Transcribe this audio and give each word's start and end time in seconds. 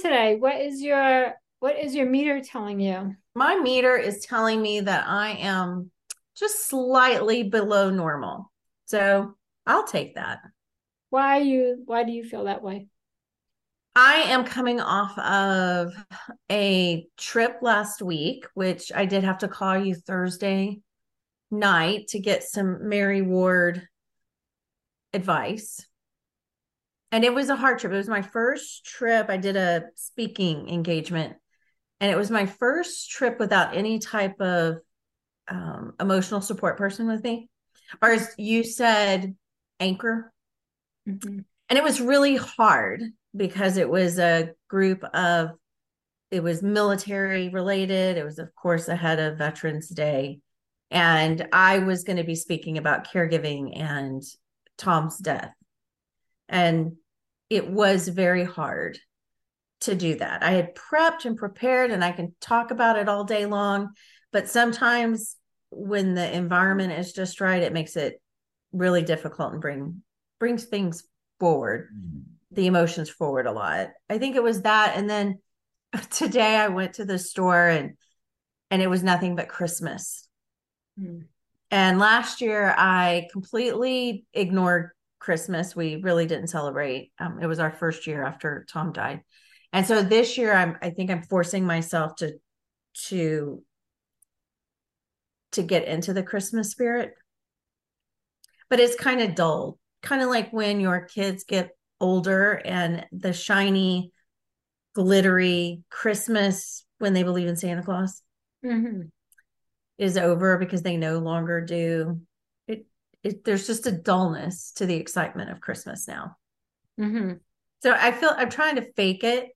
today? 0.00 0.36
What 0.36 0.56
is 0.60 0.82
your 0.82 1.34
what 1.60 1.76
is 1.78 1.94
your 1.94 2.06
meter 2.06 2.40
telling 2.40 2.80
you? 2.80 3.16
My 3.34 3.58
meter 3.58 3.96
is 3.96 4.24
telling 4.24 4.62
me 4.62 4.80
that 4.80 5.06
I 5.08 5.30
am 5.30 5.90
just 6.36 6.68
slightly 6.68 7.42
below 7.42 7.90
normal. 7.90 8.50
So 8.86 9.34
I'll 9.66 9.86
take 9.86 10.14
that. 10.14 10.38
Why 11.10 11.38
you 11.38 11.82
why 11.84 12.04
do 12.04 12.12
you 12.12 12.24
feel 12.24 12.44
that 12.44 12.62
way? 12.62 12.86
I 13.96 14.16
am 14.26 14.44
coming 14.44 14.80
off 14.80 15.18
of 15.18 15.92
a 16.50 17.06
trip 17.16 17.58
last 17.62 18.00
week, 18.00 18.46
which 18.54 18.92
I 18.94 19.06
did 19.06 19.24
have 19.24 19.38
to 19.38 19.48
call 19.48 19.76
you 19.76 19.96
Thursday 19.96 20.80
night 21.50 22.08
to 22.08 22.20
get 22.20 22.44
some 22.44 22.88
Mary 22.88 23.22
Ward 23.22 23.88
advice. 25.12 25.84
And 27.10 27.24
it 27.24 27.32
was 27.32 27.48
a 27.48 27.56
hard 27.56 27.78
trip. 27.78 27.92
It 27.92 27.96
was 27.96 28.08
my 28.08 28.22
first 28.22 28.84
trip. 28.84 29.30
I 29.30 29.38
did 29.38 29.56
a 29.56 29.84
speaking 29.94 30.68
engagement, 30.68 31.36
and 32.00 32.10
it 32.10 32.16
was 32.16 32.30
my 32.30 32.46
first 32.46 33.10
trip 33.10 33.38
without 33.38 33.76
any 33.76 33.98
type 33.98 34.40
of 34.40 34.76
um, 35.48 35.94
emotional 35.98 36.42
support 36.42 36.76
person 36.76 37.08
with 37.08 37.24
me, 37.24 37.48
or 38.02 38.10
as 38.10 38.28
you 38.36 38.62
said, 38.62 39.34
anchor. 39.80 40.32
Mm-hmm. 41.08 41.40
And 41.70 41.78
it 41.78 41.82
was 41.82 42.00
really 42.00 42.36
hard 42.36 43.02
because 43.36 43.76
it 43.76 43.88
was 43.88 44.18
a 44.18 44.50
group 44.68 45.02
of 45.14 45.50
it 46.30 46.42
was 46.42 46.62
military 46.62 47.48
related 47.48 48.16
it 48.16 48.24
was 48.24 48.38
of 48.38 48.54
course 48.54 48.88
ahead 48.88 49.18
of 49.18 49.38
veterans 49.38 49.88
day 49.88 50.40
and 50.90 51.46
i 51.52 51.78
was 51.78 52.04
going 52.04 52.16
to 52.16 52.24
be 52.24 52.34
speaking 52.34 52.78
about 52.78 53.06
caregiving 53.06 53.78
and 53.78 54.22
tom's 54.76 55.18
death 55.18 55.54
and 56.48 56.92
it 57.50 57.68
was 57.68 58.08
very 58.08 58.44
hard 58.44 58.98
to 59.80 59.94
do 59.94 60.16
that 60.16 60.42
i 60.42 60.50
had 60.52 60.74
prepped 60.74 61.24
and 61.24 61.36
prepared 61.36 61.90
and 61.90 62.04
i 62.04 62.10
can 62.10 62.34
talk 62.40 62.70
about 62.70 62.98
it 62.98 63.08
all 63.08 63.24
day 63.24 63.46
long 63.46 63.90
but 64.32 64.48
sometimes 64.48 65.36
when 65.70 66.14
the 66.14 66.36
environment 66.36 66.92
is 66.92 67.12
just 67.12 67.40
right 67.40 67.62
it 67.62 67.72
makes 67.72 67.96
it 67.96 68.20
really 68.72 69.02
difficult 69.02 69.52
and 69.52 69.60
bring 69.60 70.02
brings 70.38 70.64
things 70.64 71.04
forward 71.38 71.88
mm-hmm 71.94 72.20
the 72.50 72.66
emotions 72.66 73.10
forward 73.10 73.46
a 73.46 73.52
lot. 73.52 73.90
I 74.08 74.18
think 74.18 74.36
it 74.36 74.42
was 74.42 74.62
that. 74.62 74.94
And 74.96 75.08
then 75.08 75.38
today 76.10 76.56
I 76.56 76.68
went 76.68 76.94
to 76.94 77.04
the 77.04 77.18
store 77.18 77.68
and 77.68 77.94
and 78.70 78.82
it 78.82 78.90
was 78.90 79.02
nothing 79.02 79.34
but 79.34 79.48
Christmas. 79.48 80.28
Mm. 81.00 81.24
And 81.70 81.98
last 81.98 82.40
year 82.40 82.74
I 82.76 83.28
completely 83.32 84.26
ignored 84.34 84.90
Christmas. 85.18 85.74
We 85.74 85.96
really 85.96 86.26
didn't 86.26 86.48
celebrate. 86.48 87.12
Um, 87.18 87.38
it 87.42 87.46
was 87.46 87.58
our 87.58 87.70
first 87.70 88.06
year 88.06 88.24
after 88.24 88.66
Tom 88.70 88.92
died. 88.92 89.22
And 89.72 89.86
so 89.86 90.02
this 90.02 90.38
year 90.38 90.52
I'm 90.52 90.76
I 90.80 90.90
think 90.90 91.10
I'm 91.10 91.22
forcing 91.22 91.64
myself 91.64 92.16
to 92.16 92.34
to 93.08 93.62
to 95.52 95.62
get 95.62 95.86
into 95.86 96.12
the 96.12 96.22
Christmas 96.22 96.70
spirit. 96.70 97.14
But 98.70 98.80
it's 98.80 98.96
kind 98.96 99.20
of 99.20 99.34
dull. 99.34 99.78
Kind 100.02 100.22
of 100.22 100.28
like 100.28 100.52
when 100.52 100.80
your 100.80 101.00
kids 101.00 101.44
get 101.44 101.70
older 102.00 102.52
and 102.52 103.06
the 103.12 103.32
shiny, 103.32 104.12
glittery 104.94 105.82
Christmas 105.90 106.84
when 106.98 107.12
they 107.12 107.22
believe 107.22 107.48
in 107.48 107.56
Santa 107.56 107.82
Claus 107.82 108.22
mm-hmm. 108.64 109.02
is 109.96 110.16
over 110.16 110.58
because 110.58 110.82
they 110.82 110.96
no 110.96 111.18
longer 111.18 111.60
do. 111.60 112.20
It, 113.22 113.44
there's 113.44 113.66
just 113.66 113.86
a 113.86 113.92
dullness 113.92 114.72
to 114.76 114.86
the 114.86 114.96
excitement 114.96 115.50
of 115.50 115.60
Christmas 115.60 116.06
now. 116.06 116.36
Mm-hmm. 117.00 117.34
So 117.82 117.92
I 117.92 118.12
feel 118.12 118.30
I'm 118.36 118.50
trying 118.50 118.76
to 118.76 118.92
fake 118.92 119.24
it, 119.24 119.48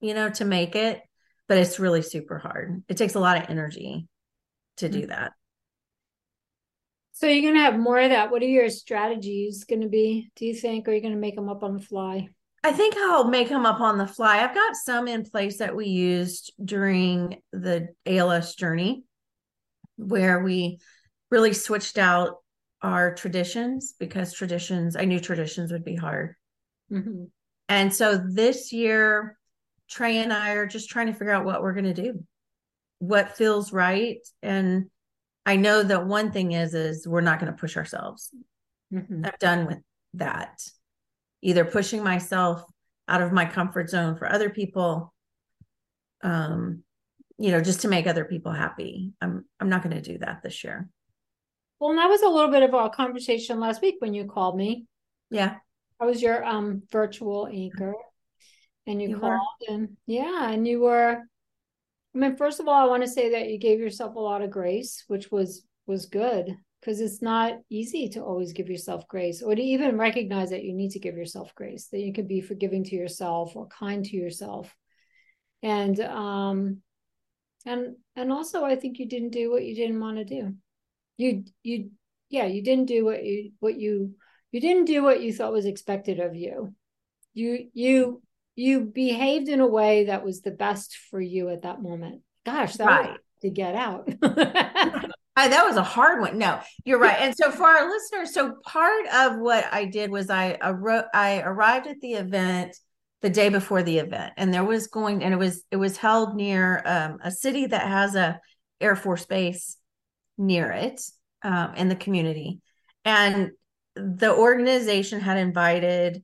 you 0.00 0.14
know, 0.14 0.30
to 0.30 0.44
make 0.44 0.74
it, 0.76 1.00
but 1.48 1.58
it's 1.58 1.78
really 1.78 2.02
super 2.02 2.38
hard. 2.38 2.82
It 2.88 2.96
takes 2.96 3.14
a 3.14 3.20
lot 3.20 3.36
of 3.36 3.50
energy 3.50 4.06
to 4.78 4.86
mm-hmm. 4.88 5.00
do 5.00 5.06
that. 5.08 5.32
So 7.12 7.26
you're 7.26 7.42
going 7.42 7.54
to 7.54 7.60
have 7.60 7.78
more 7.78 8.00
of 8.00 8.10
that. 8.10 8.30
What 8.30 8.42
are 8.42 8.46
your 8.46 8.68
strategies 8.70 9.64
going 9.64 9.82
to 9.82 9.88
be, 9.88 10.30
do 10.34 10.44
you 10.44 10.54
think? 10.54 10.88
Or 10.88 10.90
are 10.90 10.94
you 10.94 11.00
going 11.00 11.14
to 11.14 11.20
make 11.20 11.36
them 11.36 11.48
up 11.48 11.62
on 11.62 11.74
the 11.74 11.82
fly? 11.82 12.28
I 12.64 12.72
think 12.72 12.96
I'll 12.96 13.28
make 13.28 13.48
them 13.48 13.66
up 13.66 13.80
on 13.80 13.98
the 13.98 14.06
fly. 14.06 14.38
I've 14.38 14.54
got 14.54 14.76
some 14.76 15.08
in 15.08 15.24
place 15.24 15.58
that 15.58 15.76
we 15.76 15.86
used 15.86 16.52
during 16.64 17.40
the 17.52 17.88
ALS 18.06 18.54
journey 18.54 19.04
where 19.96 20.42
we 20.42 20.78
really 21.32 21.54
switched 21.54 21.96
out 21.96 22.36
our 22.82 23.14
traditions 23.14 23.94
because 23.98 24.34
traditions, 24.34 24.96
I 24.96 25.06
knew 25.06 25.18
traditions 25.18 25.72
would 25.72 25.84
be 25.84 25.96
hard. 25.96 26.34
Mm-hmm. 26.92 27.24
And 27.70 27.92
so 27.92 28.18
this 28.18 28.70
year, 28.70 29.38
Trey 29.88 30.18
and 30.18 30.30
I 30.30 30.50
are 30.50 30.66
just 30.66 30.90
trying 30.90 31.06
to 31.06 31.14
figure 31.14 31.32
out 31.32 31.46
what 31.46 31.62
we're 31.62 31.72
going 31.72 31.92
to 31.92 31.94
do, 31.94 32.22
what 32.98 33.36
feels 33.36 33.72
right. 33.72 34.18
And 34.42 34.90
I 35.46 35.56
know 35.56 35.82
that 35.82 36.06
one 36.06 36.32
thing 36.32 36.52
is 36.52 36.74
is 36.74 37.08
we're 37.08 37.22
not 37.22 37.40
going 37.40 37.50
to 37.50 37.58
push 37.58 37.78
ourselves. 37.78 38.30
Mm-hmm. 38.92 39.24
I'm 39.24 39.32
done 39.40 39.66
with 39.66 39.78
that. 40.14 40.62
Either 41.40 41.64
pushing 41.64 42.04
myself 42.04 42.62
out 43.08 43.22
of 43.22 43.32
my 43.32 43.46
comfort 43.46 43.88
zone 43.88 44.16
for 44.16 44.30
other 44.30 44.50
people, 44.50 45.14
um, 46.22 46.82
you 47.38 47.52
know, 47.52 47.62
just 47.62 47.80
to 47.80 47.88
make 47.88 48.06
other 48.06 48.26
people 48.26 48.52
happy. 48.52 49.12
I'm 49.22 49.46
I'm 49.58 49.70
not 49.70 49.82
going 49.82 49.96
to 49.96 50.02
do 50.02 50.18
that 50.18 50.42
this 50.42 50.62
year. 50.62 50.90
Well, 51.82 51.96
that 51.96 52.06
was 52.06 52.22
a 52.22 52.28
little 52.28 52.52
bit 52.52 52.62
of 52.62 52.74
a 52.74 52.90
conversation 52.90 53.58
last 53.58 53.82
week 53.82 53.96
when 53.98 54.14
you 54.14 54.26
called 54.26 54.56
me. 54.56 54.86
Yeah. 55.32 55.56
I 55.98 56.04
was 56.04 56.22
your 56.22 56.44
um 56.44 56.84
virtual 56.92 57.48
anchor 57.52 57.92
and 58.86 59.02
you, 59.02 59.08
you 59.08 59.18
called 59.18 59.40
were. 59.68 59.74
and 59.74 59.96
yeah, 60.06 60.48
and 60.48 60.64
you 60.64 60.78
were 60.78 61.18
I 62.14 62.18
mean, 62.18 62.36
first 62.36 62.60
of 62.60 62.68
all, 62.68 62.74
I 62.80 62.88
want 62.88 63.02
to 63.02 63.08
say 63.08 63.32
that 63.32 63.48
you 63.48 63.58
gave 63.58 63.80
yourself 63.80 64.14
a 64.14 64.20
lot 64.20 64.42
of 64.42 64.50
grace, 64.52 65.02
which 65.08 65.32
was 65.32 65.66
was 65.88 66.06
good 66.06 66.54
because 66.80 67.00
it's 67.00 67.20
not 67.20 67.54
easy 67.68 68.08
to 68.10 68.22
always 68.22 68.52
give 68.52 68.68
yourself 68.68 69.08
grace 69.08 69.42
or 69.42 69.52
to 69.56 69.60
even 69.60 69.98
recognize 69.98 70.50
that 70.50 70.62
you 70.62 70.74
need 70.74 70.92
to 70.92 71.00
give 71.00 71.16
yourself 71.16 71.52
grace, 71.56 71.88
that 71.88 71.98
you 71.98 72.12
can 72.12 72.28
be 72.28 72.40
forgiving 72.40 72.84
to 72.84 72.94
yourself 72.94 73.56
or 73.56 73.66
kind 73.66 74.04
to 74.04 74.16
yourself. 74.16 74.72
And 75.64 75.98
um 75.98 76.82
and 77.66 77.96
and 78.14 78.30
also 78.30 78.64
I 78.64 78.76
think 78.76 79.00
you 79.00 79.08
didn't 79.08 79.30
do 79.30 79.50
what 79.50 79.64
you 79.64 79.74
didn't 79.74 79.98
want 79.98 80.18
to 80.18 80.24
do. 80.24 80.54
You 81.16 81.44
you 81.62 81.90
yeah, 82.30 82.46
you 82.46 82.62
didn't 82.62 82.86
do 82.86 83.04
what 83.04 83.24
you 83.24 83.52
what 83.60 83.78
you 83.78 84.14
you 84.50 84.60
didn't 84.60 84.86
do 84.86 85.02
what 85.02 85.22
you 85.22 85.32
thought 85.32 85.52
was 85.52 85.66
expected 85.66 86.18
of 86.20 86.34
you. 86.34 86.74
You 87.34 87.68
you 87.74 88.22
you 88.54 88.80
behaved 88.80 89.48
in 89.48 89.60
a 89.60 89.66
way 89.66 90.06
that 90.06 90.24
was 90.24 90.40
the 90.40 90.50
best 90.50 90.96
for 91.10 91.20
you 91.20 91.48
at 91.48 91.62
that 91.62 91.82
moment. 91.82 92.22
Gosh, 92.44 92.74
that 92.76 92.86
right. 92.86 93.18
to 93.42 93.50
get 93.50 93.74
out. 93.74 94.08
I, 95.34 95.48
that 95.48 95.64
was 95.64 95.76
a 95.76 95.82
hard 95.82 96.20
one. 96.20 96.36
No, 96.36 96.60
you're 96.84 96.98
right. 96.98 97.16
And 97.18 97.34
so 97.34 97.50
for 97.50 97.64
our 97.64 97.88
listeners, 97.88 98.34
so 98.34 98.56
part 98.66 99.06
of 99.14 99.38
what 99.38 99.64
I 99.72 99.86
did 99.86 100.10
was 100.10 100.28
I 100.28 100.58
I 100.60 101.40
arrived 101.40 101.86
at 101.86 102.00
the 102.00 102.14
event 102.14 102.76
the 103.22 103.30
day 103.30 103.48
before 103.48 103.82
the 103.82 103.98
event, 103.98 104.34
and 104.36 104.52
there 104.52 104.64
was 104.64 104.88
going 104.88 105.22
and 105.22 105.32
it 105.32 105.38
was 105.38 105.64
it 105.70 105.76
was 105.76 105.96
held 105.96 106.36
near 106.36 106.82
um, 106.84 107.18
a 107.22 107.30
city 107.30 107.66
that 107.66 107.86
has 107.86 108.14
a 108.14 108.40
Air 108.80 108.96
Force 108.96 109.24
base 109.24 109.76
near 110.42 110.70
it 110.70 111.00
um, 111.42 111.74
in 111.74 111.88
the 111.88 111.96
community, 111.96 112.60
and 113.04 113.52
the 113.94 114.34
organization 114.34 115.20
had 115.20 115.36
invited 115.36 116.22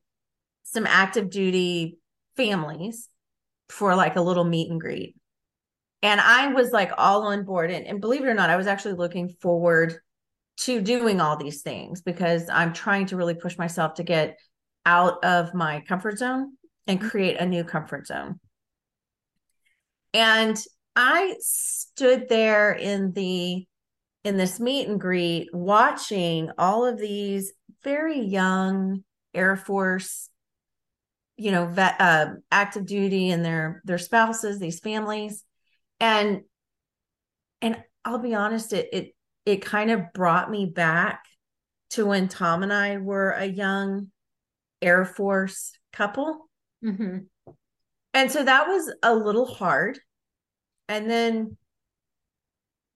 some 0.63 0.87
active 0.87 1.31
duty 1.31 1.99
families 2.37 3.09
for 3.69 3.95
like 3.95 4.17
a 4.17 4.21
little 4.21 4.45
meet 4.45 4.71
and 4.71 4.81
greet. 4.81 5.15
And 6.03 6.21
I 6.21 6.49
was 6.49 6.71
like 6.73 6.93
all 6.97 7.23
on 7.25 7.45
board. 7.45 7.71
And, 7.71 7.87
and 7.87 8.01
believe 8.01 8.23
it 8.23 8.29
or 8.29 8.35
not, 8.35 8.51
I 8.51 8.57
was 8.57 8.67
actually 8.67 8.95
looking 8.95 9.29
forward 9.41 9.97
to 10.59 10.81
doing 10.81 11.21
all 11.21 11.37
these 11.37 11.63
things 11.63 12.03
because 12.03 12.49
I'm 12.49 12.73
trying 12.73 13.07
to 13.07 13.17
really 13.17 13.35
push 13.35 13.59
myself 13.59 13.95
to 13.95 14.03
get 14.03 14.39
out 14.87 15.25
of 15.25 15.55
my 15.55 15.83
comfort 15.87 16.19
zone 16.19 16.53
and 16.87 16.99
mm-hmm. 16.99 17.09
create 17.09 17.37
a 17.39 17.47
new 17.47 17.65
comfort 17.65 18.07
zone. 18.07 18.41
And 20.15 20.57
I 20.97 21.37
stood 21.41 22.29
there 22.29 22.73
in 22.73 23.13
the 23.13 23.67
in 24.25 24.37
this 24.37 24.61
meet 24.61 24.89
and 24.89 25.01
greet 25.01 25.49
watching 25.53 26.51
all 26.59 26.85
of 26.85 26.99
these 26.99 27.53
very 27.83 28.21
young 28.21 29.05
Air 29.35 29.57
Force 29.57 30.31
you 31.37 31.53
know 31.53 31.67
vet, 31.67 31.97
uh, 32.01 32.27
active 32.51 32.85
duty 32.85 33.31
and 33.31 33.45
their 33.45 33.81
their 33.85 33.99
spouses 33.99 34.59
these 34.59 34.81
families. 34.81 35.45
And 36.01 36.43
and 37.61 37.83
i'll 38.05 38.19
be 38.19 38.35
honest 38.35 38.73
it 38.73 38.89
it 38.93 39.15
it 39.45 39.63
kind 39.63 39.91
of 39.91 40.13
brought 40.15 40.51
me 40.51 40.67
back 40.67 41.25
to 41.91 42.07
when 42.07 42.29
tom 42.29 42.63
and 42.63 42.73
i 42.73 42.99
were 42.99 43.31
a 43.31 43.47
young 43.47 44.09
air 44.81 45.05
force 45.05 45.73
couple. 45.93 46.49
Mm-hmm. 46.85 47.19
and 48.15 48.31
so 48.31 48.45
that 48.45 48.69
was 48.69 48.93
a 49.03 49.13
little 49.13 49.47
hard. 49.47 49.99
And 50.89 51.11
then 51.11 51.57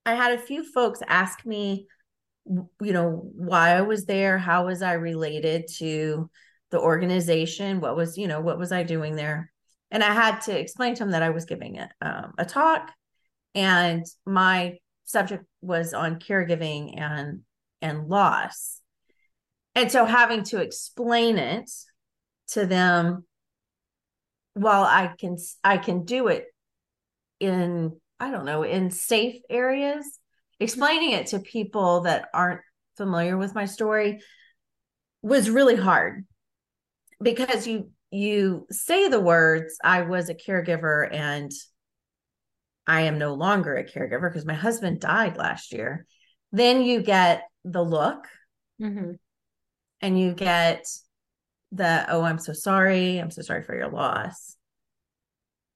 i 0.06 0.14
had 0.14 0.32
a 0.32 0.42
few 0.42 0.64
folks 0.64 1.00
ask 1.06 1.44
me 1.46 1.86
you 2.46 2.92
know 2.92 3.30
why 3.34 3.70
i 3.70 3.82
was 3.82 4.04
there 4.06 4.38
how 4.38 4.66
was 4.66 4.82
i 4.82 4.92
related 4.92 5.68
to 5.68 6.28
the 6.72 6.80
organization, 6.80 7.80
what 7.80 7.94
was, 7.94 8.18
you 8.18 8.26
know, 8.26 8.40
what 8.40 8.58
was 8.58 8.72
I 8.72 8.82
doing 8.82 9.14
there? 9.14 9.52
And 9.92 10.02
I 10.02 10.12
had 10.12 10.40
to 10.42 10.58
explain 10.58 10.94
to 10.94 11.04
them 11.04 11.12
that 11.12 11.22
I 11.22 11.30
was 11.30 11.44
giving 11.44 11.78
a, 11.78 11.88
um, 12.00 12.32
a 12.38 12.44
talk 12.44 12.90
and 13.54 14.04
my 14.26 14.78
subject 15.04 15.44
was 15.60 15.94
on 15.94 16.18
caregiving 16.18 16.98
and 16.98 17.42
and 17.82 18.08
loss. 18.08 18.80
And 19.74 19.92
so 19.92 20.06
having 20.06 20.44
to 20.44 20.60
explain 20.60 21.36
it 21.36 21.70
to 22.48 22.64
them 22.64 23.26
while 24.54 24.84
I 24.84 25.12
can 25.18 25.36
I 25.62 25.76
can 25.76 26.04
do 26.04 26.28
it 26.28 26.46
in 27.38 28.00
I 28.22 28.30
don't 28.30 28.44
know 28.44 28.62
in 28.62 28.92
safe 28.92 29.42
areas 29.50 30.06
explaining 30.60 31.10
it 31.10 31.26
to 31.28 31.40
people 31.40 32.02
that 32.02 32.28
aren't 32.32 32.60
familiar 32.96 33.36
with 33.36 33.52
my 33.52 33.64
story 33.64 34.20
was 35.22 35.50
really 35.50 35.74
hard. 35.74 36.24
Because 37.20 37.66
you 37.66 37.90
you 38.12 38.66
say 38.70 39.08
the 39.08 39.18
words 39.18 39.76
I 39.82 40.02
was 40.02 40.28
a 40.28 40.36
caregiver 40.36 41.12
and 41.12 41.50
I 42.86 43.02
am 43.02 43.18
no 43.18 43.34
longer 43.34 43.74
a 43.74 43.84
caregiver 43.84 44.30
because 44.30 44.46
my 44.46 44.54
husband 44.54 45.00
died 45.00 45.36
last 45.36 45.72
year. 45.72 46.06
Then 46.52 46.82
you 46.82 47.02
get 47.02 47.42
the 47.64 47.82
look. 47.82 48.28
Mm-hmm. 48.80 49.12
and 50.00 50.18
you 50.18 50.32
get 50.32 50.86
the 51.70 52.04
oh 52.08 52.22
i'm 52.22 52.38
so 52.38 52.52
sorry. 52.52 53.18
I'm 53.18 53.32
so 53.32 53.42
sorry 53.42 53.64
for 53.64 53.76
your 53.76 53.90
loss. 53.90 54.56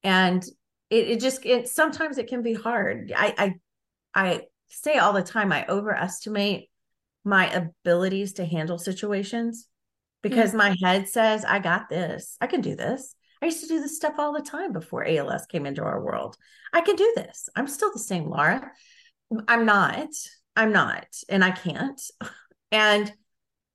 And 0.04 0.44
it, 0.90 1.08
it 1.08 1.20
just 1.20 1.44
it 1.44 1.68
sometimes 1.68 2.18
it 2.18 2.28
can 2.28 2.42
be 2.42 2.54
hard. 2.54 3.12
I 3.16 3.34
i 3.38 3.54
i 4.14 4.40
say 4.68 4.98
all 4.98 5.12
the 5.12 5.22
time 5.22 5.52
i 5.52 5.64
overestimate 5.68 6.68
my 7.24 7.48
abilities 7.50 8.34
to 8.34 8.44
handle 8.44 8.78
situations 8.78 9.68
because 10.22 10.50
mm-hmm. 10.50 10.58
my 10.58 10.76
head 10.82 11.08
says 11.08 11.44
i 11.44 11.58
got 11.58 11.88
this. 11.88 12.36
I 12.40 12.46
can 12.46 12.60
do 12.60 12.76
this. 12.76 13.14
I 13.42 13.46
used 13.46 13.60
to 13.60 13.68
do 13.68 13.80
this 13.80 13.96
stuff 13.96 14.14
all 14.18 14.32
the 14.32 14.42
time 14.42 14.72
before 14.72 15.04
als 15.06 15.46
came 15.46 15.66
into 15.66 15.82
our 15.82 16.02
world. 16.02 16.36
I 16.72 16.80
can 16.80 16.96
do 16.96 17.12
this. 17.16 17.48
I'm 17.54 17.68
still 17.68 17.92
the 17.92 17.98
same 17.98 18.28
lara. 18.28 18.70
I'm 19.48 19.66
not. 19.66 20.08
I'm 20.54 20.72
not. 20.72 21.06
And 21.28 21.44
i 21.44 21.50
can't. 21.50 22.00
And 22.72 23.12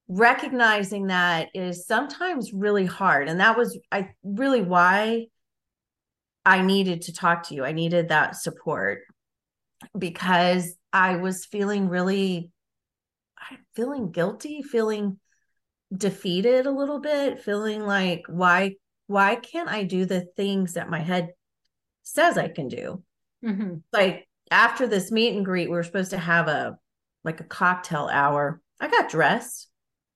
recognizing 0.10 1.08
that 1.08 1.48
is 1.54 1.88
sometimes 1.88 2.52
really 2.52 2.86
hard. 2.86 3.30
And 3.30 3.40
that 3.40 3.58
was 3.58 3.80
i 3.90 4.10
really 4.22 4.62
why 4.62 5.28
i 6.46 6.62
needed 6.62 7.04
to 7.04 7.14
talk 7.14 7.48
to 7.48 7.56
you. 7.56 7.64
I 7.64 7.72
needed 7.72 8.10
that 8.10 8.36
support 8.36 9.00
because 9.98 10.76
i 10.94 11.16
was 11.16 11.46
feeling 11.46 11.90
really 11.90 12.52
feeling 13.76 14.12
guilty 14.12 14.62
feeling 14.62 15.20
defeated 15.96 16.66
a 16.66 16.72
little 16.72 17.00
bit 17.00 17.42
feeling 17.42 17.82
like 17.82 18.24
why 18.28 18.76
why 19.08 19.36
can't 19.36 19.70
i 19.70 19.84
do 19.84 20.06
the 20.06 20.22
things 20.38 20.74
that 20.74 20.90
my 20.90 21.00
head 21.00 21.30
says 22.04 22.38
i 22.38 22.48
can 22.48 22.68
do? 22.68 23.04
Mm-hmm. 23.44 23.78
like 23.92 24.28
after 24.52 24.86
this 24.86 25.12
meet 25.12 25.36
and 25.36 25.44
greet 25.44 25.68
we 25.68 25.76
were 25.76 25.84
supposed 25.84 26.12
to 26.12 26.18
have 26.20 26.48
a 26.48 26.78
like 27.24 27.40
a 27.40 27.46
cocktail 27.46 28.10
hour. 28.12 28.62
I 28.80 28.88
got 28.88 29.10
dressed 29.10 29.68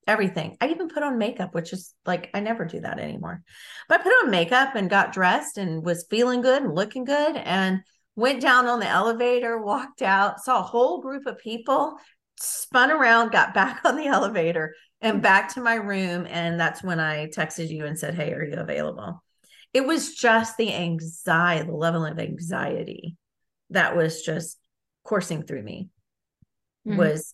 everything. 0.07 0.57
I 0.61 0.69
even 0.69 0.89
put 0.89 1.03
on 1.03 1.17
makeup, 1.17 1.53
which 1.53 1.73
is 1.73 1.93
like 2.05 2.29
I 2.33 2.39
never 2.39 2.65
do 2.65 2.79
that 2.81 2.99
anymore. 2.99 3.43
But 3.87 3.99
I 3.99 4.03
put 4.03 4.13
on 4.23 4.31
makeup 4.31 4.75
and 4.75 4.89
got 4.89 5.13
dressed 5.13 5.57
and 5.57 5.83
was 5.83 6.05
feeling 6.09 6.41
good 6.41 6.63
and 6.63 6.75
looking 6.75 7.05
good 7.05 7.35
and 7.35 7.81
went 8.15 8.41
down 8.41 8.67
on 8.67 8.79
the 8.79 8.87
elevator, 8.87 9.61
walked 9.61 10.01
out, 10.01 10.39
saw 10.39 10.59
a 10.59 10.63
whole 10.63 11.01
group 11.01 11.25
of 11.25 11.39
people, 11.39 11.97
spun 12.39 12.91
around, 12.91 13.31
got 13.31 13.53
back 13.53 13.81
on 13.85 13.95
the 13.95 14.07
elevator 14.07 14.75
and 15.01 15.21
back 15.21 15.53
to 15.53 15.61
my 15.61 15.75
room 15.75 16.25
and 16.29 16.59
that's 16.59 16.83
when 16.83 16.99
I 16.99 17.27
texted 17.27 17.69
you 17.69 17.85
and 17.85 17.97
said, 17.97 18.15
"Hey, 18.15 18.33
are 18.33 18.45
you 18.45 18.55
available?" 18.55 19.23
It 19.73 19.85
was 19.85 20.15
just 20.15 20.55
the 20.55 20.73
anxiety, 20.73 21.67
the 21.67 21.75
level 21.75 22.05
of 22.05 22.17
anxiety 22.17 23.17
that 23.71 23.97
was 23.97 24.21
just 24.21 24.57
coursing 25.03 25.43
through 25.43 25.63
me 25.63 25.89
mm-hmm. 26.87 26.97
was 26.97 27.33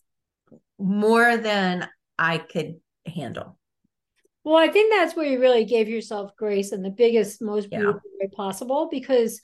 more 0.78 1.36
than 1.36 1.88
I 2.18 2.38
could 2.38 2.80
handle. 3.06 3.58
Well, 4.44 4.56
I 4.56 4.68
think 4.68 4.92
that's 4.92 5.14
where 5.14 5.26
you 5.26 5.40
really 5.40 5.64
gave 5.64 5.88
yourself 5.88 6.36
grace 6.36 6.72
in 6.72 6.82
the 6.82 6.90
biggest, 6.90 7.40
most 7.40 7.70
beautiful 7.70 8.00
yeah. 8.18 8.26
way 8.26 8.30
possible 8.34 8.88
because 8.90 9.40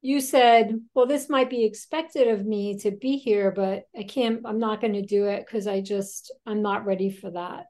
you 0.00 0.20
said, 0.20 0.80
well, 0.94 1.06
this 1.06 1.28
might 1.28 1.50
be 1.50 1.64
expected 1.64 2.28
of 2.28 2.46
me 2.46 2.78
to 2.78 2.90
be 2.92 3.18
here, 3.18 3.50
but 3.50 3.84
I 3.98 4.04
can't, 4.04 4.40
I'm 4.44 4.58
not 4.58 4.80
going 4.80 4.94
to 4.94 5.02
do 5.02 5.26
it 5.26 5.44
because 5.44 5.66
I 5.66 5.80
just, 5.80 6.32
I'm 6.46 6.62
not 6.62 6.86
ready 6.86 7.10
for 7.10 7.30
that. 7.30 7.66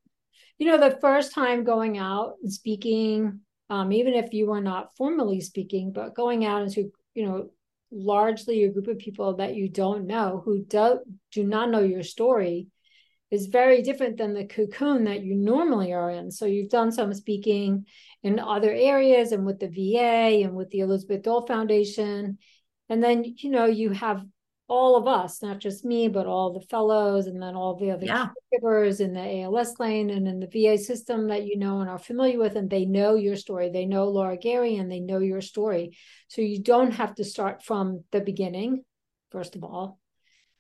You 0.58 0.66
know, 0.66 0.78
the 0.78 0.98
first 1.00 1.32
time 1.32 1.64
going 1.64 1.98
out 1.98 2.34
and 2.42 2.52
speaking, 2.52 3.40
um, 3.68 3.92
even 3.92 4.14
if 4.14 4.32
you 4.32 4.46
were 4.46 4.60
not 4.60 4.96
formally 4.96 5.40
speaking, 5.40 5.92
but 5.92 6.14
going 6.14 6.44
out 6.44 6.62
into, 6.62 6.92
you 7.14 7.26
know, 7.26 7.48
largely 7.90 8.64
a 8.64 8.70
group 8.70 8.88
of 8.88 8.98
people 8.98 9.36
that 9.36 9.54
you 9.54 9.68
don't 9.68 10.06
know 10.06 10.42
who 10.44 10.62
do, 10.62 11.00
do 11.32 11.44
not 11.44 11.70
know 11.70 11.80
your 11.80 12.02
story 12.02 12.68
is 13.30 13.46
very 13.46 13.82
different 13.82 14.16
than 14.16 14.34
the 14.34 14.44
cocoon 14.44 15.04
that 15.04 15.22
you 15.22 15.34
normally 15.34 15.92
are 15.92 16.10
in. 16.10 16.30
So 16.30 16.46
you've 16.46 16.70
done 16.70 16.92
some 16.92 17.12
speaking 17.12 17.86
in 18.22 18.38
other 18.38 18.70
areas 18.70 19.32
and 19.32 19.44
with 19.44 19.58
the 19.58 19.68
VA 19.68 20.44
and 20.44 20.54
with 20.54 20.70
the 20.70 20.80
Elizabeth 20.80 21.22
Dole 21.22 21.46
Foundation. 21.46 22.38
And 22.88 23.02
then, 23.02 23.24
you 23.24 23.50
know, 23.50 23.66
you 23.66 23.90
have 23.90 24.24
all 24.68 24.96
of 24.96 25.06
us, 25.06 25.42
not 25.42 25.58
just 25.58 25.84
me, 25.84 26.08
but 26.08 26.26
all 26.26 26.52
the 26.52 26.66
fellows 26.66 27.26
and 27.26 27.40
then 27.40 27.54
all 27.54 27.76
the 27.76 27.90
other 27.90 28.06
yeah. 28.06 28.28
caregivers 28.52 29.00
in 29.00 29.12
the 29.12 29.42
ALS 29.42 29.78
lane 29.78 30.10
and 30.10 30.26
in 30.26 30.40
the 30.40 30.46
VA 30.48 30.78
system 30.78 31.28
that 31.28 31.46
you 31.46 31.56
know 31.56 31.80
and 31.80 31.90
are 31.90 31.98
familiar 31.98 32.38
with, 32.38 32.56
and 32.56 32.68
they 32.68 32.84
know 32.84 33.14
your 33.14 33.36
story. 33.36 33.70
They 33.70 33.86
know 33.86 34.08
Lara 34.08 34.36
Garey 34.36 34.76
and 34.76 34.90
they 34.90 35.00
know 35.00 35.18
your 35.18 35.40
story. 35.40 35.96
So 36.28 36.42
you 36.42 36.60
don't 36.62 36.92
have 36.92 37.14
to 37.16 37.24
start 37.24 37.62
from 37.62 38.02
the 38.10 38.20
beginning, 38.20 38.84
first 39.30 39.54
of 39.54 39.62
all 39.62 40.00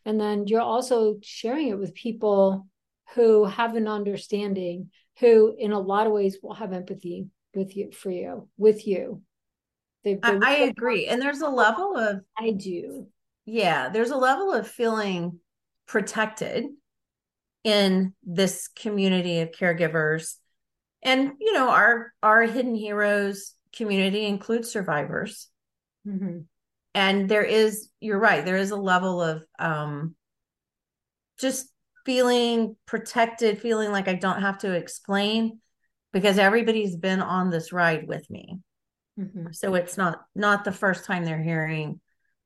and 0.06 0.20
then 0.20 0.46
you're 0.46 0.62
also 0.62 1.18
sharing 1.20 1.68
it 1.68 1.78
with 1.78 1.92
people 1.92 2.68
who 3.14 3.44
have 3.44 3.74
an 3.74 3.88
understanding 3.88 4.90
who 5.18 5.54
in 5.58 5.72
a 5.72 5.80
lot 5.80 6.06
of 6.06 6.12
ways 6.12 6.38
will 6.42 6.54
have 6.54 6.72
empathy 6.72 7.26
with 7.54 7.76
you 7.76 7.90
for 7.90 8.10
you 8.10 8.48
with 8.56 8.86
you. 8.86 9.22
I, 10.06 10.38
I 10.40 10.52
agree. 10.58 11.06
And 11.06 11.20
there's 11.20 11.40
a 11.40 11.48
level 11.48 11.96
of 11.96 12.20
i 12.38 12.52
do. 12.52 13.08
Yeah 13.44 13.88
there's 13.88 14.10
a 14.10 14.16
level 14.16 14.52
of 14.52 14.68
feeling 14.68 15.40
protected 15.86 16.66
in 17.64 18.14
this 18.22 18.68
community 18.68 19.40
of 19.40 19.50
caregivers. 19.50 20.36
And 21.02 21.32
you 21.40 21.52
know 21.52 21.68
our 21.68 22.12
our 22.22 22.42
hidden 22.42 22.76
heroes 22.76 23.54
community 23.74 24.24
includes 24.24 24.70
survivors. 24.70 25.48
Mm-hmm 26.06 26.42
and 26.96 27.28
there 27.28 27.44
is 27.44 27.90
you're 28.00 28.18
right 28.18 28.44
there 28.46 28.56
is 28.56 28.70
a 28.70 28.76
level 28.76 29.20
of 29.20 29.44
um 29.60 30.16
just 31.38 31.68
feeling 32.06 32.74
protected 32.86 33.60
feeling 33.60 33.92
like 33.92 34.08
i 34.08 34.14
don't 34.14 34.40
have 34.40 34.58
to 34.58 34.72
explain 34.72 35.60
because 36.12 36.38
everybody's 36.38 36.96
been 36.96 37.20
on 37.20 37.50
this 37.50 37.72
ride 37.72 38.08
with 38.08 38.28
me. 38.30 38.58
Mm-hmm. 39.20 39.52
so 39.52 39.74
it's 39.74 39.96
not 39.96 40.20
not 40.34 40.64
the 40.64 40.72
first 40.72 41.04
time 41.06 41.24
they're 41.24 41.42
hearing 41.42 42.00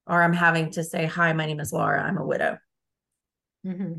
or 0.07 0.23
i'm 0.23 0.33
having 0.33 0.71
to 0.73 0.85
say 0.85 1.05
hi 1.07 1.33
my 1.33 1.47
name 1.47 1.61
is 1.61 1.73
lara. 1.73 2.03
I'm 2.03 2.19
a 2.19 2.27
widow. 2.27 2.59
Mm-hmm. 3.67 3.99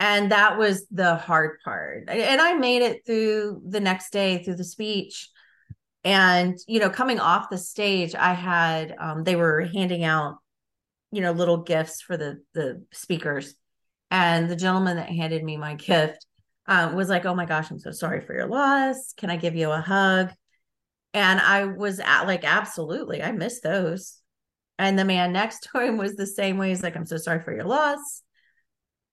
and 0.00 0.32
that 0.32 0.58
was 0.58 0.86
the 0.90 1.16
hard 1.16 1.58
part. 1.64 2.04
And 2.08 2.40
i 2.40 2.54
made 2.54 2.82
it 2.82 3.06
through 3.06 3.62
the 3.66 3.80
next 3.80 4.12
day 4.12 4.42
through 4.42 4.56
the 4.56 4.64
speech 4.64 5.28
and 6.04 6.58
you 6.66 6.80
know 6.80 6.90
coming 6.90 7.20
off 7.20 7.50
the 7.50 7.58
stage 7.58 8.14
i 8.14 8.32
had 8.32 8.94
um, 8.98 9.22
they 9.24 9.36
were 9.36 9.68
handing 9.72 10.02
out 10.04 10.38
you 11.12 11.20
know 11.20 11.30
little 11.30 11.58
gifts 11.58 12.00
for 12.00 12.16
the 12.16 12.42
the 12.54 12.82
speakers. 12.90 13.54
And 14.10 14.50
the 14.50 14.56
gentleman 14.56 14.96
that 14.96 15.08
handed 15.08 15.42
me 15.42 15.56
my 15.56 15.74
gift 15.74 16.26
um, 16.66 16.96
was 16.96 17.08
like 17.08 17.24
oh 17.24 17.34
my 17.34 17.46
gosh 17.46 17.70
i'm 17.70 17.78
so 17.78 17.92
sorry 17.92 18.20
for 18.20 18.34
your 18.34 18.48
loss. 18.48 19.12
Can 19.16 19.30
i 19.30 19.36
give 19.36 19.54
you 19.54 19.70
a 19.70 19.80
hug? 19.80 20.32
And 21.14 21.38
i 21.38 21.64
was 21.64 22.00
at 22.00 22.24
like 22.24 22.44
absolutely 22.44 23.22
i 23.22 23.30
miss 23.30 23.60
those. 23.60 24.18
And 24.78 24.98
the 24.98 25.04
man 25.04 25.32
next 25.32 25.68
to 25.72 25.80
him 25.80 25.98
was 25.98 26.16
the 26.16 26.26
same 26.26 26.58
way. 26.58 26.70
He's 26.70 26.82
like 26.82 26.96
i'm 26.96 27.06
so 27.06 27.18
sorry 27.18 27.40
for 27.40 27.54
your 27.54 27.64
loss. 27.64 28.22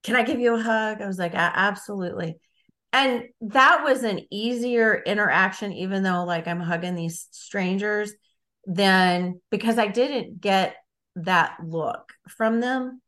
Can 0.02 0.16
i 0.16 0.22
give 0.22 0.40
you 0.40 0.54
a 0.54 0.62
hug? 0.62 1.02
I 1.02 1.06
was 1.06 1.18
like 1.18 1.34
absolutely 1.34 2.36
and 2.92 3.24
that 3.40 3.82
was 3.84 4.02
an 4.02 4.20
easier 4.30 5.02
interaction 5.06 5.72
even 5.72 6.02
though 6.02 6.24
like 6.24 6.46
i'm 6.46 6.60
hugging 6.60 6.94
these 6.94 7.28
strangers 7.30 8.12
than 8.66 9.40
because 9.50 9.78
i 9.78 9.86
didn't 9.86 10.40
get 10.40 10.76
that 11.16 11.56
look 11.64 12.12
from 12.28 12.60
them 12.60 13.00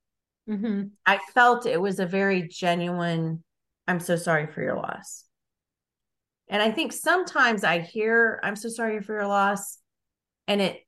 mm-hmm. 0.48 0.84
i 1.06 1.18
felt 1.34 1.66
it 1.66 1.80
was 1.80 1.98
a 1.98 2.06
very 2.06 2.48
genuine 2.48 3.42
i'm 3.86 4.00
so 4.00 4.16
sorry 4.16 4.46
for 4.46 4.62
your 4.62 4.76
loss 4.76 5.24
and 6.48 6.62
i 6.62 6.70
think 6.70 6.92
sometimes 6.92 7.64
i 7.64 7.78
hear 7.80 8.40
i'm 8.42 8.56
so 8.56 8.68
sorry 8.68 9.00
for 9.00 9.14
your 9.14 9.26
loss 9.26 9.78
and 10.48 10.60
it 10.60 10.80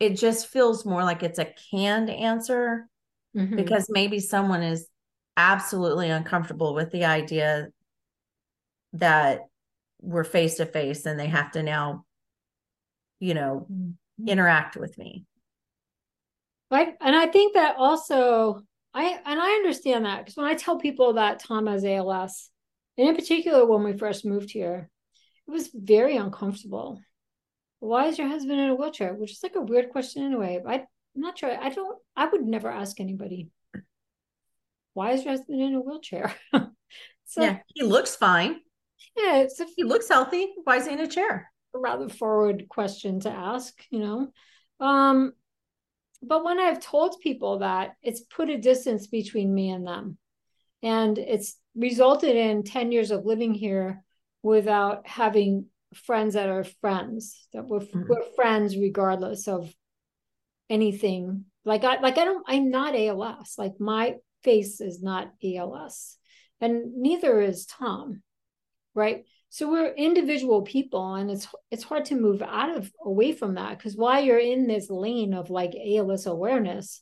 it 0.00 0.16
just 0.16 0.48
feels 0.48 0.84
more 0.84 1.04
like 1.04 1.22
it's 1.22 1.38
a 1.38 1.52
canned 1.70 2.10
answer 2.10 2.88
mm-hmm. 3.36 3.56
because 3.56 3.86
maybe 3.88 4.18
someone 4.18 4.62
is 4.62 4.88
absolutely 5.36 6.10
uncomfortable 6.10 6.74
with 6.74 6.90
the 6.90 7.04
idea 7.04 7.68
that 8.94 9.40
we're 10.00 10.24
face 10.24 10.56
to 10.56 10.66
face 10.66 11.06
and 11.06 11.18
they 11.18 11.26
have 11.28 11.52
to 11.52 11.62
now, 11.62 12.04
you 13.20 13.34
know, 13.34 13.66
Mm-hmm. 13.70 14.28
interact 14.28 14.76
with 14.76 14.96
me. 14.96 15.24
Right. 16.70 16.94
And 17.00 17.16
I 17.16 17.26
think 17.26 17.54
that 17.54 17.74
also 17.76 18.62
I 18.94 19.18
and 19.24 19.40
I 19.40 19.50
understand 19.56 20.04
that 20.04 20.18
because 20.20 20.36
when 20.36 20.46
I 20.46 20.54
tell 20.54 20.78
people 20.78 21.14
that 21.14 21.40
Tom 21.40 21.66
has 21.66 21.84
ALS, 21.84 22.48
and 22.96 23.08
in 23.08 23.16
particular 23.16 23.66
when 23.66 23.82
we 23.82 23.98
first 23.98 24.24
moved 24.24 24.50
here, 24.52 24.88
it 25.48 25.50
was 25.50 25.68
very 25.74 26.16
uncomfortable. 26.16 27.00
Why 27.80 28.06
is 28.06 28.18
your 28.18 28.28
husband 28.28 28.60
in 28.60 28.70
a 28.70 28.74
wheelchair? 28.76 29.14
Which 29.14 29.32
is 29.32 29.42
like 29.42 29.56
a 29.56 29.60
weird 29.60 29.90
question 29.90 30.22
anyway. 30.24 30.62
I, 30.64 30.74
I'm 30.74 30.86
not 31.16 31.36
sure. 31.36 31.50
I 31.50 31.70
don't 31.70 31.98
I 32.16 32.26
would 32.26 32.42
never 32.42 32.70
ask 32.70 33.00
anybody. 33.00 33.50
Why 34.92 35.12
is 35.12 35.24
your 35.24 35.32
husband 35.32 35.60
in 35.60 35.74
a 35.74 35.80
wheelchair? 35.80 36.32
so 36.52 37.42
yeah, 37.42 37.58
he 37.74 37.82
looks 37.82 38.14
fine. 38.14 38.60
Yeah, 39.16 39.38
it's 39.38 39.60
a, 39.60 39.66
he 39.76 39.84
looks 39.84 40.08
healthy. 40.08 40.52
Why 40.64 40.76
is 40.76 40.86
he 40.86 40.92
in 40.92 41.00
a 41.00 41.06
chair? 41.06 41.50
A 41.74 41.78
rather 41.78 42.08
forward 42.08 42.68
question 42.68 43.20
to 43.20 43.30
ask, 43.30 43.74
you 43.90 44.00
know. 44.00 44.32
Um, 44.80 45.32
but 46.22 46.44
when 46.44 46.58
I've 46.58 46.80
told 46.80 47.20
people 47.20 47.58
that, 47.58 47.96
it's 48.02 48.20
put 48.20 48.50
a 48.50 48.58
distance 48.58 49.06
between 49.06 49.54
me 49.54 49.70
and 49.70 49.86
them. 49.86 50.18
And 50.82 51.18
it's 51.18 51.56
resulted 51.74 52.36
in 52.36 52.62
10 52.62 52.92
years 52.92 53.10
of 53.10 53.26
living 53.26 53.54
here 53.54 54.02
without 54.42 55.06
having 55.06 55.66
friends 55.94 56.34
that 56.34 56.48
are 56.48 56.64
friends, 56.64 57.46
that 57.52 57.66
we're, 57.66 57.80
mm-hmm. 57.80 58.02
we're 58.08 58.34
friends 58.34 58.76
regardless 58.76 59.48
of 59.48 59.72
anything. 60.68 61.44
Like 61.64 61.84
I 61.84 62.00
like 62.00 62.18
I 62.18 62.24
don't 62.24 62.44
I'm 62.46 62.70
not 62.70 62.94
ALS. 62.94 63.54
Like 63.58 63.74
my 63.78 64.16
face 64.42 64.80
is 64.80 65.02
not 65.02 65.32
ALS. 65.42 66.18
And 66.60 66.96
neither 66.96 67.40
is 67.40 67.66
Tom. 67.66 68.22
Right. 68.94 69.24
So 69.54 69.70
we're 69.70 69.92
individual 69.94 70.62
people, 70.62 71.14
and 71.14 71.30
it's 71.30 71.46
it's 71.70 71.84
hard 71.84 72.06
to 72.06 72.16
move 72.16 72.42
out 72.42 72.76
of 72.76 72.90
away 73.04 73.32
from 73.32 73.54
that 73.54 73.78
because 73.78 73.96
while 73.96 74.20
you're 74.20 74.36
in 74.36 74.66
this 74.66 74.90
lane 74.90 75.32
of 75.32 75.48
like 75.48 75.74
ALS 75.76 76.26
awareness, 76.26 77.00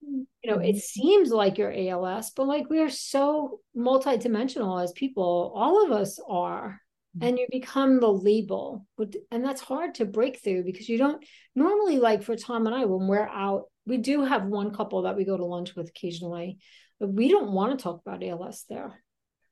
you 0.00 0.26
know, 0.44 0.58
it 0.58 0.70
mm-hmm. 0.70 0.78
seems 0.78 1.30
like 1.30 1.58
you're 1.58 1.72
ALS, 1.72 2.32
but 2.32 2.48
like 2.48 2.68
we 2.68 2.80
are 2.80 2.90
so 2.90 3.60
multidimensional 3.76 4.82
as 4.82 4.90
people, 4.92 5.52
all 5.54 5.84
of 5.84 5.92
us 5.92 6.18
are. 6.28 6.80
Mm-hmm. 7.16 7.28
And 7.28 7.38
you 7.38 7.46
become 7.50 8.00
the 8.00 8.12
label, 8.12 8.86
and 9.30 9.44
that's 9.44 9.60
hard 9.60 9.96
to 9.96 10.04
break 10.04 10.42
through 10.42 10.64
because 10.64 10.88
you 10.88 10.98
don't 10.98 11.24
normally 11.54 11.98
like 11.98 12.22
for 12.22 12.34
Tom 12.34 12.66
and 12.66 12.74
I 12.74 12.86
when 12.86 13.06
we're 13.06 13.28
out. 13.28 13.64
We 13.86 13.98
do 13.98 14.24
have 14.24 14.46
one 14.46 14.74
couple 14.74 15.02
that 15.02 15.16
we 15.16 15.24
go 15.24 15.36
to 15.36 15.44
lunch 15.44 15.76
with 15.76 15.90
occasionally, 15.90 16.58
but 16.98 17.12
we 17.12 17.28
don't 17.28 17.52
want 17.52 17.78
to 17.78 17.82
talk 17.82 18.00
about 18.00 18.24
ALS 18.24 18.64
there 18.68 19.01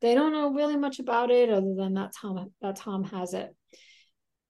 they 0.00 0.14
don't 0.14 0.32
know 0.32 0.52
really 0.52 0.76
much 0.76 0.98
about 0.98 1.30
it 1.30 1.50
other 1.50 1.74
than 1.74 1.94
that 1.94 2.12
Tom 2.20 2.50
that 2.62 2.76
Tom 2.76 3.04
has 3.04 3.34
it. 3.34 3.54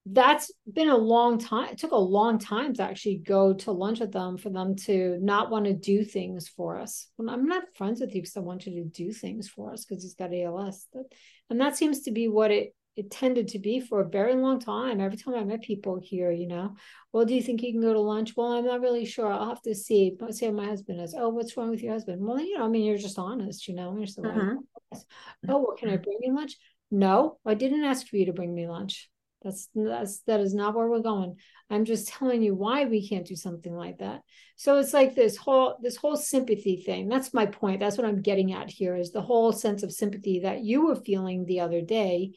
That's 0.07 0.51
been 0.71 0.89
a 0.89 0.97
long 0.97 1.37
time. 1.37 1.69
It 1.69 1.77
took 1.77 1.91
a 1.91 1.95
long 1.95 2.39
time 2.39 2.73
to 2.73 2.83
actually 2.83 3.17
go 3.17 3.53
to 3.53 3.71
lunch 3.71 3.99
with 3.99 4.11
them 4.11 4.37
for 4.37 4.49
them 4.49 4.75
to 4.87 5.19
not 5.21 5.51
want 5.51 5.65
to 5.65 5.73
do 5.73 6.03
things 6.03 6.47
for 6.47 6.79
us. 6.79 7.07
When 7.17 7.29
I'm 7.29 7.45
not 7.45 7.75
friends 7.75 8.01
with 8.01 8.15
you 8.15 8.21
because 8.21 8.35
I 8.35 8.39
want 8.39 8.65
you 8.65 8.83
to 8.83 8.89
do 8.89 9.11
things 9.11 9.47
for 9.47 9.71
us 9.71 9.85
because 9.85 10.03
he's 10.03 10.15
got 10.15 10.33
ALS. 10.33 10.87
And 11.51 11.61
that 11.61 11.77
seems 11.77 12.01
to 12.03 12.11
be 12.11 12.27
what 12.27 12.49
it 12.49 12.73
it 12.97 13.09
tended 13.09 13.47
to 13.49 13.59
be 13.59 13.79
for 13.79 14.01
a 14.01 14.09
very 14.09 14.35
long 14.35 14.59
time. 14.59 14.99
Every 14.99 15.17
time 15.17 15.35
I 15.35 15.43
met 15.43 15.61
people 15.61 15.99
here, 16.01 16.31
you 16.31 16.47
know, 16.47 16.75
well, 17.13 17.25
do 17.25 17.33
you 17.33 17.41
think 17.41 17.61
you 17.61 17.71
can 17.71 17.81
go 17.81 17.93
to 17.93 17.99
lunch? 17.99 18.35
Well, 18.35 18.51
I'm 18.51 18.65
not 18.65 18.81
really 18.81 19.05
sure. 19.05 19.31
I'll 19.31 19.49
have 19.49 19.61
to 19.63 19.73
see. 19.73 20.15
Let's 20.19 20.39
see 20.39 20.45
how 20.45 20.51
my 20.51 20.65
husband 20.65 20.99
is. 20.99 21.15
Oh, 21.17 21.29
what's 21.29 21.55
wrong 21.55 21.69
with 21.69 21.81
your 21.81 21.93
husband? 21.93 22.21
Well, 22.21 22.39
you 22.39 22.57
know, 22.57 22.65
I 22.65 22.67
mean, 22.67 22.83
you're 22.83 22.97
just 22.97 23.17
honest, 23.17 23.67
you 23.67 23.75
know. 23.75 23.95
You're 23.97 24.07
so 24.07 24.21
mm-hmm. 24.23 24.55
oh, 25.49 25.57
well, 25.57 25.75
can 25.77 25.89
I 25.89 25.97
bring 25.97 26.17
you 26.21 26.35
lunch? 26.35 26.57
No, 26.91 27.37
I 27.45 27.53
didn't 27.53 27.85
ask 27.85 28.07
for 28.07 28.17
you 28.17 28.25
to 28.25 28.33
bring 28.33 28.53
me 28.53 28.67
lunch. 28.67 29.09
That's 29.41 29.69
that's 29.73 30.19
that 30.27 30.39
is 30.39 30.53
not 30.53 30.75
where 30.75 30.87
we're 30.87 30.99
going. 30.99 31.37
I'm 31.69 31.85
just 31.85 32.09
telling 32.09 32.43
you 32.43 32.53
why 32.53 32.85
we 32.85 33.07
can't 33.07 33.25
do 33.25 33.35
something 33.35 33.73
like 33.73 33.97
that. 33.99 34.21
So 34.55 34.77
it's 34.77 34.93
like 34.93 35.15
this 35.15 35.37
whole 35.37 35.77
this 35.81 35.95
whole 35.95 36.17
sympathy 36.17 36.83
thing. 36.85 37.07
That's 37.07 37.33
my 37.33 37.47
point. 37.47 37.79
That's 37.79 37.97
what 37.97 38.05
I'm 38.05 38.21
getting 38.21 38.53
at 38.53 38.69
here 38.69 38.95
is 38.95 39.11
the 39.11 39.21
whole 39.21 39.51
sense 39.51 39.81
of 39.81 39.91
sympathy 39.91 40.41
that 40.41 40.63
you 40.63 40.85
were 40.85 40.95
feeling 40.95 41.45
the 41.45 41.61
other 41.61 41.81
day 41.81 42.33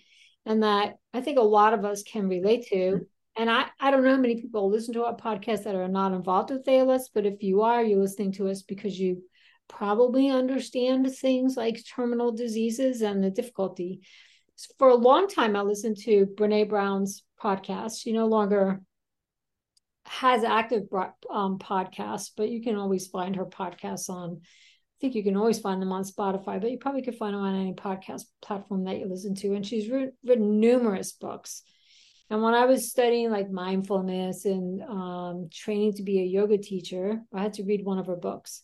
and 0.47 0.63
that 0.63 0.97
I 1.13 1.21
think 1.21 1.39
a 1.39 1.43
lot 1.43 1.75
of 1.75 1.85
us 1.85 2.03
can 2.03 2.29
relate 2.29 2.67
to. 2.69 3.07
And 3.37 3.51
I, 3.51 3.67
I 3.81 3.91
don't 3.91 4.05
know 4.05 4.15
how 4.15 4.21
many 4.21 4.41
people 4.41 4.71
listen 4.71 4.95
to 4.95 5.05
our 5.05 5.17
podcast 5.17 5.65
that 5.65 5.75
are 5.75 5.89
not 5.89 6.13
involved 6.13 6.51
with 6.51 6.69
ALS, 6.69 7.11
but 7.13 7.27
if 7.27 7.43
you 7.43 7.63
are, 7.63 7.83
you're 7.83 8.01
listening 8.01 8.33
to 8.33 8.49
us 8.49 8.63
because 8.63 8.99
you 8.99 9.23
probably 9.69 10.29
understand 10.29 11.11
things 11.13 11.57
like 11.57 11.85
terminal 11.85 12.33
diseases 12.33 13.03
and 13.03 13.25
the 13.25 13.31
difficulty. 13.31 14.01
For 14.79 14.89
a 14.89 14.95
long 14.95 15.27
time, 15.27 15.57
I 15.57 15.63
listened 15.63 15.97
to 16.05 16.27
Brene 16.27 16.69
Brown's 16.69 17.25
podcast. 17.43 18.01
She 18.01 18.13
no 18.13 18.27
longer 18.27 18.81
has 20.07 20.45
active 20.45 20.85
um, 21.31 21.59
podcasts, 21.59 22.31
but 22.37 22.51
you 22.51 22.63
can 22.63 22.77
always 22.77 23.09
find 23.09 23.37
her 23.37 23.47
podcasts 23.47 24.09
on 24.09 24.43
think 25.05 25.15
you 25.15 25.23
can 25.23 25.37
always 25.37 25.59
find 25.59 25.83
them 25.83 25.93
on 25.93 26.03
Spotify, 26.03 26.59
but 26.59 26.71
you 26.71 26.79
probably 26.79 27.03
could 27.03 27.17
find 27.17 27.35
them 27.35 27.43
on 27.43 27.55
any 27.55 27.75
podcast 27.75 28.23
platform 28.41 28.85
that 28.85 28.99
you 28.99 29.07
listen 29.07 29.35
to. 29.35 29.53
And 29.53 29.67
she's 29.67 29.91
written, 29.91 30.13
written 30.25 30.61
numerous 30.61 31.13
books. 31.13 31.63
And 32.31 32.43
when 32.43 32.55
I 32.55 32.65
was 32.65 32.91
studying 32.91 33.31
like 33.31 33.51
mindfulness 33.51 34.47
and 34.47 34.81
um, 34.81 35.49
training 35.53 35.93
to 35.95 36.03
be 36.03 36.21
a 36.21 36.25
yoga 36.25 36.57
teacher, 36.57 37.21
I 37.35 37.43
had 37.43 37.53
to 37.55 37.65
read 37.65 37.85
one 37.85 37.99
of 37.99 38.07
her 38.07 38.17
books. 38.17 38.63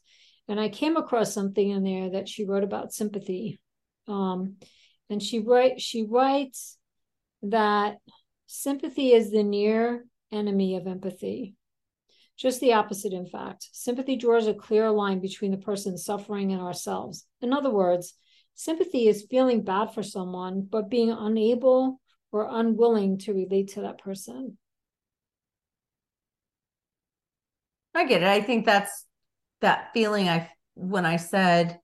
And 0.49 0.59
I 0.59 0.71
came 0.71 0.97
across 0.97 1.35
something 1.35 1.69
in 1.69 1.85
there 1.85 2.09
that 2.13 2.27
she 2.27 2.47
wrote 2.47 2.65
about 2.65 2.95
sympathy. 2.95 3.61
Um, 4.09 4.57
and 5.11 5.23
she 5.23 5.41
write 5.41 5.79
she 5.79 6.05
writes 6.05 6.79
that 7.43 7.99
sympathy 8.47 9.13
is 9.13 9.31
the 9.31 9.43
near 9.43 10.07
enemy 10.33 10.77
of 10.77 10.87
empathy. 10.87 11.55
Just 12.41 12.61
the 12.61 12.73
opposite, 12.73 13.13
in 13.13 13.27
fact. 13.27 13.69
Sympathy 13.73 14.17
draws 14.17 14.47
a 14.47 14.55
clear 14.55 14.91
line 14.91 15.21
between 15.21 15.51
the 15.51 15.59
person 15.59 15.99
suffering 15.99 16.53
and 16.53 16.63
ourselves. 16.63 17.27
In 17.43 17.53
other 17.53 17.69
words, 17.69 18.15
sympathy 18.55 19.09
is 19.09 19.27
feeling 19.29 19.63
bad 19.63 19.93
for 19.93 20.03
someone, 20.03 20.67
but 20.69 20.89
being 20.89 21.11
unable 21.11 22.01
or 22.33 22.49
unwilling 22.51 23.19
to 23.19 23.35
relate 23.35 23.69
to 23.73 23.83
that 23.83 23.99
person. 23.99 24.57
I 27.95 28.07
get 28.07 28.23
it. 28.23 28.29
I 28.29 28.41
think 28.41 28.65
that's 28.65 29.05
that 29.61 29.91
feeling 29.93 30.27
I 30.31 30.49
when 30.75 31.05
I 31.05 31.17
said 31.17 31.79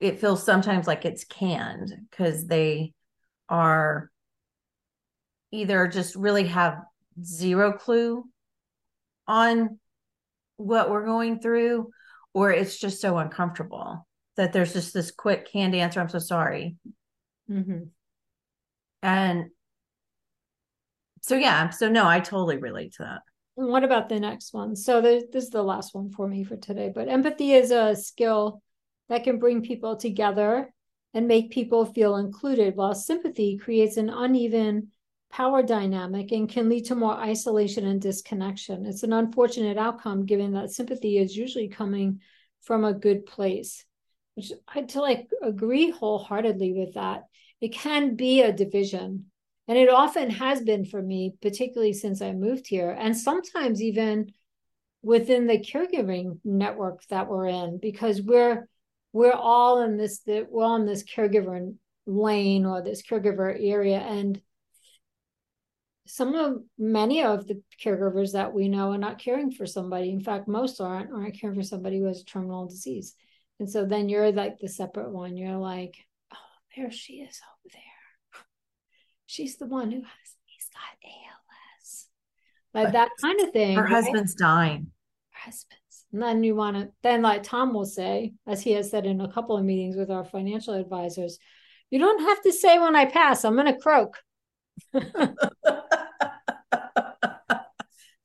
it 0.00 0.20
feels 0.20 0.42
sometimes 0.42 0.88
like 0.88 1.04
it's 1.04 1.22
canned 1.22 1.92
because 2.10 2.48
they 2.48 2.94
are 3.48 4.10
either 5.52 5.86
just 5.86 6.16
really 6.16 6.48
have 6.48 6.78
zero 7.22 7.74
clue 7.74 8.24
on 9.26 9.78
what 10.56 10.90
we're 10.90 11.04
going 11.06 11.40
through 11.40 11.90
or 12.34 12.50
it's 12.50 12.78
just 12.78 13.00
so 13.00 13.18
uncomfortable 13.18 14.06
that 14.36 14.52
there's 14.52 14.72
just 14.72 14.94
this 14.94 15.10
quick 15.10 15.50
canned 15.50 15.74
answer 15.74 16.00
i'm 16.00 16.08
so 16.08 16.18
sorry. 16.18 16.76
Mm-hmm. 17.50 17.84
and 19.02 19.46
so 21.20 21.36
yeah 21.36 21.70
so 21.70 21.88
no 21.88 22.06
i 22.06 22.20
totally 22.20 22.56
relate 22.56 22.94
to 22.94 23.02
that. 23.02 23.20
What 23.54 23.84
about 23.84 24.08
the 24.08 24.18
next 24.18 24.54
one? 24.54 24.74
So 24.76 25.02
this 25.02 25.24
is 25.34 25.50
the 25.50 25.62
last 25.62 25.94
one 25.94 26.10
for 26.10 26.26
me 26.26 26.44
for 26.44 26.56
today 26.56 26.90
but 26.94 27.08
empathy 27.08 27.52
is 27.52 27.70
a 27.70 27.94
skill 27.94 28.62
that 29.08 29.24
can 29.24 29.38
bring 29.38 29.62
people 29.62 29.96
together 29.96 30.72
and 31.14 31.28
make 31.28 31.50
people 31.50 31.84
feel 31.84 32.16
included 32.16 32.76
while 32.76 32.94
sympathy 32.94 33.58
creates 33.58 33.96
an 33.96 34.08
uneven 34.08 34.90
power 35.32 35.62
dynamic 35.62 36.30
and 36.30 36.48
can 36.48 36.68
lead 36.68 36.84
to 36.84 36.94
more 36.94 37.14
isolation 37.14 37.86
and 37.86 38.00
disconnection. 38.00 38.84
It's 38.84 39.02
an 39.02 39.14
unfortunate 39.14 39.78
outcome 39.78 40.26
given 40.26 40.52
that 40.52 40.70
sympathy 40.70 41.18
is 41.18 41.36
usually 41.36 41.68
coming 41.68 42.20
from 42.62 42.84
a 42.84 42.92
good 42.92 43.24
place, 43.24 43.84
which 44.34 44.52
I 44.68 44.82
to 44.82 45.00
like 45.00 45.28
agree 45.42 45.90
wholeheartedly 45.90 46.74
with 46.74 46.94
that. 46.94 47.24
It 47.60 47.72
can 47.72 48.14
be 48.14 48.42
a 48.42 48.52
division. 48.52 49.26
And 49.68 49.78
it 49.78 49.88
often 49.88 50.28
has 50.28 50.60
been 50.60 50.84
for 50.84 51.00
me, 51.00 51.34
particularly 51.40 51.94
since 51.94 52.20
I 52.20 52.32
moved 52.32 52.66
here, 52.66 52.90
and 52.90 53.16
sometimes 53.16 53.80
even 53.80 54.32
within 55.02 55.46
the 55.46 55.58
caregiving 55.58 56.40
network 56.44 57.06
that 57.06 57.28
we're 57.28 57.46
in, 57.46 57.78
because 57.78 58.20
we're 58.20 58.68
we're 59.12 59.32
all 59.32 59.82
in 59.82 59.96
this 59.96 60.20
we're 60.26 60.64
all 60.64 60.76
in 60.76 60.86
this 60.86 61.04
caregiver 61.04 61.74
lane 62.06 62.66
or 62.66 62.82
this 62.82 63.02
caregiver 63.02 63.56
area. 63.58 63.98
And 63.98 64.40
some 66.06 66.34
of 66.34 66.62
many 66.78 67.22
of 67.22 67.46
the 67.46 67.62
caregivers 67.82 68.32
that 68.32 68.52
we 68.52 68.68
know 68.68 68.92
are 68.92 68.98
not 68.98 69.18
caring 69.18 69.50
for 69.50 69.66
somebody. 69.66 70.10
In 70.10 70.20
fact, 70.20 70.48
most 70.48 70.80
aren't 70.80 71.12
aren't 71.12 71.38
caring 71.38 71.56
for 71.56 71.62
somebody 71.62 71.98
who 71.98 72.06
has 72.06 72.24
terminal 72.24 72.66
disease. 72.66 73.14
And 73.60 73.70
so 73.70 73.84
then 73.84 74.08
you're 74.08 74.32
like 74.32 74.58
the 74.58 74.68
separate 74.68 75.10
one. 75.10 75.36
You're 75.36 75.58
like, 75.58 75.96
oh, 76.32 76.36
there 76.76 76.90
she 76.90 77.14
is 77.14 77.40
over 77.50 77.72
there. 77.72 78.42
She's 79.26 79.56
the 79.58 79.66
one 79.66 79.90
who 79.90 79.98
has 80.00 80.36
he's 80.46 80.68
got 80.72 81.08
ALS. 81.08 82.06
Like 82.74 82.92
that 82.94 83.10
kind 83.20 83.40
of 83.40 83.52
thing. 83.52 83.76
Her 83.76 83.84
right? 83.84 83.92
husband's 83.92 84.34
dying. 84.34 84.90
Her 85.30 85.50
husband's. 85.50 85.78
And 86.12 86.22
then 86.22 86.42
you 86.42 86.54
want 86.54 86.76
to 86.76 86.90
then 87.02 87.22
like 87.22 87.42
Tom 87.42 87.72
will 87.72 87.86
say, 87.86 88.32
as 88.46 88.60
he 88.62 88.72
has 88.72 88.90
said 88.90 89.06
in 89.06 89.20
a 89.20 89.32
couple 89.32 89.56
of 89.56 89.64
meetings 89.64 89.96
with 89.96 90.10
our 90.10 90.24
financial 90.24 90.74
advisors, 90.74 91.38
You 91.90 92.00
don't 92.00 92.22
have 92.22 92.42
to 92.42 92.52
say 92.52 92.78
when 92.78 92.96
I 92.96 93.06
pass. 93.06 93.44
I'm 93.44 93.56
gonna 93.56 93.78
croak. 93.78 94.18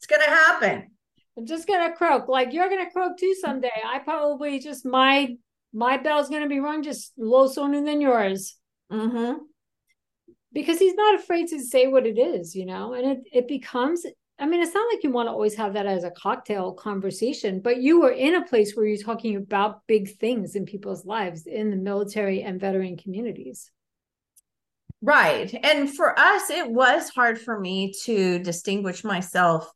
it's 0.08 0.20
gonna 0.20 0.36
happen. 0.36 0.92
I'm 1.38 1.46
just 1.46 1.68
gonna 1.68 1.96
croak. 1.96 2.28
Like 2.28 2.54
you're 2.54 2.70
gonna 2.70 2.90
croak 2.92 3.18
too 3.18 3.36
someday. 3.40 3.72
I 3.86 4.00
probably 4.00 4.60
just 4.60 4.86
my 4.86 5.36
my 5.74 5.98
bell's 5.98 6.30
gonna 6.30 6.48
be 6.48 6.60
rung 6.60 6.84
just 6.84 7.14
a 7.20 7.24
little 7.24 7.50
sooner 7.50 7.84
than 7.84 8.02
yours. 8.02 8.56
Mm-hmm. 8.92 9.40
Because 10.54 10.80
he's 10.80 10.96
not 10.96 11.16
afraid 11.16 11.50
to 11.50 11.60
say 11.60 11.88
what 11.88 12.08
it 12.08 12.18
is, 12.18 12.56
you 12.56 12.66
know, 12.66 12.94
and 12.94 13.06
it 13.06 13.20
it 13.32 13.48
becomes 13.48 14.06
I 14.40 14.46
mean, 14.46 14.62
it's 14.62 14.74
not 14.74 14.88
like 14.94 15.04
you 15.04 15.10
want 15.10 15.28
to 15.28 15.32
always 15.32 15.56
have 15.56 15.74
that 15.74 15.88
as 15.88 16.04
a 16.04 16.12
cocktail 16.12 16.72
conversation, 16.72 17.60
but 17.60 17.82
you 17.82 18.02
were 18.02 18.12
in 18.12 18.36
a 18.36 18.46
place 18.46 18.76
where 18.76 18.86
you're 18.86 19.04
talking 19.04 19.36
about 19.36 19.82
big 19.88 20.16
things 20.18 20.56
in 20.56 20.66
people's 20.66 21.06
lives 21.08 21.48
in 21.48 21.72
the 21.72 21.76
military 21.76 22.44
and 22.44 22.60
veteran 22.60 22.98
communities. 22.98 23.72
Right. 25.02 25.54
And 25.64 25.94
for 25.94 26.18
us, 26.20 26.50
it 26.50 26.70
was 26.70 27.10
hard 27.10 27.40
for 27.40 27.60
me 27.60 27.94
to 28.04 28.40
distinguish 28.40 29.04
myself, 29.04 29.72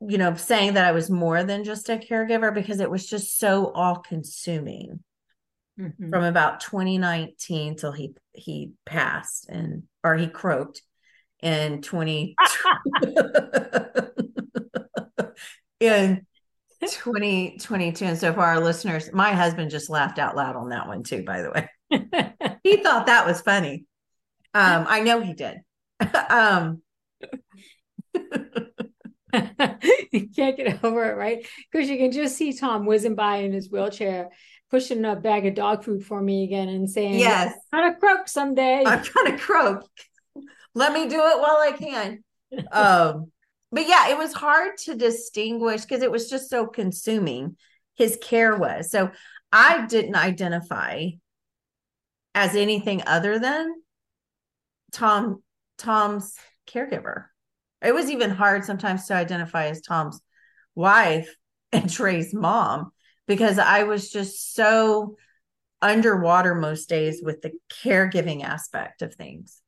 you 0.00 0.18
know, 0.18 0.34
saying 0.34 0.74
that 0.74 0.86
I 0.86 0.92
was 0.92 1.10
more 1.10 1.42
than 1.44 1.64
just 1.64 1.88
a 1.88 1.96
caregiver 1.96 2.54
because 2.54 2.80
it 2.80 2.90
was 2.90 3.06
just 3.06 3.38
so 3.38 3.70
all 3.72 3.96
consuming 3.96 5.00
mm-hmm. 5.78 6.10
from 6.10 6.24
about 6.24 6.60
2019 6.60 7.76
till 7.76 7.92
he 7.92 8.14
he 8.32 8.72
passed 8.86 9.48
and 9.48 9.84
or 10.02 10.16
he 10.16 10.26
croaked 10.26 10.82
in 11.42 11.82
20 11.82 12.34
in 15.80 16.26
2022 16.80 18.04
and 18.04 18.18
so 18.18 18.32
for 18.32 18.40
our 18.40 18.60
listeners 18.60 19.10
my 19.12 19.32
husband 19.32 19.70
just 19.70 19.90
laughed 19.90 20.18
out 20.18 20.36
loud 20.36 20.56
on 20.56 20.70
that 20.70 20.86
one 20.86 21.02
too 21.02 21.22
by 21.24 21.42
the 21.42 21.50
way. 21.50 21.68
He 22.62 22.76
thought 22.76 23.06
that 23.06 23.26
was 23.26 23.40
funny. 23.40 23.86
Um 24.54 24.86
i 24.88 25.00
know 25.00 25.20
he 25.20 25.34
did. 25.34 25.58
Um 26.30 26.82
you 30.12 30.28
can't 30.36 30.56
get 30.56 30.82
over 30.84 31.10
it 31.10 31.16
right 31.16 31.46
because 31.70 31.88
you 31.88 31.96
can 31.96 32.12
just 32.12 32.36
see 32.36 32.52
tom 32.52 32.86
whizzing 32.86 33.14
by 33.14 33.36
in 33.36 33.52
his 33.52 33.70
wheelchair 33.70 34.30
pushing 34.70 35.04
a 35.04 35.16
bag 35.16 35.46
of 35.46 35.54
dog 35.54 35.84
food 35.84 36.04
for 36.04 36.20
me 36.20 36.44
again 36.44 36.68
and 36.68 36.90
saying 36.90 37.14
yes 37.14 37.54
i'm 37.72 37.80
gonna 37.80 37.96
croak 37.98 38.28
someday 38.28 38.84
i'm 38.86 39.04
gonna 39.14 39.38
croak 39.38 39.84
let 40.74 40.92
me 40.92 41.08
do 41.08 41.16
it 41.16 41.40
while 41.40 41.58
I 41.58 41.72
can. 41.72 42.24
um, 42.72 43.32
but 43.72 43.86
yeah, 43.88 44.08
it 44.08 44.18
was 44.18 44.32
hard 44.32 44.76
to 44.84 44.94
distinguish 44.94 45.82
because 45.82 46.02
it 46.02 46.10
was 46.10 46.28
just 46.28 46.50
so 46.50 46.66
consuming. 46.66 47.56
His 47.96 48.18
care 48.20 48.56
was 48.56 48.90
so 48.90 49.10
I 49.52 49.86
didn't 49.86 50.14
identify 50.14 51.08
as 52.34 52.54
anything 52.54 53.02
other 53.06 53.38
than 53.38 53.74
Tom 54.92 55.42
Tom's 55.76 56.34
caregiver. 56.66 57.26
It 57.82 57.94
was 57.94 58.10
even 58.10 58.30
hard 58.30 58.64
sometimes 58.64 59.06
to 59.06 59.14
identify 59.14 59.66
as 59.66 59.80
Tom's 59.80 60.20
wife 60.74 61.34
and 61.72 61.90
Trey's 61.90 62.34
mom 62.34 62.92
because 63.26 63.58
I 63.58 63.84
was 63.84 64.10
just 64.10 64.54
so 64.54 65.16
underwater 65.82 66.54
most 66.54 66.88
days 66.88 67.22
with 67.24 67.40
the 67.42 67.52
caregiving 67.82 68.44
aspect 68.44 69.02
of 69.02 69.14
things 69.14 69.62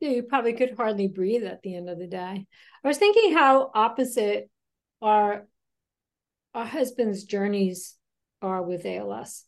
Yeah, 0.00 0.10
you 0.10 0.22
probably 0.22 0.54
could 0.54 0.76
hardly 0.76 1.08
breathe 1.08 1.44
at 1.44 1.62
the 1.62 1.76
end 1.76 1.90
of 1.90 1.98
the 1.98 2.06
day. 2.06 2.46
I 2.84 2.88
was 2.88 2.96
thinking 2.96 3.34
how 3.34 3.70
opposite 3.74 4.48
our 5.02 5.46
our 6.54 6.64
husband's 6.64 7.24
journeys 7.24 7.96
are 8.42 8.62
with 8.62 8.86
ALS. 8.86 9.44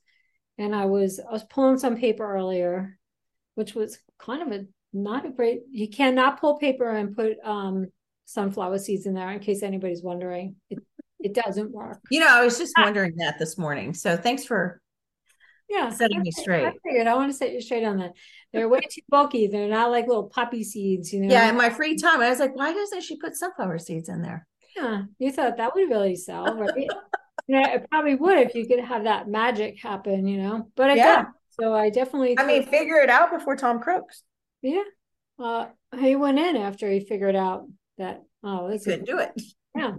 And 0.59 0.75
I 0.75 0.85
was 0.85 1.18
I 1.18 1.33
was 1.33 1.44
pulling 1.44 1.79
some 1.79 1.96
paper 1.96 2.25
earlier, 2.25 2.98
which 3.55 3.75
was 3.75 3.98
kind 4.18 4.42
of 4.42 4.61
a 4.61 4.66
not 4.92 5.26
a 5.26 5.31
great 5.31 5.61
you 5.70 5.88
cannot 5.88 6.40
pull 6.40 6.59
paper 6.59 6.88
and 6.88 7.16
put 7.16 7.37
um 7.44 7.87
sunflower 8.24 8.78
seeds 8.78 9.07
in 9.07 9.14
there 9.14 9.31
in 9.31 9.40
case 9.40 9.62
anybody's 9.62 10.02
wondering. 10.02 10.57
It 10.70 10.78
it 11.20 11.35
doesn't 11.35 11.70
work. 11.70 12.00
You 12.11 12.20
know, 12.20 12.28
I 12.28 12.44
was 12.44 12.59
just 12.59 12.74
wondering 12.76 13.16
that 13.16 13.38
this 13.38 13.57
morning. 13.57 13.94
So 13.94 14.16
thanks 14.16 14.44
for 14.44 14.81
yeah 15.68 15.90
setting 15.90 16.20
me 16.20 16.31
straight. 16.31 16.66
I 16.66 16.72
figured 16.85 17.07
I 17.07 17.14
want 17.14 17.31
to 17.31 17.37
set 17.37 17.52
you 17.52 17.61
straight 17.61 17.85
on 17.85 17.98
that. 17.98 18.12
They're 18.52 18.68
way 18.68 18.81
too 18.81 19.02
bulky. 19.09 19.46
They're 19.46 19.68
not 19.68 19.90
like 19.90 20.07
little 20.07 20.28
poppy 20.28 20.64
seeds, 20.64 21.12
you 21.12 21.20
know. 21.20 21.33
Yeah, 21.33 21.48
in 21.48 21.57
my 21.57 21.70
free 21.70 21.96
time, 21.96 22.20
I 22.20 22.28
was 22.28 22.38
like, 22.38 22.57
why 22.57 22.72
doesn't 22.72 23.02
she 23.02 23.16
put 23.16 23.37
sunflower 23.37 23.78
seeds 23.78 24.09
in 24.09 24.20
there? 24.20 24.46
Yeah, 24.76 25.02
you 25.18 25.33
thought 25.33 25.57
that 25.59 25.74
would 25.74 25.88
really 25.88 26.16
sell, 26.16 26.55
right? 26.55 26.88
yeah, 27.46 27.74
it 27.74 27.87
probably 27.90 28.14
would 28.14 28.38
if 28.38 28.55
you 28.55 28.66
could 28.66 28.81
have 28.81 29.05
that 29.05 29.28
magic 29.28 29.81
happen, 29.81 30.26
you 30.26 30.42
know. 30.42 30.68
But 30.76 30.90
I 30.90 30.94
yeah. 30.94 31.24
So 31.61 31.74
I 31.74 31.90
definitely. 31.90 32.38
I 32.38 32.46
mean, 32.46 32.64
figure 32.64 32.96
it 32.96 33.11
out 33.11 33.31
before 33.31 33.57
Tom 33.57 33.81
croaks. 33.81 34.22
Yeah, 34.62 34.83
uh, 35.38 35.66
he 35.98 36.16
went 36.16 36.38
in 36.38 36.57
after 36.57 36.90
he 36.90 37.01
figured 37.01 37.37
out 37.37 37.66
that 37.98 38.22
oh, 38.42 38.68
this 38.70 38.85
couldn't 38.85 39.07
do 39.07 39.18
it. 39.18 39.40
Yeah, 39.75 39.94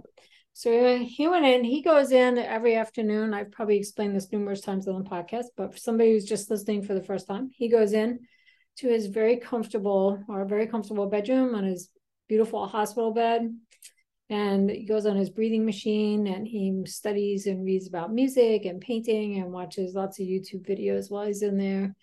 so 0.56 0.98
he 0.98 1.26
went 1.26 1.44
in, 1.44 1.64
he 1.64 1.82
goes 1.82 2.12
in 2.12 2.38
every 2.38 2.76
afternoon. 2.76 3.34
I've 3.34 3.50
probably 3.50 3.76
explained 3.76 4.14
this 4.14 4.30
numerous 4.30 4.60
times 4.60 4.86
on 4.86 5.02
the 5.02 5.10
podcast, 5.10 5.46
but 5.56 5.72
for 5.72 5.78
somebody 5.78 6.12
who's 6.12 6.24
just 6.24 6.48
listening 6.48 6.82
for 6.82 6.94
the 6.94 7.02
first 7.02 7.26
time, 7.26 7.50
he 7.52 7.68
goes 7.68 7.92
in 7.92 8.20
to 8.76 8.88
his 8.88 9.06
very 9.06 9.36
comfortable 9.36 10.22
or 10.28 10.44
very 10.44 10.68
comfortable 10.68 11.08
bedroom 11.08 11.56
on 11.56 11.64
his 11.64 11.90
beautiful 12.28 12.68
hospital 12.68 13.12
bed. 13.12 13.52
And 14.30 14.70
he 14.70 14.84
goes 14.84 15.06
on 15.06 15.16
his 15.16 15.28
breathing 15.28 15.66
machine 15.66 16.28
and 16.28 16.46
he 16.46 16.82
studies 16.86 17.46
and 17.46 17.64
reads 17.64 17.88
about 17.88 18.12
music 18.12 18.64
and 18.64 18.80
painting 18.80 19.40
and 19.40 19.52
watches 19.52 19.94
lots 19.94 20.20
of 20.20 20.26
YouTube 20.26 20.66
videos 20.66 21.10
while 21.10 21.26
he's 21.26 21.42
in 21.42 21.58
there. 21.58 21.96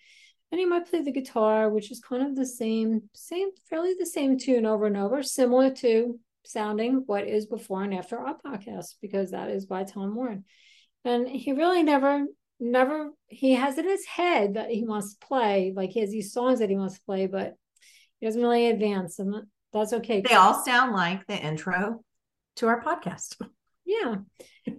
And 0.52 0.58
he 0.58 0.66
might 0.66 0.86
play 0.86 1.00
the 1.00 1.10
guitar, 1.10 1.70
which 1.70 1.90
is 1.90 1.98
kind 1.98 2.22
of 2.22 2.36
the 2.36 2.46
same, 2.46 3.08
same, 3.14 3.48
fairly 3.68 3.94
the 3.98 4.06
same 4.06 4.38
tune 4.38 4.66
over 4.66 4.86
and 4.86 4.98
over, 4.98 5.22
similar 5.22 5.70
to 5.76 6.20
sounding 6.44 7.04
what 7.06 7.26
is 7.26 7.46
before 7.46 7.82
and 7.82 7.94
after 7.94 8.18
our 8.18 8.36
podcast 8.44 8.96
because 9.00 9.30
that 9.30 9.48
is 9.48 9.66
by 9.66 9.84
Tom 9.84 10.14
Warren. 10.14 10.44
And 11.04 11.26
he 11.26 11.52
really 11.52 11.82
never, 11.82 12.26
never, 12.60 13.10
he 13.28 13.54
has 13.54 13.78
in 13.78 13.88
his 13.88 14.04
head 14.04 14.54
that 14.54 14.70
he 14.70 14.84
wants 14.84 15.14
to 15.14 15.26
play, 15.26 15.72
like 15.74 15.90
he 15.90 16.00
has 16.00 16.10
these 16.10 16.32
songs 16.32 16.60
that 16.60 16.70
he 16.70 16.76
wants 16.76 16.96
to 16.96 17.04
play, 17.04 17.26
but 17.26 17.54
he 18.20 18.26
doesn't 18.26 18.40
really 18.40 18.68
advance, 18.68 19.18
and 19.18 19.34
that's 19.72 19.92
okay. 19.92 20.20
They 20.20 20.36
all 20.36 20.62
sound 20.62 20.92
like 20.92 21.26
the 21.26 21.36
intro 21.36 22.04
to 22.56 22.66
our 22.68 22.80
podcast. 22.80 23.36
Yeah, 23.84 24.18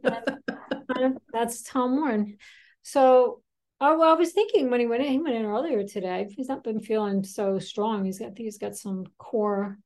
that's 1.34 1.64
Tom 1.64 1.98
Warren. 1.98 2.38
So, 2.84 3.42
oh 3.84 3.98
well, 3.98 4.12
I 4.12 4.18
was 4.18 4.32
thinking 4.32 4.70
when 4.70 4.80
he 4.80 4.86
went 4.86 5.04
in, 5.04 5.12
he 5.12 5.20
went 5.20 5.36
in 5.36 5.46
earlier 5.46 5.84
today. 5.84 6.28
He's 6.36 6.48
not 6.48 6.64
been 6.64 6.80
feeling 6.80 7.24
so 7.24 7.60
strong. 7.60 8.06
He's 8.06 8.20
got, 8.20 8.26
I 8.26 8.30
think 8.30 8.46
he's 8.46 8.58
got 8.58 8.78
some 8.78 9.06
core 9.18 9.78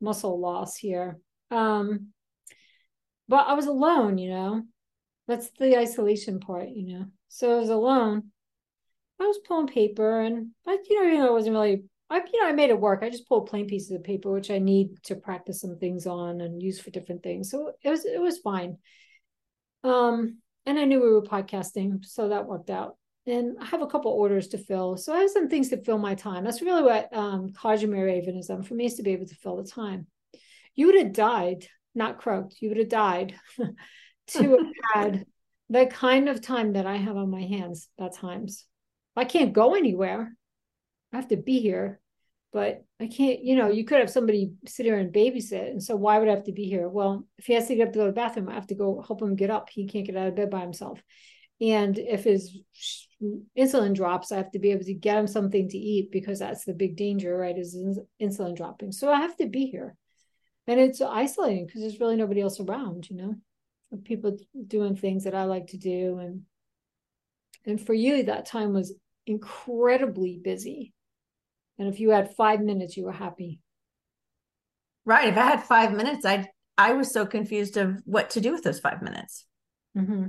muscle 0.00 0.38
loss 0.38 0.76
here. 0.76 1.18
Um, 1.50 2.08
but 3.28 3.48
I 3.48 3.54
was 3.54 3.66
alone, 3.66 4.18
you 4.18 4.30
know. 4.30 4.62
That's 5.26 5.50
the 5.58 5.76
isolation 5.76 6.38
part, 6.38 6.68
you 6.68 6.86
know. 6.86 7.06
So 7.28 7.56
I 7.56 7.58
was 7.58 7.70
alone. 7.70 8.30
I 9.20 9.24
was 9.24 9.38
pulling 9.46 9.66
paper, 9.66 10.20
and 10.20 10.50
but 10.64 10.78
you 10.88 11.00
know, 11.00 11.10
you 11.10 11.18
know, 11.18 11.28
I 11.28 11.32
wasn't 11.32 11.54
really. 11.54 11.84
I 12.10 12.22
you 12.32 12.42
know, 12.42 12.48
I 12.48 12.52
made 12.52 12.70
it 12.70 12.78
work. 12.78 13.02
I 13.02 13.10
just 13.10 13.28
pulled 13.28 13.48
plain 13.48 13.66
pieces 13.66 13.90
of 13.90 14.04
paper, 14.04 14.30
which 14.30 14.50
I 14.50 14.58
need 14.58 15.02
to 15.04 15.16
practice 15.16 15.60
some 15.60 15.78
things 15.78 16.06
on 16.06 16.40
and 16.40 16.62
use 16.62 16.78
for 16.80 16.90
different 16.90 17.22
things. 17.22 17.50
So 17.50 17.72
it 17.82 17.90
was 17.90 18.04
it 18.04 18.20
was 18.20 18.38
fine. 18.38 18.78
Um, 19.82 20.38
and 20.64 20.78
I 20.78 20.84
knew 20.84 21.00
we 21.00 21.10
were 21.10 21.22
podcasting, 21.22 22.04
so 22.04 22.28
that 22.28 22.46
worked 22.46 22.70
out 22.70 22.96
and 23.26 23.56
I 23.60 23.66
have 23.66 23.82
a 23.82 23.86
couple 23.86 24.10
orders 24.10 24.48
to 24.48 24.58
fill. 24.58 24.96
So 24.96 25.12
I 25.12 25.20
have 25.20 25.30
some 25.30 25.48
things 25.48 25.68
to 25.68 25.82
fill 25.82 25.98
my 25.98 26.14
time. 26.14 26.44
That's 26.44 26.62
really 26.62 26.82
what 26.82 27.14
um, 27.16 27.52
Cottage 27.52 27.84
at 27.84 27.90
Marehaven 27.90 28.38
is 28.38 28.50
for 28.66 28.74
me 28.74 28.86
is 28.86 28.94
to 28.94 29.02
be 29.02 29.12
able 29.12 29.26
to 29.26 29.34
fill 29.36 29.56
the 29.56 29.68
time. 29.68 30.06
You 30.74 30.86
would 30.86 30.98
have 30.98 31.12
died, 31.12 31.66
not 31.94 32.18
croaked, 32.18 32.60
you 32.60 32.68
would 32.70 32.78
have 32.78 32.88
died 32.88 33.34
to 34.28 34.50
have 34.50 34.66
had 34.92 35.26
the 35.68 35.86
kind 35.86 36.28
of 36.28 36.40
time 36.40 36.72
that 36.72 36.86
I 36.86 36.96
have 36.96 37.16
on 37.16 37.30
my 37.30 37.42
hands 37.42 37.88
at 37.98 38.14
times. 38.14 38.66
I 39.14 39.24
can't 39.24 39.52
go 39.52 39.74
anywhere. 39.74 40.34
I 41.12 41.16
have 41.16 41.28
to 41.28 41.36
be 41.36 41.60
here, 41.60 42.00
but 42.52 42.84
I 42.98 43.06
can't, 43.06 43.44
you 43.44 43.54
know, 43.54 43.70
you 43.70 43.84
could 43.84 44.00
have 44.00 44.10
somebody 44.10 44.52
sit 44.66 44.86
here 44.86 44.98
and 44.98 45.12
babysit. 45.12 45.70
And 45.70 45.82
so 45.82 45.94
why 45.94 46.18
would 46.18 46.28
I 46.28 46.34
have 46.34 46.44
to 46.44 46.52
be 46.52 46.64
here? 46.64 46.88
Well, 46.88 47.26
if 47.38 47.46
he 47.46 47.52
has 47.52 47.68
to 47.68 47.76
get 47.76 47.88
up 47.88 47.92
to 47.92 47.98
go 47.98 48.06
to 48.06 48.10
the 48.10 48.14
bathroom, 48.14 48.48
I 48.48 48.54
have 48.54 48.66
to 48.68 48.74
go 48.74 49.02
help 49.06 49.22
him 49.22 49.36
get 49.36 49.50
up. 49.50 49.68
He 49.70 49.86
can't 49.86 50.06
get 50.06 50.16
out 50.16 50.28
of 50.28 50.34
bed 50.34 50.50
by 50.50 50.60
himself. 50.60 51.02
And 51.62 51.96
if 51.96 52.24
his 52.24 52.58
insulin 53.56 53.94
drops, 53.94 54.32
I 54.32 54.38
have 54.38 54.50
to 54.50 54.58
be 54.58 54.72
able 54.72 54.84
to 54.84 54.94
get 54.94 55.16
him 55.16 55.28
something 55.28 55.68
to 55.68 55.78
eat 55.78 56.10
because 56.10 56.40
that's 56.40 56.64
the 56.64 56.74
big 56.74 56.96
danger, 56.96 57.36
right? 57.36 57.56
Is 57.56 57.78
insulin 58.20 58.56
dropping. 58.56 58.90
So 58.90 59.10
I 59.10 59.20
have 59.20 59.36
to 59.36 59.46
be 59.46 59.66
here. 59.66 59.94
And 60.66 60.80
it's 60.80 61.00
isolating 61.00 61.66
because 61.66 61.82
there's 61.82 62.00
really 62.00 62.16
nobody 62.16 62.40
else 62.40 62.58
around, 62.58 63.08
you 63.08 63.16
know, 63.16 63.34
people 64.04 64.36
doing 64.66 64.96
things 64.96 65.24
that 65.24 65.34
I 65.36 65.44
like 65.44 65.68
to 65.68 65.78
do. 65.78 66.18
And 66.18 66.42
and 67.64 67.80
for 67.80 67.94
you, 67.94 68.24
that 68.24 68.46
time 68.46 68.72
was 68.72 68.92
incredibly 69.24 70.40
busy. 70.42 70.92
And 71.78 71.88
if 71.88 72.00
you 72.00 72.10
had 72.10 72.34
five 72.34 72.60
minutes, 72.60 72.96
you 72.96 73.04
were 73.04 73.12
happy. 73.12 73.60
Right. 75.04 75.28
If 75.28 75.38
I 75.38 75.46
had 75.46 75.62
five 75.62 75.92
minutes, 75.92 76.24
I 76.24 76.48
I 76.76 76.94
was 76.94 77.12
so 77.12 77.24
confused 77.24 77.76
of 77.76 78.02
what 78.04 78.30
to 78.30 78.40
do 78.40 78.50
with 78.50 78.64
those 78.64 78.80
five 78.80 79.00
minutes. 79.00 79.44
Mm-hmm. 79.96 80.26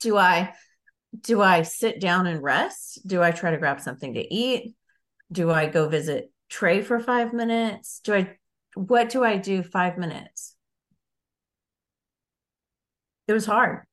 Do 0.00 0.18
I 0.18 0.54
do 1.20 1.42
I 1.42 1.62
sit 1.62 2.00
down 2.00 2.26
and 2.26 2.42
rest? 2.42 3.06
Do 3.06 3.22
I 3.22 3.30
try 3.30 3.50
to 3.50 3.58
grab 3.58 3.80
something 3.80 4.14
to 4.14 4.34
eat? 4.34 4.74
Do 5.30 5.50
I 5.50 5.66
go 5.66 5.88
visit 5.88 6.30
Trey 6.48 6.82
for 6.82 7.00
five 7.00 7.32
minutes? 7.32 8.00
Do 8.04 8.14
I, 8.14 8.36
what 8.74 9.08
do 9.10 9.24
I 9.24 9.36
do 9.36 9.62
five 9.62 9.98
minutes? 9.98 10.54
It 13.26 13.32
was 13.32 13.46
hard. 13.46 13.84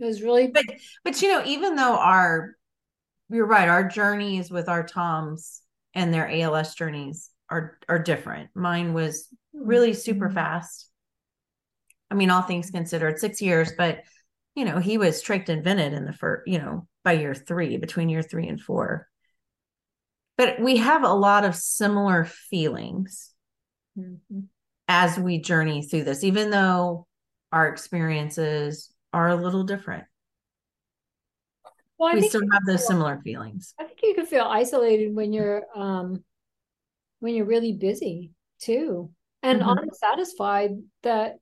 It 0.00 0.04
was 0.06 0.22
really, 0.22 0.48
but, 0.48 0.64
but 1.04 1.20
you 1.20 1.28
know, 1.28 1.42
even 1.44 1.76
though 1.76 1.96
our, 1.96 2.54
you're 3.28 3.46
right, 3.46 3.68
our 3.68 3.86
journeys 3.86 4.50
with 4.50 4.68
our 4.68 4.86
Toms 4.86 5.60
and 5.94 6.14
their 6.14 6.30
ALS 6.30 6.74
journeys 6.74 7.30
are, 7.50 7.78
are 7.88 7.98
different. 7.98 8.50
Mine 8.54 8.94
was 8.94 9.28
really 9.52 9.92
super 9.92 10.26
mm-hmm. 10.26 10.34
fast. 10.34 10.88
I 12.10 12.14
mean, 12.14 12.30
all 12.30 12.42
things 12.42 12.70
considered, 12.70 13.18
six 13.18 13.42
years, 13.42 13.72
but 13.76 14.00
you 14.58 14.64
know, 14.64 14.80
he 14.80 14.98
was 14.98 15.22
trached 15.22 15.48
and 15.48 15.62
vented 15.62 15.92
in 15.92 16.04
the 16.04 16.12
first, 16.12 16.48
you 16.48 16.58
know, 16.58 16.88
by 17.04 17.12
year 17.12 17.32
three, 17.32 17.76
between 17.76 18.08
year 18.08 18.22
three 18.22 18.48
and 18.48 18.60
four. 18.60 19.06
But 20.36 20.58
we 20.60 20.78
have 20.78 21.04
a 21.04 21.12
lot 21.12 21.44
of 21.44 21.54
similar 21.54 22.24
feelings 22.24 23.32
mm-hmm. 23.96 24.40
as 24.88 25.16
we 25.16 25.40
journey 25.40 25.82
through 25.82 26.04
this, 26.04 26.24
even 26.24 26.50
though 26.50 27.06
our 27.52 27.68
experiences 27.68 28.92
are 29.12 29.28
a 29.28 29.36
little 29.36 29.62
different. 29.62 30.06
Well, 31.96 32.14
we 32.14 32.28
still 32.28 32.42
have 32.52 32.64
those 32.66 32.80
feel, 32.80 32.88
similar 32.88 33.20
feelings. 33.22 33.74
I 33.78 33.84
think 33.84 34.00
you 34.02 34.14
can 34.14 34.26
feel 34.26 34.44
isolated 34.44 35.14
when 35.14 35.32
you're 35.32 35.66
um 35.76 36.24
when 37.20 37.36
you're 37.36 37.46
really 37.46 37.74
busy 37.74 38.32
too. 38.60 39.10
And 39.44 39.60
mm-hmm. 39.60 39.84
unsatisfied 39.84 40.72
that 41.04 41.36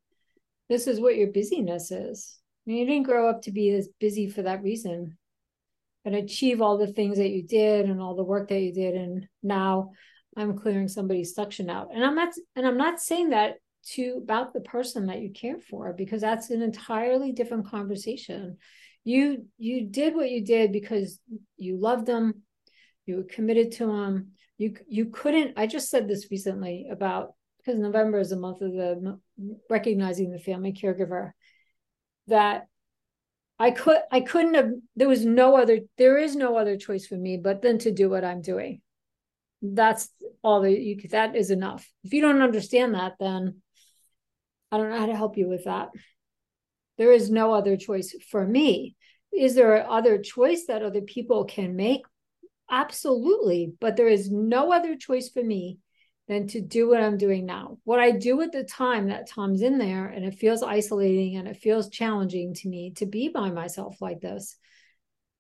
this 0.68 0.87
is 0.87 1.00
what 1.00 1.16
your 1.16 1.29
busyness 1.29 1.90
is. 1.90 2.38
Mean, 2.66 2.79
you 2.79 2.87
didn't 2.87 3.07
grow 3.07 3.31
up 3.31 3.42
to 3.42 3.52
be 3.52 3.70
as 3.70 3.88
busy 4.00 4.29
for 4.29 4.42
that 4.42 4.62
reason 4.62 5.16
and 6.05 6.14
achieve 6.14 6.61
all 6.61 6.79
the 6.79 6.92
things 6.92 7.18
that 7.18 7.31
you 7.31 7.42
did 7.42 7.88
and 7.88 8.00
all 8.00 8.16
the 8.16 8.24
work 8.24 8.48
that 8.48 8.61
you 8.61 8.72
did. 8.72 8.94
And 8.94 9.29
now 9.42 9.92
I'm 10.37 10.59
clearing 10.59 10.88
somebody's 10.88 11.35
suction 11.35 11.70
out. 11.70 11.88
And 11.94 12.05
I'm 12.05 12.14
not 12.14 12.35
and 12.55 12.66
I'm 12.66 12.76
not 12.76 13.00
saying 13.00 13.31
that 13.31 13.55
to 13.94 14.20
about 14.22 14.52
the 14.52 14.61
person 14.61 15.07
that 15.07 15.20
you 15.20 15.31
care 15.33 15.59
for 15.61 15.92
because 15.92 16.20
that's 16.20 16.50
an 16.50 16.62
entirely 16.62 17.33
different 17.33 17.68
conversation. 17.68 18.57
You 19.05 19.46
you 19.59 19.87
did 19.87 20.14
what 20.14 20.31
you 20.31 20.44
did 20.44 20.72
because 20.72 21.20
you 21.57 21.76
loved 21.79 22.07
them, 22.07 22.42
you 23.07 23.16
were 23.16 23.24
committed 23.24 23.72
to 23.72 23.87
them. 23.87 24.33
You 24.59 24.76
you 24.88 25.07
couldn't. 25.07 25.55
I 25.57 25.66
just 25.66 25.88
said 25.88 26.09
this 26.09 26.29
recently 26.31 26.88
about 26.90 27.35
because 27.59 27.79
November 27.79 28.18
is 28.18 28.33
a 28.33 28.37
month 28.37 28.61
of 28.61 28.72
the 28.72 29.18
recognizing 29.70 30.33
the 30.33 30.38
family 30.38 30.72
caregiver 30.72 31.33
that 32.29 32.69
I 33.59 33.71
could 33.71 33.99
I 34.11 34.21
couldn't 34.21 34.55
have 34.55 34.71
there 34.97 35.09
was 35.09 35.25
no 35.25 35.57
other 35.57 35.81
there 35.97 36.19
is 36.19 36.37
no 36.37 36.57
other 36.57 36.77
choice 36.77 37.07
for 37.07 37.17
me 37.17 37.37
but 37.37 37.62
then 37.62 37.79
to 37.79 37.93
do 37.93 38.11
what 38.11 38.25
I'm 38.25 38.43
doing. 38.43 38.81
That's 39.62 40.09
all 40.43 40.61
that 40.62 40.79
you 40.79 40.97
that 41.11 41.37
is 41.37 41.51
enough. 41.51 41.91
If 42.05 42.12
you 42.12 42.21
don't 42.21 42.43
understand 42.43 42.95
that 42.95 43.15
then 43.19 43.62
I 44.71 44.77
don't 44.77 44.91
know 44.91 44.99
how 44.99 45.07
to 45.07 45.17
help 45.17 45.39
you 45.39 45.49
with 45.49 45.65
that. 45.65 45.89
There 46.99 47.12
is 47.12 47.31
no 47.31 47.53
other 47.53 47.77
choice 47.77 48.15
for 48.31 48.47
me. 48.47 48.97
Is 49.33 49.55
there 49.55 49.89
other 49.89 50.19
choice 50.19 50.67
that 50.67 50.83
other 50.83 51.03
people 51.03 51.45
can 51.45 51.77
make? 51.77 52.03
Absolutely, 52.71 53.73
but 53.81 53.97
there 53.97 54.09
is 54.09 54.31
no 54.31 54.73
other 54.73 54.97
choice 54.97 55.29
for 55.29 55.43
me 55.43 55.79
than 56.29 56.49
to 56.49 56.61
do 56.61 56.89
what 56.89 57.01
I'm 57.01 57.17
doing 57.17 57.47
now. 57.47 57.79
What 57.85 58.01
I 58.01 58.11
do 58.11 58.41
at 58.43 58.53
the 58.53 58.65
time 58.65 59.09
that 59.09 59.29
Tom's 59.29 59.62
in 59.62 59.79
there 59.79 60.07
and 60.07 60.25
it 60.25 60.35
feels 60.35 60.62
isolating 60.62 61.37
and 61.37 61.47
it 61.47 61.57
feels 61.57 61.89
challenging 61.89 62.55
to 62.55 62.69
me 62.69 62.91
to 62.97 63.07
be 63.07 63.29
by 63.29 63.51
myself 63.51 63.97
like 64.01 64.21
this. 64.21 64.57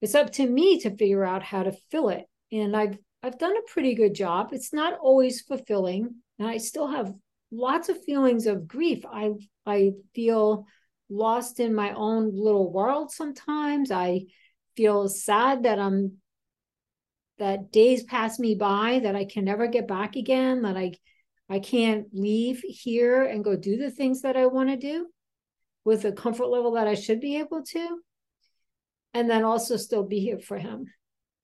It's 0.00 0.14
up 0.14 0.30
to 0.32 0.46
me 0.46 0.80
to 0.80 0.96
figure 0.96 1.24
out 1.24 1.42
how 1.42 1.64
to 1.64 1.72
fill 1.90 2.10
it. 2.10 2.26
And 2.52 2.76
I've 2.76 2.98
I've 3.22 3.38
done 3.38 3.56
a 3.56 3.72
pretty 3.72 3.94
good 3.94 4.14
job. 4.14 4.50
It's 4.52 4.72
not 4.72 4.98
always 5.00 5.40
fulfilling. 5.40 6.14
And 6.38 6.46
I 6.46 6.58
still 6.58 6.86
have 6.86 7.12
lots 7.50 7.88
of 7.88 8.04
feelings 8.04 8.46
of 8.46 8.68
grief. 8.68 9.04
I 9.04 9.32
I 9.64 9.92
feel 10.14 10.66
lost 11.08 11.58
in 11.58 11.74
my 11.74 11.92
own 11.92 12.30
little 12.32 12.72
world 12.72 13.10
sometimes. 13.10 13.90
I 13.90 14.26
feel 14.76 15.08
sad 15.08 15.64
that 15.64 15.78
I'm 15.78 16.18
that 17.38 17.70
days 17.72 18.02
pass 18.04 18.38
me 18.38 18.54
by 18.54 19.00
that 19.02 19.16
I 19.16 19.24
can 19.24 19.44
never 19.44 19.66
get 19.66 19.88
back 19.88 20.16
again, 20.16 20.62
that 20.62 20.76
I 20.76 20.92
I 21.48 21.60
can't 21.60 22.08
leave 22.12 22.60
here 22.66 23.22
and 23.22 23.44
go 23.44 23.56
do 23.56 23.76
the 23.76 23.90
things 23.90 24.22
that 24.22 24.36
I 24.36 24.46
want 24.46 24.68
to 24.68 24.76
do 24.76 25.06
with 25.84 26.02
the 26.02 26.10
comfort 26.10 26.48
level 26.48 26.72
that 26.72 26.88
I 26.88 26.94
should 26.94 27.20
be 27.20 27.38
able 27.38 27.62
to. 27.62 28.00
And 29.14 29.30
then 29.30 29.44
also 29.44 29.76
still 29.76 30.02
be 30.02 30.18
here 30.18 30.40
for 30.40 30.58
him. 30.58 30.86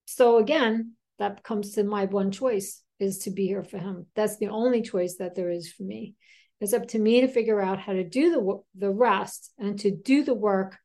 So 0.05 0.39
again, 0.39 0.95
that 1.19 1.45
comes 1.45 1.75
to 1.75 1.85
my 1.85 2.07
one 2.07 2.33
choice 2.33 2.83
is 2.99 3.19
to 3.19 3.31
be 3.31 3.47
here 3.47 3.63
for 3.63 3.79
him. 3.79 4.07
That's 4.17 4.39
the 4.39 4.49
only 4.49 4.83
choice 4.83 5.17
that 5.19 5.37
there 5.37 5.51
is 5.51 5.73
for 5.73 5.85
me. 5.85 6.15
It's 6.61 6.73
up 6.73 6.89
to 6.89 6.99
me 6.99 7.21
to 7.21 7.29
figure 7.29 7.61
out 7.61 7.81
how 7.81 7.93
to 7.93 8.05
do 8.05 8.31
the 8.31 8.87
the 8.87 8.91
rest 8.91 9.53
and 9.59 9.79
to 9.81 9.91
do 9.91 10.25
the 10.25 10.35
work 10.35 10.79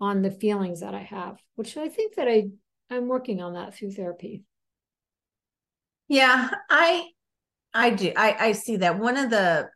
on 0.00 0.22
the 0.22 0.30
feelings 0.30 0.80
that 0.80 0.94
I 0.94 1.02
have, 1.02 1.38
which 1.54 1.76
I 1.76 1.88
think 1.88 2.16
that 2.16 2.28
I 2.28 2.48
I'm 2.92 3.08
working 3.08 3.40
on 3.40 3.54
that 3.54 3.74
through 3.74 3.92
therapy. 3.92 4.44
Yeah, 6.08 6.50
I 6.68 7.08
I 7.72 7.90
do. 7.90 8.12
I 8.14 8.36
I 8.38 8.52
see 8.52 8.76
that. 8.78 8.98
One 8.98 9.16
of 9.16 9.30
the 9.30 9.70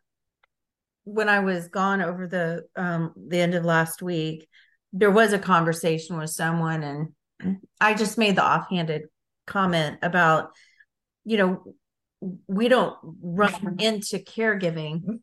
when 1.03 1.29
I 1.29 1.39
was 1.39 1.69
gone 1.69 2.01
over 2.01 2.27
the 2.27 2.65
um 2.75 3.13
the 3.15 3.39
end 3.39 3.55
of 3.55 3.65
last 3.65 4.01
week, 4.01 4.47
there 4.93 5.09
was 5.09 5.33
a 5.33 5.39
conversation 5.39 6.17
with 6.17 6.29
someone 6.29 6.83
and 6.83 7.61
I 7.81 7.93
just 7.95 8.17
made 8.17 8.35
the 8.35 8.45
offhanded 8.45 9.03
comment 9.47 9.99
about 10.03 10.51
you 11.25 11.37
know 11.37 11.75
we 12.47 12.67
don't 12.67 12.95
run 13.21 13.77
into 13.79 14.19
caregiving 14.19 15.21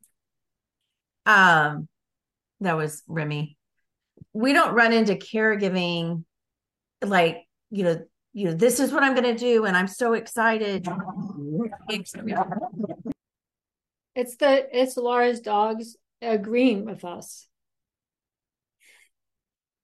um 1.26 1.88
that 2.60 2.76
was 2.76 3.02
Remy. 3.06 3.56
We 4.32 4.52
don't 4.52 4.74
run 4.74 4.92
into 4.92 5.14
caregiving 5.14 6.24
like 7.02 7.43
you 7.74 7.82
know 7.82 8.00
you 8.32 8.44
know 8.46 8.54
this 8.54 8.78
is 8.78 8.92
what 8.92 9.02
i'm 9.02 9.14
going 9.14 9.36
to 9.36 9.38
do 9.38 9.64
and 9.64 9.76
i'm 9.76 9.88
so 9.88 10.12
excited. 10.12 10.86
It's 14.14 14.36
the 14.36 14.68
it's 14.72 14.96
lara's 14.96 15.40
dogs 15.40 15.96
agreeing 16.22 16.84
with 16.84 17.04
us. 17.04 17.48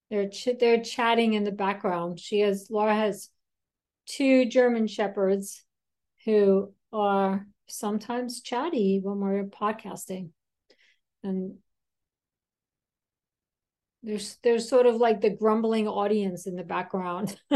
They're 0.09 0.29
ch- 0.29 0.59
they're 0.59 0.83
chatting 0.83 1.35
in 1.35 1.42
the 1.42 1.53
background. 1.53 2.20
She 2.20 2.40
has 2.40 2.68
lara 2.70 2.94
has 2.94 3.29
two 4.07 4.46
german 4.46 4.87
shepherds 4.87 5.64
who 6.24 6.72
are 6.92 7.46
sometimes 7.68 8.40
chatty 8.40 9.00
when 9.03 9.18
we're 9.18 9.44
podcasting. 9.44 10.31
And 11.24 11.57
there's 14.03 14.37
there's 14.43 14.69
sort 14.69 14.87
of 14.87 14.97
like 14.97 15.21
the 15.21 15.31
grumbling 15.31 15.89
audience 15.89 16.47
in 16.47 16.57
the 16.57 16.65
background. 16.65 17.39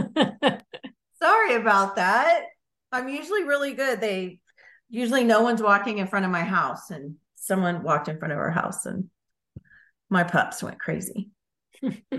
Sorry 1.18 1.54
about 1.54 1.96
that. 1.96 2.44
I'm 2.92 3.08
usually 3.08 3.44
really 3.44 3.74
good. 3.74 4.00
They 4.00 4.40
usually 4.88 5.24
no 5.24 5.42
one's 5.42 5.62
walking 5.62 5.98
in 5.98 6.06
front 6.06 6.24
of 6.24 6.30
my 6.30 6.42
house 6.42 6.90
and 6.90 7.16
someone 7.34 7.82
walked 7.82 8.08
in 8.08 8.18
front 8.18 8.32
of 8.32 8.38
our 8.38 8.50
house 8.50 8.86
and 8.86 9.08
my 10.10 10.22
pups 10.22 10.62
went 10.62 10.78
crazy. 10.78 11.30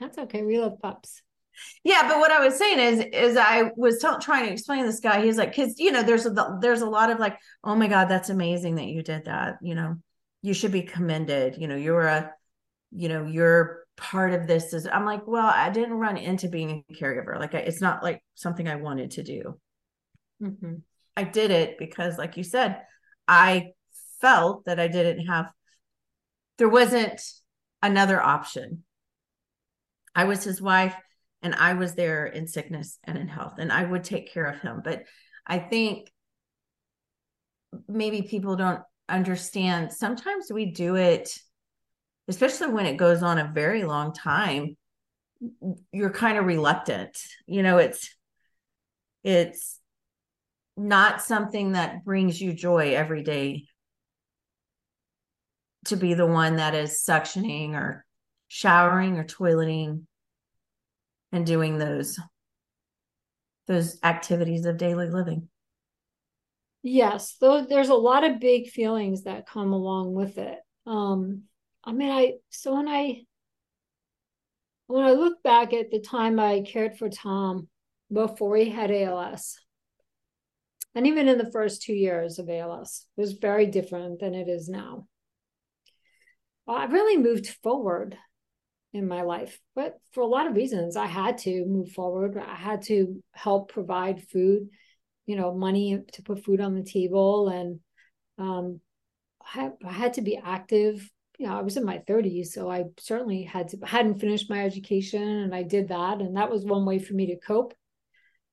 That's 0.00 0.18
okay. 0.18 0.42
We 0.42 0.58
love 0.58 0.80
pups. 0.82 1.22
Yeah, 1.82 2.06
but 2.08 2.18
what 2.18 2.30
I 2.30 2.44
was 2.44 2.56
saying 2.56 2.78
is, 2.78 3.04
is 3.12 3.36
I 3.36 3.72
was 3.76 3.98
t- 3.98 4.08
trying 4.20 4.46
to 4.46 4.52
explain 4.52 4.86
this 4.86 5.00
guy. 5.00 5.24
He's 5.24 5.36
like, 5.36 5.54
because 5.54 5.78
you 5.78 5.90
know, 5.90 6.02
there's 6.02 6.26
a 6.26 6.58
there's 6.60 6.82
a 6.82 6.88
lot 6.88 7.10
of 7.10 7.18
like, 7.18 7.36
oh 7.64 7.74
my 7.74 7.88
god, 7.88 8.06
that's 8.06 8.30
amazing 8.30 8.76
that 8.76 8.86
you 8.86 9.02
did 9.02 9.24
that. 9.24 9.58
You 9.60 9.74
know, 9.74 9.96
you 10.42 10.54
should 10.54 10.70
be 10.70 10.82
commended. 10.82 11.56
You 11.58 11.66
know, 11.66 11.74
you're 11.74 12.06
a 12.06 12.32
you 12.90 13.08
know 13.08 13.26
you're 13.26 13.84
part 13.96 14.32
of 14.32 14.46
this 14.46 14.72
is 14.72 14.86
i'm 14.92 15.04
like 15.04 15.26
well 15.26 15.46
i 15.46 15.70
didn't 15.70 15.94
run 15.94 16.16
into 16.16 16.48
being 16.48 16.84
a 16.88 16.94
caregiver. 16.94 17.38
Like 17.38 17.54
it's 17.54 17.80
not 17.80 18.02
like 18.02 18.22
something 18.34 18.68
i 18.68 18.76
wanted 18.76 19.12
to 19.12 19.22
do. 19.22 19.58
Mm-hmm. 20.42 20.74
i 21.16 21.24
did 21.24 21.50
it 21.50 21.78
because 21.78 22.16
like 22.16 22.36
you 22.36 22.44
said 22.44 22.80
i 23.26 23.72
felt 24.20 24.64
that 24.66 24.78
i 24.78 24.86
didn't 24.86 25.26
have 25.26 25.46
there 26.58 26.68
wasn't 26.68 27.20
another 27.82 28.20
option. 28.20 28.82
I 30.14 30.24
was 30.24 30.42
his 30.42 30.60
wife 30.62 30.94
and 31.42 31.54
i 31.54 31.74
was 31.74 31.94
there 31.94 32.26
in 32.26 32.46
sickness 32.46 32.98
and 33.04 33.18
in 33.18 33.28
health 33.28 33.54
and 33.58 33.72
i 33.72 33.84
would 33.84 34.04
take 34.04 34.32
care 34.32 34.46
of 34.46 34.60
him. 34.60 34.80
But 34.84 35.02
i 35.46 35.58
think 35.58 36.10
maybe 37.88 38.22
people 38.22 38.56
don't 38.56 38.82
understand 39.08 39.92
sometimes 39.92 40.52
we 40.52 40.66
do 40.66 40.96
it 40.96 41.30
especially 42.28 42.68
when 42.68 42.86
it 42.86 42.96
goes 42.96 43.22
on 43.22 43.38
a 43.38 43.50
very 43.52 43.84
long 43.84 44.12
time 44.12 44.76
you're 45.92 46.10
kind 46.10 46.36
of 46.36 46.44
reluctant 46.44 47.16
you 47.46 47.62
know 47.62 47.78
it's 47.78 48.14
it's 49.24 49.78
not 50.76 51.20
something 51.20 51.72
that 51.72 52.04
brings 52.04 52.40
you 52.40 52.52
joy 52.52 52.94
every 52.94 53.22
day 53.22 53.64
to 55.86 55.96
be 55.96 56.14
the 56.14 56.26
one 56.26 56.56
that 56.56 56.74
is 56.74 57.02
suctioning 57.06 57.72
or 57.72 58.04
showering 58.46 59.18
or 59.18 59.24
toileting 59.24 60.02
and 61.32 61.46
doing 61.46 61.78
those 61.78 62.18
those 63.66 63.98
activities 64.02 64.64
of 64.64 64.78
daily 64.78 65.10
living. 65.10 65.48
Yes, 66.82 67.36
though 67.38 67.66
there's 67.66 67.90
a 67.90 67.94
lot 67.94 68.24
of 68.24 68.40
big 68.40 68.68
feelings 68.68 69.24
that 69.24 69.46
come 69.46 69.72
along 69.72 70.14
with 70.14 70.38
it. 70.38 70.58
Um, 70.86 71.42
I 71.84 71.92
mean, 71.92 72.10
I 72.10 72.34
so 72.50 72.74
when 72.74 72.88
I 72.88 73.22
when 74.86 75.04
I 75.04 75.12
look 75.12 75.42
back 75.42 75.72
at 75.72 75.90
the 75.90 76.00
time 76.00 76.40
I 76.40 76.60
cared 76.60 76.96
for 76.96 77.08
Tom 77.08 77.68
before 78.12 78.56
he 78.56 78.70
had 78.70 78.90
ALS, 78.90 79.58
and 80.94 81.06
even 81.06 81.28
in 81.28 81.38
the 81.38 81.50
first 81.50 81.82
two 81.82 81.94
years 81.94 82.38
of 82.38 82.48
ALS, 82.48 83.06
it 83.16 83.20
was 83.20 83.32
very 83.32 83.66
different 83.66 84.20
than 84.20 84.34
it 84.34 84.48
is 84.48 84.68
now. 84.68 85.06
I 86.66 86.84
really 86.86 87.16
moved 87.16 87.48
forward 87.62 88.16
in 88.92 89.06
my 89.06 89.22
life, 89.22 89.58
but 89.74 89.98
for 90.12 90.22
a 90.22 90.26
lot 90.26 90.46
of 90.46 90.56
reasons, 90.56 90.96
I 90.96 91.06
had 91.06 91.38
to 91.38 91.64
move 91.66 91.92
forward. 91.92 92.36
I 92.38 92.54
had 92.54 92.82
to 92.82 93.22
help 93.32 93.72
provide 93.72 94.28
food, 94.28 94.68
you 95.26 95.36
know, 95.36 95.54
money 95.54 95.98
to 96.12 96.22
put 96.22 96.44
food 96.44 96.60
on 96.60 96.74
the 96.74 96.82
table, 96.82 97.48
and 97.48 97.80
um, 98.38 98.80
I, 99.54 99.70
I 99.84 99.92
had 99.92 100.14
to 100.14 100.22
be 100.22 100.36
active. 100.42 101.10
You 101.38 101.46
know, 101.46 101.58
I 101.58 101.62
was 101.62 101.76
in 101.76 101.84
my 101.84 101.98
30s, 101.98 102.52
so 102.52 102.70
I 102.70 102.84
certainly 102.98 103.44
had 103.44 103.68
to 103.68 103.78
hadn't 103.84 104.20
finished 104.20 104.50
my 104.50 104.64
education, 104.64 105.22
and 105.22 105.54
I 105.54 105.62
did 105.62 105.88
that, 105.88 106.20
and 106.20 106.36
that 106.36 106.50
was 106.50 106.64
one 106.64 106.84
way 106.84 106.98
for 106.98 107.14
me 107.14 107.26
to 107.26 107.38
cope 107.38 107.74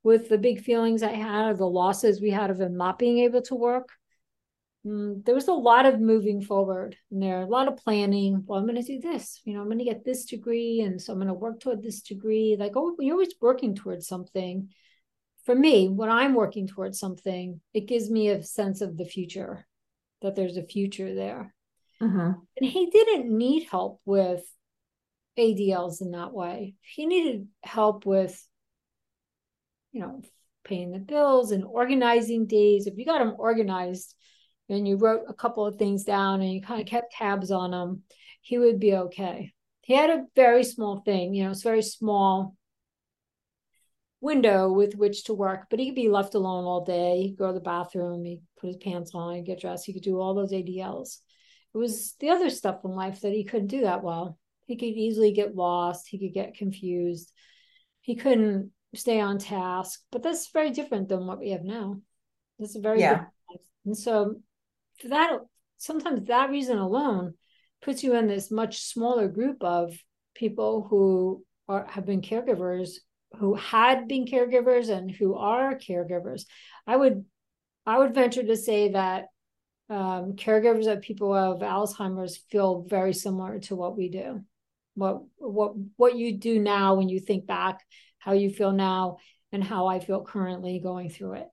with 0.03 0.29
the 0.29 0.37
big 0.37 0.61
feelings 0.61 1.01
I 1.01 1.13
had, 1.13 1.47
or 1.47 1.53
the 1.55 1.65
losses 1.65 2.21
we 2.21 2.29
had 2.29 2.51
of 2.51 2.61
him 2.61 2.77
not 2.77 2.99
being 2.99 3.19
able 3.19 3.41
to 3.43 3.55
work. 3.55 3.89
Mm, 4.85 5.25
there 5.25 5.33
was 5.33 5.47
a 5.47 5.53
lot 5.53 5.87
of 5.87 5.99
moving 5.99 6.41
forward 6.41 6.95
and 7.11 7.21
there, 7.21 7.41
a 7.41 7.47
lot 7.47 7.67
of 7.67 7.77
planning. 7.77 8.43
Well, 8.45 8.59
I'm 8.59 8.67
going 8.67 8.81
to 8.81 8.83
do 8.83 8.99
this, 8.99 9.41
you 9.43 9.53
know, 9.53 9.61
I'm 9.61 9.65
going 9.65 9.79
to 9.79 9.83
get 9.83 10.05
this 10.05 10.25
degree. 10.25 10.81
And 10.81 11.01
so 11.01 11.11
I'm 11.11 11.19
going 11.19 11.27
to 11.27 11.33
work 11.33 11.59
toward 11.59 11.81
this 11.81 12.01
degree. 12.01 12.55
Like, 12.57 12.73
oh, 12.75 12.95
you're 12.99 13.15
always 13.15 13.33
working 13.41 13.75
towards 13.75 14.07
something. 14.07 14.69
For 15.43 15.55
me, 15.55 15.89
when 15.89 16.09
I'm 16.09 16.35
working 16.35 16.67
towards 16.67 16.99
something, 16.99 17.61
it 17.73 17.87
gives 17.87 18.09
me 18.09 18.29
a 18.29 18.43
sense 18.43 18.81
of 18.81 18.97
the 18.97 19.05
future, 19.05 19.67
that 20.21 20.35
there's 20.35 20.57
a 20.57 20.63
future 20.63 21.15
there. 21.15 21.54
Mm-hmm. 22.01 22.31
And 22.57 22.69
he 22.69 22.87
didn't 22.87 23.35
need 23.35 23.67
help 23.69 24.01
with 24.05 24.43
ADLs 25.37 26.01
in 26.01 26.11
that 26.11 26.33
way. 26.33 26.75
He 26.81 27.05
needed 27.05 27.47
help 27.63 28.05
with, 28.05 28.41
you 29.91 30.01
know, 30.01 30.21
paying 30.63 30.91
the 30.91 30.99
bills 30.99 31.51
and 31.51 31.63
organizing 31.63 32.47
days. 32.47 32.87
If 32.87 32.97
you 32.97 33.05
got 33.05 33.21
him 33.21 33.35
organized, 33.37 34.15
and 34.69 34.87
you 34.87 34.97
wrote 34.97 35.23
a 35.27 35.33
couple 35.33 35.65
of 35.65 35.75
things 35.75 36.03
down 36.03 36.41
and 36.41 36.51
you 36.51 36.61
kind 36.61 36.81
of 36.81 36.87
kept 36.87 37.13
tabs 37.13 37.51
on 37.51 37.71
them, 37.71 38.03
he 38.41 38.57
would 38.57 38.79
be 38.79 38.95
okay. 38.95 39.53
He 39.81 39.93
had 39.93 40.09
a 40.09 40.25
very 40.35 40.63
small 40.63 41.01
thing, 41.01 41.33
you 41.33 41.43
know, 41.43 41.51
it's 41.51 41.61
very 41.61 41.83
small 41.83 42.55
window 44.21 44.71
with 44.71 44.95
which 44.95 45.25
to 45.25 45.33
work, 45.33 45.67
but 45.69 45.77
he 45.77 45.85
could 45.85 45.95
be 45.95 46.09
left 46.09 46.33
alone 46.33 46.65
all 46.65 46.83
day. 46.83 47.21
He'd 47.21 47.37
go 47.37 47.47
to 47.47 47.53
the 47.53 47.59
bathroom, 47.59 48.25
he'd 48.25 48.41
put 48.59 48.67
his 48.67 48.77
pants 48.77 49.11
on, 49.13 49.35
he'd 49.35 49.45
get 49.45 49.59
dressed, 49.59 49.85
he 49.85 49.93
could 49.93 50.01
do 50.01 50.19
all 50.19 50.33
those 50.33 50.51
ADLs. 50.51 51.19
It 51.75 51.77
was 51.77 52.15
the 52.21 52.29
other 52.29 52.49
stuff 52.49 52.85
in 52.85 52.91
life 52.91 53.21
that 53.21 53.33
he 53.33 53.43
couldn't 53.43 53.67
do 53.67 53.81
that 53.81 54.01
well. 54.01 54.39
He 54.65 54.77
could 54.77 54.85
easily 54.85 55.33
get 55.33 55.55
lost, 55.55 56.07
he 56.07 56.17
could 56.17 56.33
get 56.33 56.55
confused, 56.55 57.31
he 57.99 58.15
couldn't 58.15 58.71
stay 58.95 59.19
on 59.19 59.37
task, 59.37 60.01
but 60.11 60.23
that's 60.23 60.51
very 60.51 60.71
different 60.71 61.09
than 61.09 61.27
what 61.27 61.39
we 61.39 61.51
have 61.51 61.63
now. 61.63 61.99
That's 62.57 62.77
a 62.77 62.79
very 62.79 63.01
yeah. 63.01 63.25
And 63.85 63.97
so 63.97 64.35
for 65.01 65.09
that 65.09 65.39
sometimes 65.77 66.27
that 66.27 66.49
reason 66.49 66.77
alone 66.77 67.33
puts 67.81 68.03
you 68.03 68.15
in 68.15 68.27
this 68.27 68.49
much 68.49 68.79
smaller 68.79 69.27
group 69.27 69.63
of 69.63 69.95
people 70.33 70.87
who 70.89 71.43
are 71.67 71.85
have 71.85 72.05
been 72.05 72.21
caregivers 72.21 72.91
who 73.39 73.55
had 73.55 74.07
been 74.07 74.25
caregivers 74.25 74.89
and 74.89 75.11
who 75.11 75.35
are 75.35 75.77
caregivers 75.77 76.45
i 76.87 76.95
would 76.95 77.25
i 77.85 77.97
would 77.97 78.13
venture 78.13 78.43
to 78.43 78.55
say 78.55 78.89
that 78.89 79.25
um, 79.89 80.33
caregivers 80.33 80.91
of 80.91 81.01
people 81.01 81.33
of 81.33 81.61
alzheimer's 81.61 82.37
feel 82.49 82.85
very 82.87 83.13
similar 83.13 83.59
to 83.59 83.75
what 83.75 83.97
we 83.97 84.09
do 84.09 84.41
what 84.95 85.21
what 85.37 85.73
what 85.97 86.15
you 86.15 86.37
do 86.37 86.59
now 86.59 86.95
when 86.95 87.09
you 87.09 87.19
think 87.19 87.45
back 87.45 87.81
how 88.17 88.31
you 88.31 88.49
feel 88.49 88.71
now 88.71 89.17
and 89.51 89.63
how 89.63 89.87
i 89.87 89.99
feel 89.99 90.23
currently 90.23 90.79
going 90.79 91.09
through 91.09 91.33
it 91.33 91.47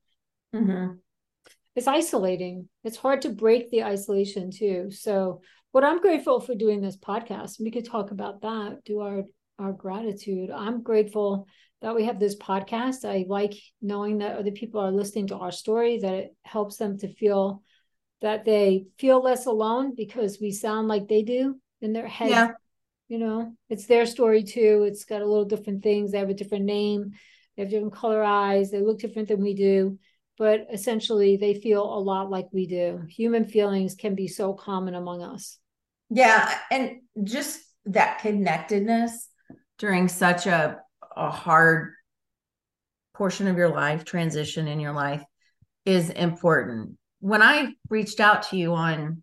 mm-hmm 0.55 0.95
it's 1.75 1.87
isolating. 1.87 2.69
It's 2.85 2.97
hard 2.97 3.23
to 3.23 3.31
break 3.31 3.71
the 3.71 3.85
isolation 3.85 4.51
too. 4.51 4.91
So 4.91 5.41
what 5.73 5.85
I'm 5.85 6.01
grateful 6.01 6.41
for 6.41 6.55
doing 6.55 6.81
this 6.81 6.97
podcast, 6.97 7.61
we 7.61 7.71
could 7.71 7.87
talk 7.87 8.11
about 8.11 8.43
that, 8.43 8.85
do 8.85 9.01
our 9.01 9.25
our 9.59 9.73
gratitude. 9.73 10.51
I'm 10.51 10.83
grateful 10.83 11.47
that 11.83 11.95
we 11.95 12.05
have 12.05 12.19
this 12.19 12.37
podcast. 12.37 13.05
I 13.05 13.25
like 13.29 13.55
knowing 13.81 14.19
that 14.19 14.37
other 14.37 14.51
people 14.51 14.81
are 14.81 14.91
listening 14.91 15.29
to 15.29 15.37
our 15.37 15.53
story, 15.53 15.99
that 15.99 16.15
it 16.15 16.37
helps 16.43 16.77
them 16.77 16.99
to 16.99 17.15
feel 17.15 17.63
that 18.23 18.45
they 18.45 18.87
feel 18.99 19.23
less 19.23 19.47
alone 19.47 19.95
because 19.95 20.39
we 20.41 20.51
sound 20.51 20.89
like 20.89 21.09
they 21.09 21.23
do 21.23 21.61
in 21.81 21.93
their 21.93 22.09
head. 22.09 22.31
Yeah. 22.31 22.51
You 23.09 23.19
know, 23.19 23.53
it's 23.69 23.87
their 23.87 24.07
story 24.07 24.43
too. 24.43 24.85
It's 24.89 25.05
got 25.05 25.21
a 25.21 25.27
little 25.27 25.45
different 25.45 25.83
things. 25.83 26.13
They 26.13 26.19
have 26.19 26.31
a 26.31 26.35
different 26.35 26.65
name. 26.65 27.13
They 27.57 27.63
have 27.63 27.71
different 27.71 27.95
color 27.95 28.23
eyes. 28.23 28.71
They 28.71 28.81
look 28.81 29.01
different 29.01 29.29
than 29.29 29.43
we 29.43 29.55
do 29.55 29.99
but 30.39 30.67
essentially 30.73 31.37
they 31.37 31.55
feel 31.55 31.85
a 31.85 32.01
lot 32.01 32.31
like 32.31 32.49
we 32.53 32.67
do. 32.67 33.03
Human 33.09 33.45
feelings 33.45 33.95
can 33.95 34.15
be 34.15 34.29
so 34.29 34.55
common 34.55 34.95
among 34.95 35.23
us. 35.23 35.59
Yeah. 36.11 36.53
And 36.71 37.03
just 37.23 37.61
that 37.87 38.19
connectedness 38.19 39.29
during 39.79 40.09
such 40.09 40.47
a, 40.47 40.81
a 41.17 41.31
hard 41.31 41.93
portion 43.15 43.47
of 43.47 43.57
your 43.57 43.69
life, 43.69 44.05
transition 44.05 44.69
in 44.69 44.81
your 44.81 44.93
life 44.93 45.23
is 45.85 46.11
important. 46.11 46.97
When 47.23 47.43
I 47.43 47.73
reached 47.89 48.21
out 48.21 48.45
to 48.51 48.57
you 48.57 48.75
on 48.75 49.23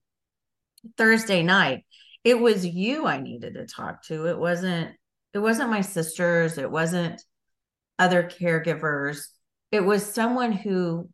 Thursday 0.98 1.44
night, 1.44 1.86
it 2.24 2.40
was 2.40 2.66
you 2.66 3.06
I 3.06 3.22
needed 3.22 3.54
to 3.54 3.68
talk 3.68 4.04
to. 4.08 4.28
It 4.28 4.40
wasn't 4.40 4.96
it 5.34 5.40
wasn't 5.40 5.70
my 5.70 5.82
sisters, 5.82 6.58
it 6.58 6.72
wasn't 6.72 7.22
other 8.00 8.24
caregivers 8.24 9.20
it 9.72 9.86
was 9.86 10.06
someone 10.06 10.52
who 10.52 11.10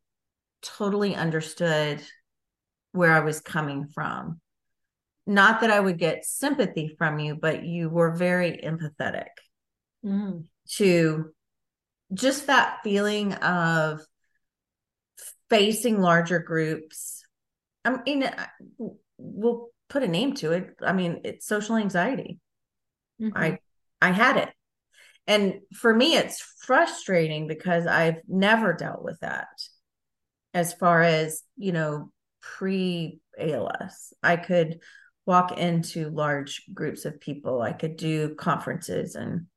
totally 0.62 1.16
understood 1.16 2.02
where 2.92 3.12
I 3.12 3.20
was 3.20 3.42
coming 3.42 3.88
from. 3.88 4.40
Not 5.28 5.62
that 5.62 5.72
I 5.72 5.80
would 5.80 5.98
get 5.98 6.26
sympathy 6.26 6.96
from 6.98 7.20
you, 7.20 7.36
but 7.36 7.66
you 7.66 7.90
were 7.90 8.16
very 8.16 8.60
empathetic 8.64 9.26
mm. 10.06 10.46
to 10.76 11.34
just 12.14 12.48
that 12.48 12.78
feeling 12.84 13.34
of 13.34 14.02
facing 15.50 16.00
larger 16.00 16.40
groups. 16.40 17.24
I 17.84 17.98
mean, 18.06 18.30
we'll 19.18 19.68
put 19.90 20.04
a 20.04 20.08
name 20.08 20.34
to 20.36 20.52
it. 20.52 20.76
I 20.82 20.94
mean, 20.94 21.22
it's 21.24 21.48
social 21.48 21.76
anxiety. 21.76 22.40
Mm-hmm. 23.22 23.38
I 23.38 23.60
I 24.02 24.12
had 24.12 24.38
it. 24.38 24.50
And 25.28 25.62
for 25.74 25.94
me, 25.94 26.16
it's 26.16 26.42
frustrating 26.66 27.48
because 27.48 27.88
I've 27.88 28.18
never 28.28 28.74
dealt 28.74 29.04
with 29.04 29.20
that 29.22 29.48
as 30.54 30.74
far 30.74 31.02
as, 31.02 31.42
you 31.58 31.72
know, 31.72 32.12
pre 32.42 33.20
ALS. 33.40 34.14
I 34.22 34.38
could 34.38 34.80
walk 35.26 35.58
into 35.58 36.10
large 36.10 36.64
groups 36.74 37.06
of 37.06 37.20
people, 37.20 37.62
I 37.62 37.74
could 37.74 37.98
do 37.98 38.36
conferences 38.36 39.16
and 39.16 39.48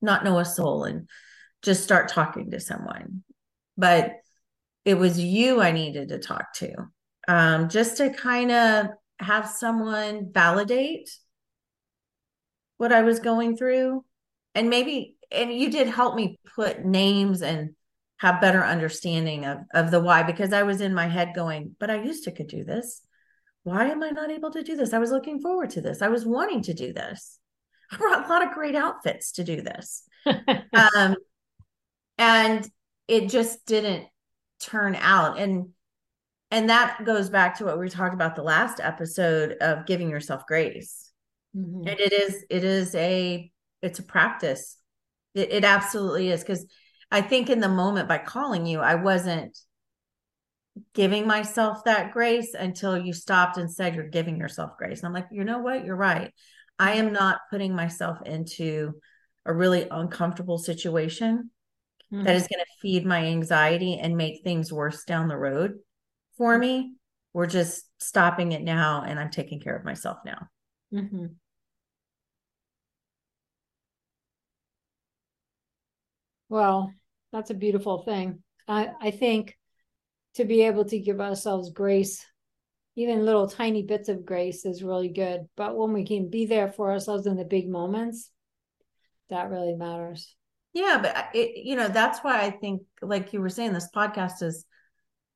not 0.00 0.24
know 0.24 0.38
a 0.38 0.44
soul 0.44 0.84
and 0.84 1.08
just 1.62 1.82
start 1.82 2.08
talking 2.08 2.50
to 2.52 2.60
someone. 2.60 3.24
But 3.76 4.12
it 4.84 4.94
was 4.94 5.18
you 5.18 5.60
I 5.60 5.72
needed 5.72 6.08
to 6.08 6.18
talk 6.18 6.52
to 6.54 6.72
um, 7.28 7.68
just 7.68 7.96
to 7.98 8.10
kind 8.10 8.50
of 8.50 8.86
have 9.18 9.48
someone 9.48 10.30
validate 10.32 11.10
what 12.76 12.92
I 12.92 13.02
was 13.02 13.20
going 13.20 13.56
through 13.56 14.04
and 14.54 14.68
maybe 14.68 15.16
and 15.32 15.52
you 15.52 15.70
did 15.70 15.88
help 15.88 16.14
me 16.14 16.38
put 16.54 16.84
names 16.84 17.42
and 17.42 17.74
have 18.18 18.40
better 18.40 18.64
understanding 18.64 19.44
of 19.44 19.58
of 19.72 19.90
the 19.90 20.00
why 20.00 20.22
because 20.22 20.52
I 20.52 20.62
was 20.62 20.80
in 20.80 20.94
my 20.94 21.06
head 21.06 21.32
going, 21.34 21.74
but 21.78 21.90
I 21.90 22.02
used 22.02 22.24
to 22.24 22.32
could 22.32 22.48
do 22.48 22.64
this. 22.64 23.02
Why 23.64 23.86
am 23.86 24.02
I 24.02 24.10
not 24.10 24.30
able 24.30 24.50
to 24.52 24.62
do 24.62 24.76
this? 24.76 24.92
I 24.92 24.98
was 24.98 25.10
looking 25.10 25.40
forward 25.40 25.70
to 25.70 25.80
this. 25.80 26.02
I 26.02 26.08
was 26.08 26.24
wanting 26.24 26.62
to 26.62 26.74
do 26.74 26.92
this. 26.92 27.38
I 27.90 27.96
brought 27.96 28.24
a 28.24 28.28
lot 28.28 28.46
of 28.46 28.52
great 28.52 28.74
outfits 28.74 29.32
to 29.32 29.44
do 29.44 29.62
this. 29.62 30.04
um, 30.26 31.16
and 32.18 32.68
it 33.08 33.28
just 33.28 33.66
didn't 33.66 34.06
turn 34.64 34.96
out. 34.96 35.38
And 35.38 35.68
and 36.50 36.70
that 36.70 37.04
goes 37.04 37.30
back 37.30 37.58
to 37.58 37.64
what 37.64 37.78
we 37.78 37.88
talked 37.88 38.14
about 38.14 38.36
the 38.36 38.42
last 38.42 38.78
episode 38.80 39.56
of 39.60 39.86
giving 39.86 40.10
yourself 40.10 40.46
grace. 40.46 41.10
Mm-hmm. 41.56 41.88
And 41.88 42.00
it 42.00 42.12
is 42.12 42.44
it 42.50 42.64
is 42.64 42.94
a 42.94 43.50
it's 43.82 43.98
a 43.98 44.04
practice. 44.04 44.76
It, 45.34 45.52
it 45.52 45.64
absolutely 45.64 46.30
is 46.30 46.40
because 46.40 46.64
I 47.10 47.20
think 47.20 47.50
in 47.50 47.60
the 47.60 47.68
moment 47.68 48.08
by 48.08 48.18
calling 48.18 48.66
you, 48.66 48.80
I 48.80 48.96
wasn't 48.96 49.56
giving 50.92 51.26
myself 51.26 51.84
that 51.84 52.12
grace 52.12 52.54
until 52.54 52.98
you 52.98 53.12
stopped 53.12 53.56
and 53.56 53.70
said 53.70 53.94
you're 53.94 54.08
giving 54.08 54.36
yourself 54.36 54.72
grace. 54.76 55.00
And 55.00 55.06
I'm 55.06 55.12
like, 55.12 55.28
you 55.30 55.44
know 55.44 55.58
what? 55.58 55.84
You're 55.84 55.96
right. 55.96 56.32
I 56.78 56.94
am 56.94 57.12
not 57.12 57.38
putting 57.50 57.74
myself 57.74 58.18
into 58.26 58.94
a 59.46 59.52
really 59.52 59.86
uncomfortable 59.90 60.58
situation 60.58 61.50
Mhm. 62.12 62.24
that 62.24 62.36
is 62.36 62.48
going 62.48 62.64
to 62.64 62.80
feed 62.80 63.04
my 63.04 63.24
anxiety 63.26 63.98
and 63.98 64.16
make 64.16 64.42
things 64.42 64.72
worse 64.72 65.04
down 65.04 65.28
the 65.28 65.36
road 65.36 65.78
for 66.36 66.58
me. 66.58 66.94
We're 67.32 67.46
just 67.46 67.84
stopping 68.00 68.52
it 68.52 68.62
now 68.62 69.02
and 69.02 69.18
I'm 69.18 69.30
taking 69.30 69.60
care 69.60 69.76
of 69.76 69.84
myself 69.84 70.18
now. 70.24 70.48
Mhm. 70.92 71.36
Well, 76.48 76.92
that's 77.32 77.50
a 77.50 77.54
beautiful 77.54 78.02
thing. 78.04 78.42
I, 78.68 78.90
I 79.00 79.10
think 79.10 79.58
to 80.34 80.44
be 80.44 80.62
able 80.62 80.84
to 80.86 80.98
give 80.98 81.20
ourselves 81.20 81.70
grace, 81.70 82.24
even 82.96 83.24
little 83.24 83.48
tiny 83.48 83.82
bits 83.82 84.08
of 84.08 84.24
grace, 84.24 84.64
is 84.64 84.82
really 84.82 85.08
good. 85.08 85.48
But 85.56 85.76
when 85.76 85.92
we 85.92 86.04
can 86.04 86.28
be 86.30 86.46
there 86.46 86.70
for 86.70 86.92
ourselves 86.92 87.26
in 87.26 87.36
the 87.36 87.44
big 87.44 87.68
moments, 87.68 88.30
that 89.30 89.50
really 89.50 89.74
matters. 89.74 90.36
Yeah, 90.74 90.98
but 91.00 91.28
it, 91.34 91.64
you 91.64 91.76
know, 91.76 91.88
that's 91.88 92.18
why 92.18 92.42
I 92.42 92.50
think, 92.50 92.82
like 93.00 93.32
you 93.32 93.40
were 93.40 93.48
saying, 93.48 93.72
this 93.72 93.88
podcast 93.94 94.42
is 94.42 94.66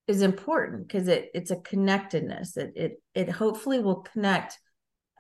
is 0.09 0.23
important 0.23 0.89
because 0.89 1.07
it 1.07 1.31
it's 1.33 1.53
a 1.53 1.61
connectedness. 1.61 2.57
It 2.57 2.73
it 2.75 3.03
it 3.15 3.31
hopefully 3.31 3.79
will 3.79 4.03
connect 4.03 4.59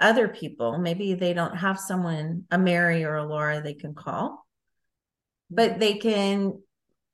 other 0.00 0.28
people. 0.28 0.78
Maybe 0.78 1.14
they 1.14 1.34
don't 1.34 1.56
have 1.56 1.78
someone, 1.78 2.44
a 2.50 2.58
Mary 2.58 3.04
or 3.04 3.16
a 3.16 3.24
Lara, 3.24 3.62
they 3.62 3.74
can 3.74 3.94
call, 3.94 4.44
but 5.50 5.72
mm-hmm. 5.72 5.80
they 5.80 5.94
can 5.94 6.62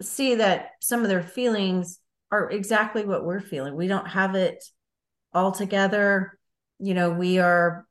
see 0.01 0.37
that 0.37 0.71
some 0.81 1.03
of 1.03 1.09
their 1.09 1.23
feelings 1.23 1.99
are 2.31 2.51
exactly 2.51 3.05
what 3.05 3.25
we're 3.25 3.41
feeling. 3.41 3.77
We 3.77 3.87
don't 3.87 4.09
have 4.09 4.35
it 4.35 4.65
all 5.33 5.53
together. 5.53 6.39
You 6.79 6.95
know, 6.95 7.11
we 7.11 7.39
are 7.39 7.87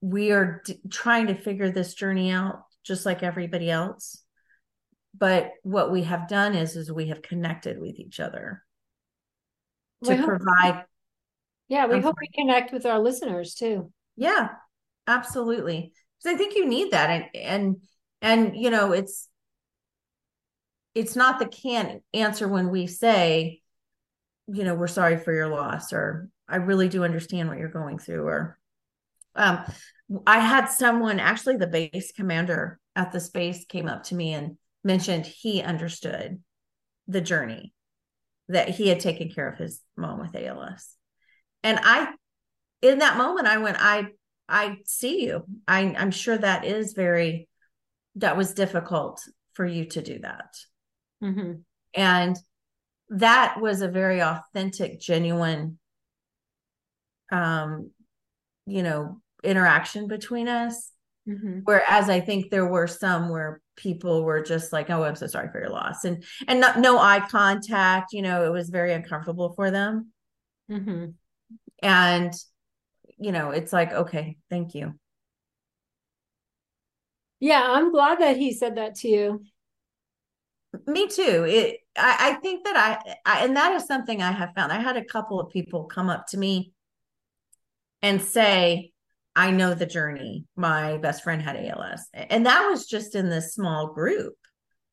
we 0.00 0.32
are 0.32 0.62
d- 0.64 0.80
trying 0.90 1.28
to 1.28 1.34
figure 1.34 1.70
this 1.70 1.94
journey 1.94 2.30
out 2.30 2.64
just 2.82 3.04
like 3.06 3.22
everybody 3.22 3.70
else. 3.70 4.22
But 5.16 5.52
what 5.62 5.90
we 5.90 6.04
have 6.04 6.28
done 6.28 6.54
is 6.54 6.76
is 6.76 6.90
we 6.92 7.08
have 7.08 7.22
connected 7.22 7.80
with 7.80 7.98
each 7.98 8.20
other 8.20 8.62
to 10.04 10.10
We 10.10 10.16
hope- 10.16 10.26
provide 10.26 10.84
Yeah, 11.68 11.86
we 11.86 11.96
I'm 11.96 12.02
hope 12.02 12.16
we 12.20 12.28
connect 12.34 12.72
with 12.72 12.86
our 12.86 12.98
listeners 12.98 13.54
too. 13.54 13.92
Yeah, 14.16 14.50
absolutely. 15.06 15.92
Because 16.22 16.34
I 16.34 16.38
think 16.38 16.54
you 16.54 16.66
need 16.68 16.92
that, 16.92 17.10
and 17.10 17.24
and 17.34 17.76
and 18.22 18.56
you 18.56 18.70
know, 18.70 18.92
it's 18.92 19.28
it's 20.94 21.16
not 21.16 21.38
the 21.38 21.46
can't 21.46 22.02
answer 22.12 22.48
when 22.48 22.68
we 22.70 22.86
say, 22.86 23.62
you 24.48 24.64
know, 24.64 24.74
we're 24.74 24.86
sorry 24.88 25.16
for 25.16 25.32
your 25.32 25.48
loss, 25.48 25.92
or 25.92 26.28
I 26.48 26.56
really 26.56 26.88
do 26.88 27.04
understand 27.04 27.48
what 27.48 27.58
you're 27.58 27.68
going 27.68 27.98
through, 27.98 28.26
or 28.26 28.58
um, 29.36 29.60
I 30.26 30.40
had 30.40 30.66
someone 30.66 31.20
actually, 31.20 31.56
the 31.56 31.66
base 31.66 32.12
commander 32.12 32.78
at 32.96 33.12
the 33.12 33.20
space 33.20 33.64
came 33.64 33.88
up 33.88 34.04
to 34.04 34.14
me 34.14 34.32
and 34.32 34.56
mentioned 34.82 35.26
he 35.26 35.62
understood 35.62 36.42
the 37.06 37.20
journey 37.20 37.72
that 38.48 38.68
he 38.68 38.88
had 38.88 39.00
taken 39.00 39.30
care 39.30 39.48
of 39.48 39.58
his 39.58 39.80
mom 39.96 40.20
with 40.20 40.34
ALS, 40.34 40.96
and 41.62 41.78
I 41.82 42.12
in 42.82 42.98
that 43.00 43.18
moment 43.18 43.46
i 43.46 43.58
went 43.58 43.76
i 43.78 44.06
i 44.48 44.78
see 44.84 45.24
you. 45.24 45.44
I 45.68 45.94
i'm 45.98 46.10
sure 46.10 46.36
that 46.36 46.64
is 46.64 46.94
very 46.94 47.48
that 48.16 48.36
was 48.36 48.54
difficult 48.54 49.20
for 49.52 49.66
you 49.66 49.84
to 49.86 50.02
do 50.02 50.18
that. 50.20 50.54
Hmm 51.20 51.52
and 51.94 52.36
that 53.10 53.60
was 53.60 53.82
a 53.82 53.88
very 53.88 54.22
authentic 54.22 55.00
genuine 55.00 55.78
um 57.32 57.90
you 58.66 58.82
know 58.82 59.20
interaction 59.42 60.06
between 60.06 60.48
us 60.48 60.92
hmm 61.26 61.60
whereas 61.64 62.08
i 62.08 62.20
think 62.20 62.50
there 62.50 62.66
were 62.66 62.86
some 62.86 63.28
where 63.28 63.60
people 63.76 64.24
were 64.24 64.42
just 64.42 64.72
like 64.72 64.90
oh 64.90 65.02
i'm 65.02 65.16
so 65.16 65.26
sorry 65.26 65.48
for 65.50 65.60
your 65.60 65.70
loss 65.70 66.04
and 66.04 66.24
and 66.48 66.60
not, 66.60 66.78
no 66.78 66.98
eye 66.98 67.20
contact 67.30 68.12
you 68.12 68.22
know 68.22 68.44
it 68.44 68.52
was 68.52 68.70
very 68.70 68.92
uncomfortable 68.92 69.52
for 69.52 69.70
them 69.70 70.12
hmm 70.68 71.06
and 71.82 72.32
you 73.18 73.32
know 73.32 73.50
it's 73.50 73.72
like 73.72 73.92
okay 73.92 74.36
thank 74.50 74.74
you 74.74 74.94
Yeah, 77.40 77.64
I'm 77.66 77.90
glad 77.90 78.20
that 78.20 78.36
he 78.36 78.52
said 78.52 78.76
that 78.76 78.96
to 78.96 79.08
you. 79.08 79.44
Me 80.86 81.08
too. 81.08 81.44
It 81.48 81.78
I, 81.96 82.30
I 82.30 82.34
think 82.34 82.64
that 82.64 82.76
I, 82.76 83.16
I 83.26 83.44
and 83.44 83.56
that 83.56 83.72
is 83.72 83.86
something 83.86 84.22
I 84.22 84.30
have 84.30 84.50
found. 84.54 84.72
I 84.72 84.80
had 84.80 84.96
a 84.96 85.04
couple 85.04 85.40
of 85.40 85.50
people 85.50 85.84
come 85.84 86.08
up 86.08 86.26
to 86.28 86.38
me 86.38 86.72
and 88.02 88.20
say, 88.22 88.89
I 89.40 89.50
know 89.52 89.72
the 89.72 89.86
journey. 89.86 90.44
My 90.54 90.98
best 90.98 91.22
friend 91.22 91.40
had 91.40 91.56
ALS. 91.56 92.06
And 92.12 92.44
that 92.44 92.68
was 92.68 92.84
just 92.84 93.14
in 93.14 93.30
this 93.30 93.54
small 93.54 93.94
group 93.94 94.34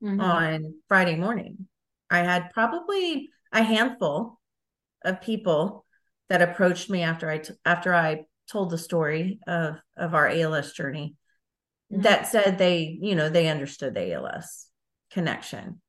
Mhm. 0.02 0.22
on 0.22 0.76
Friday 0.88 1.18
morning. 1.18 1.68
I 2.10 2.20
had 2.20 2.52
probably 2.54 3.30
a 3.52 3.62
handful 3.62 4.40
of 5.04 5.20
people 5.20 5.86
that 6.30 6.42
approached 6.42 6.90
me 6.90 7.04
after 7.04 7.30
I 7.30 7.40
t- 7.40 7.56
after 7.66 7.94
I 7.94 8.26
told 8.50 8.70
the 8.70 8.78
story 8.78 9.40
of 9.48 9.82
of 9.98 10.14
our 10.14 10.30
ALS 10.30 10.72
journey 10.72 11.18
Mhm. 11.92 12.04
that 12.04 12.28
said 12.28 12.58
they, 12.58 12.98
you 13.02 13.16
know, 13.16 13.28
they 13.28 13.50
understood 13.50 13.96
the 13.96 14.14
ALS 14.14 14.70
connection. 15.12 15.82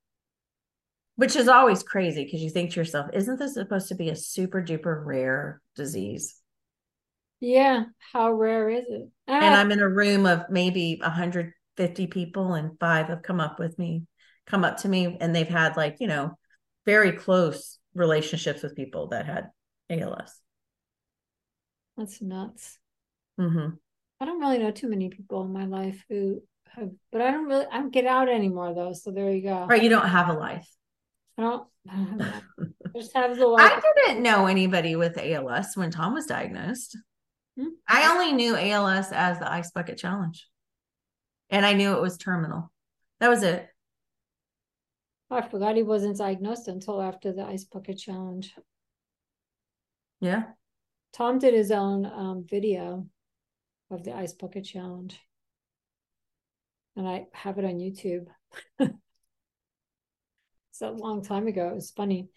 Which 1.14 1.37
is 1.37 1.47
always 1.47 1.85
crazy 1.85 2.25
because 2.25 2.42
you 2.42 2.51
think 2.51 2.73
to 2.73 2.81
yourself, 2.81 3.11
isn't 3.12 3.38
this 3.38 3.55
supposed 3.55 3.87
to 3.88 3.94
be 3.94 4.09
a 4.11 4.16
super 4.16 4.61
duper 4.61 5.05
rare 5.07 5.62
disease? 5.77 6.42
Yeah, 7.40 7.85
how 8.12 8.33
rare 8.33 8.68
is 8.68 8.87
it? 8.88 9.09
And 9.29 9.55
Ah, 9.55 9.61
I'm 9.61 9.70
in 9.70 9.81
a 9.81 9.88
room 9.88 10.27
of 10.27 10.51
maybe 10.51 10.98
150 11.01 12.07
people, 12.07 12.55
and 12.55 12.79
five 12.79 13.07
have 13.07 13.22
come 13.22 13.40
up 13.40 13.59
with 13.59 13.79
me, 13.79 14.05
come 14.46 14.64
up 14.64 14.79
to 14.79 14.88
me, 14.88 15.16
and 15.20 15.35
they've 15.35 15.48
had 15.48 15.77
like, 15.77 15.96
you 16.01 16.09
know, 16.09 16.37
very 16.87 17.12
close 17.12 17.79
relationships 17.94 18.62
with 18.62 18.74
people 18.77 19.09
that 19.09 19.27
had 19.27 19.51
ALS. 19.90 20.40
that's 21.96 22.20
nuts. 22.22 22.79
hmm 23.37 23.68
I 24.20 24.24
don't 24.24 24.40
really 24.40 24.59
know 24.59 24.72
too 24.72 24.88
many 24.88 25.11
people 25.11 25.42
in 25.42 25.53
my 25.53 25.66
life 25.66 26.05
who 26.09 26.42
have, 26.74 26.90
but 27.12 27.20
I 27.20 27.31
don't 27.31 27.46
really, 27.46 27.66
I 27.70 27.79
don't 27.79 27.92
get 27.92 28.07
out 28.07 28.29
anymore 28.29 28.74
though. 28.74 28.92
So 28.92 29.12
there 29.12 29.31
you 29.31 29.42
go. 29.42 29.66
Right. 29.68 29.83
You 29.83 29.88
don't 29.88 30.09
have 30.09 30.29
a 30.29 30.33
life. 30.33 30.68
I 31.37 31.42
don't, 31.42 31.68
I 31.88 31.96
don't 31.96 32.20
have. 32.20 32.42
I 32.94 32.98
just 32.98 33.14
have 33.14 33.37
the 33.37 33.46
life. 33.46 33.70
I 33.72 33.81
didn't 34.07 34.22
know 34.24 34.46
anybody 34.46 34.96
with 34.96 35.16
ALS 35.18 35.77
when 35.77 35.90
Tom 35.92 36.14
was 36.14 36.27
diagnosed. 36.27 36.96
I 37.88 38.12
only 38.12 38.33
knew 38.33 38.57
ALS 38.57 39.12
as 39.12 39.38
the 39.38 39.51
Ice 39.51 39.71
Bucket 39.71 39.99
Challenge. 39.99 40.47
And 41.51 41.64
I 41.64 41.73
knew 41.73 41.92
it 41.92 42.01
was 42.01 42.18
terminal. 42.18 42.71
That 43.21 43.29
was 43.29 43.42
it. 43.42 43.68
I 45.31 45.42
forgot 45.42 45.77
he 45.77 45.83
wasn't 45.83 46.18
diagnosed 46.18 46.68
until 46.68 47.03
after 47.03 47.33
the 47.33 47.44
Ice 47.44 47.64
Bucket 47.64 47.99
Challenge. 47.99 48.55
Yeah. 50.21 50.44
Tom 51.12 51.38
did 51.38 51.55
his 51.55 51.71
own 51.71 52.07
um, 52.07 52.47
video 52.49 53.07
of 53.90 54.05
the 54.05 54.14
Ice 54.14 54.33
Bucket 54.33 54.64
Challenge. 54.64 55.18
And 56.97 57.09
I 57.09 57.27
have 57.33 57.59
it 57.59 57.64
on 57.64 57.78
YouTube. 57.78 58.26
it's 58.78 58.93
a 60.80 60.91
long 60.91 61.22
time 61.22 61.47
ago. 61.47 61.68
It 61.68 61.74
was 61.74 61.91
funny. 61.91 62.28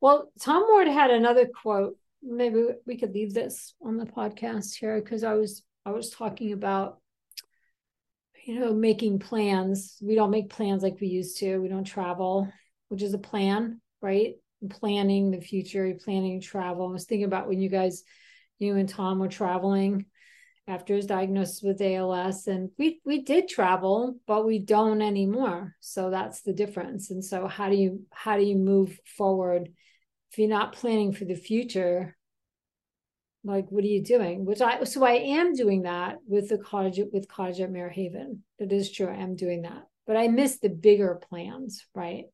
Well, 0.00 0.30
Tom 0.40 0.64
Ward 0.68 0.88
had 0.88 1.10
another 1.10 1.46
quote. 1.46 1.96
Maybe 2.28 2.64
we 2.86 2.96
could 2.98 3.14
leave 3.14 3.32
this 3.32 3.74
on 3.80 3.96
the 3.96 4.04
podcast 4.04 4.74
here 4.74 5.00
because 5.00 5.22
I 5.22 5.34
was 5.34 5.62
I 5.84 5.90
was 5.90 6.10
talking 6.10 6.52
about 6.52 6.98
you 8.44 8.58
know 8.58 8.74
making 8.74 9.20
plans. 9.20 9.98
We 10.02 10.16
don't 10.16 10.30
make 10.30 10.50
plans 10.50 10.82
like 10.82 11.00
we 11.00 11.06
used 11.06 11.38
to. 11.38 11.58
We 11.58 11.68
don't 11.68 11.84
travel, 11.84 12.52
which 12.88 13.02
is 13.02 13.14
a 13.14 13.18
plan, 13.18 13.80
right? 14.02 14.34
Planning 14.68 15.30
the 15.30 15.40
future, 15.40 15.94
planning 16.04 16.40
travel. 16.40 16.88
I 16.88 16.92
was 16.92 17.04
thinking 17.04 17.26
about 17.26 17.48
when 17.48 17.60
you 17.60 17.68
guys, 17.68 18.02
you 18.58 18.74
and 18.76 18.88
Tom 18.88 19.20
were 19.20 19.28
traveling 19.28 20.06
after 20.68 20.96
his 20.96 21.06
diagnosis 21.06 21.62
with 21.62 21.80
ALS 21.80 22.48
and 22.48 22.70
we 22.76 23.00
we 23.04 23.22
did 23.22 23.48
travel 23.48 24.16
but 24.26 24.44
we 24.44 24.58
don't 24.58 25.00
anymore 25.00 25.76
so 25.80 26.10
that's 26.10 26.42
the 26.42 26.52
difference 26.52 27.10
and 27.10 27.24
so 27.24 27.46
how 27.46 27.68
do 27.68 27.76
you 27.76 28.04
how 28.10 28.36
do 28.36 28.42
you 28.42 28.56
move 28.56 28.98
forward 29.16 29.68
if 30.30 30.38
you're 30.38 30.48
not 30.48 30.72
planning 30.72 31.12
for 31.12 31.24
the 31.24 31.36
future 31.36 32.15
like 33.46 33.66
what 33.70 33.84
are 33.84 33.88
you 33.88 34.02
doing 34.02 34.44
which 34.44 34.60
I 34.60 34.84
so 34.84 35.04
I 35.04 35.12
am 35.12 35.54
doing 35.54 35.82
that 35.82 36.16
with 36.26 36.48
the 36.48 36.58
cottage 36.58 37.00
with 37.12 37.28
cottage 37.28 37.60
at 37.60 37.70
Marehaven 37.70 38.40
it 38.58 38.72
is 38.72 38.90
true 38.90 39.08
I 39.08 39.16
am 39.16 39.36
doing 39.36 39.62
that 39.62 39.84
but 40.06 40.16
I 40.16 40.28
miss 40.28 40.58
the 40.58 40.68
bigger 40.68 41.20
plans 41.28 41.86
right 41.94 42.24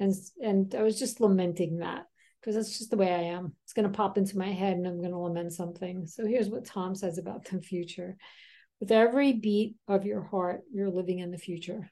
and 0.00 0.14
and 0.42 0.74
I 0.74 0.82
was 0.82 0.98
just 0.98 1.20
lamenting 1.20 1.78
that 1.78 2.06
because 2.40 2.54
that's 2.54 2.78
just 2.78 2.90
the 2.90 2.96
way 2.96 3.12
I 3.12 3.34
am. 3.34 3.52
It's 3.64 3.72
going 3.72 3.90
to 3.90 3.96
pop 3.96 4.16
into 4.16 4.38
my 4.38 4.50
head 4.52 4.76
and 4.76 4.86
I'm 4.86 5.00
going 5.00 5.10
to 5.10 5.18
lament 5.18 5.52
something. 5.52 6.06
So 6.06 6.26
here's 6.26 6.48
what 6.48 6.64
Tom 6.64 6.94
says 6.94 7.18
about 7.18 7.44
the 7.44 7.60
future. 7.60 8.16
With 8.80 8.92
every 8.92 9.32
beat 9.32 9.74
of 9.88 10.06
your 10.06 10.22
heart, 10.22 10.62
you're 10.72 10.90
living 10.90 11.18
in 11.18 11.30
the 11.30 11.38
future. 11.38 11.90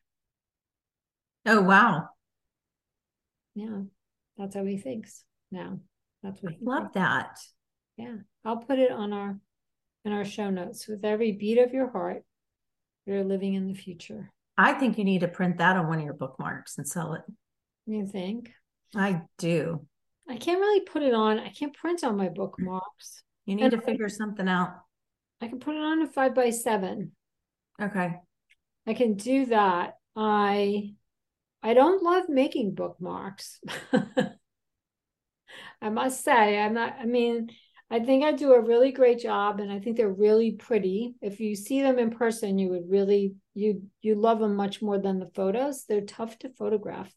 Oh, 1.45 1.63
wow. 1.63 2.09
Yeah, 3.55 3.83
that's 4.39 4.55
how 4.55 4.65
he 4.65 4.79
thinks 4.79 5.25
now. 5.51 5.81
That's 6.23 6.41
what 6.43 6.53
he 6.53 6.59
Love 6.65 6.83
thinks. 6.85 6.95
that. 6.95 7.39
Yeah, 7.97 8.17
I'll 8.45 8.59
put 8.59 8.79
it 8.79 8.91
on 8.91 9.13
our 9.13 9.39
in 10.05 10.13
our 10.13 10.25
show 10.25 10.51
notes. 10.51 10.87
With 10.87 11.05
every 11.05 11.33
beat 11.33 11.59
of 11.59 11.73
your 11.73 11.91
heart, 11.91 12.23
you're 13.07 13.25
living 13.25 13.55
in 13.55 13.67
the 13.67 13.75
future. 13.75 14.33
I 14.59 14.73
think 14.73 14.99
you 14.99 15.05
need 15.05 15.21
to 15.21 15.29
print 15.29 15.59
that 15.59 15.77
on 15.77 15.89
one 15.89 15.99
of 15.99 16.05
your 16.05 16.15
bookmarks 16.15 16.79
and 16.79 16.87
sell 16.87 17.15
it. 17.15 17.23
You 17.87 18.07
think? 18.07 18.51
I 18.95 19.23
do. 19.39 19.87
I 20.29 20.37
can't 20.37 20.61
really 20.61 20.81
put 20.81 21.03
it 21.03 21.15
on. 21.15 21.39
I 21.39 21.51
can't 21.51 21.75
print 21.75 22.03
on 22.03 22.17
my 22.17 22.29
bookmarks. 22.29 23.23
You 23.45 23.55
need 23.55 23.65
and 23.65 23.73
to 23.73 23.81
figure 23.81 24.09
something 24.09 24.49
out. 24.49 24.75
I 25.41 25.49
can 25.49 25.61
put 25.61 25.77
it 25.77 25.83
on 25.83 26.03
a 26.03 26.07
five 26.07 26.35
by 26.35 26.51
seven. 26.51 27.13
Okay. 27.81 28.15
I 28.87 28.95
can 28.95 29.15
do 29.15 29.47
that. 29.47 29.95
I 30.17 30.95
I 31.63 31.75
don't 31.75 32.03
love 32.03 32.29
making 32.29 32.75
bookmarks. 32.75 33.61
I 35.83 35.89
must 35.91 36.25
say, 36.25 36.59
I'm 36.59 36.75
not, 36.75 36.97
I 37.01 37.07
mean, 37.07 37.51
I 37.89 38.01
think 38.01 38.25
I 38.25 38.33
do 38.33 38.53
a 38.53 38.61
really 38.61 38.91
great 38.91 39.21
job 39.21 39.61
and 39.61 39.71
I 39.71 39.79
think 39.79 39.97
they're 39.97 40.09
really 40.09 40.53
pretty. 40.53 41.15
If 41.23 41.39
you 41.39 41.55
see 41.55 41.83
them 41.83 41.99
in 41.99 42.11
person, 42.11 42.59
you 42.59 42.71
would 42.71 42.91
really 42.91 43.37
you 43.55 43.83
you 44.03 44.17
love 44.17 44.41
them 44.41 44.57
much 44.57 44.83
more 44.83 44.99
than 44.99 45.21
the 45.21 45.31
photos. 45.35 45.85
They're 45.85 46.01
tough 46.01 46.39
to 46.41 46.49
photograph. 46.49 47.13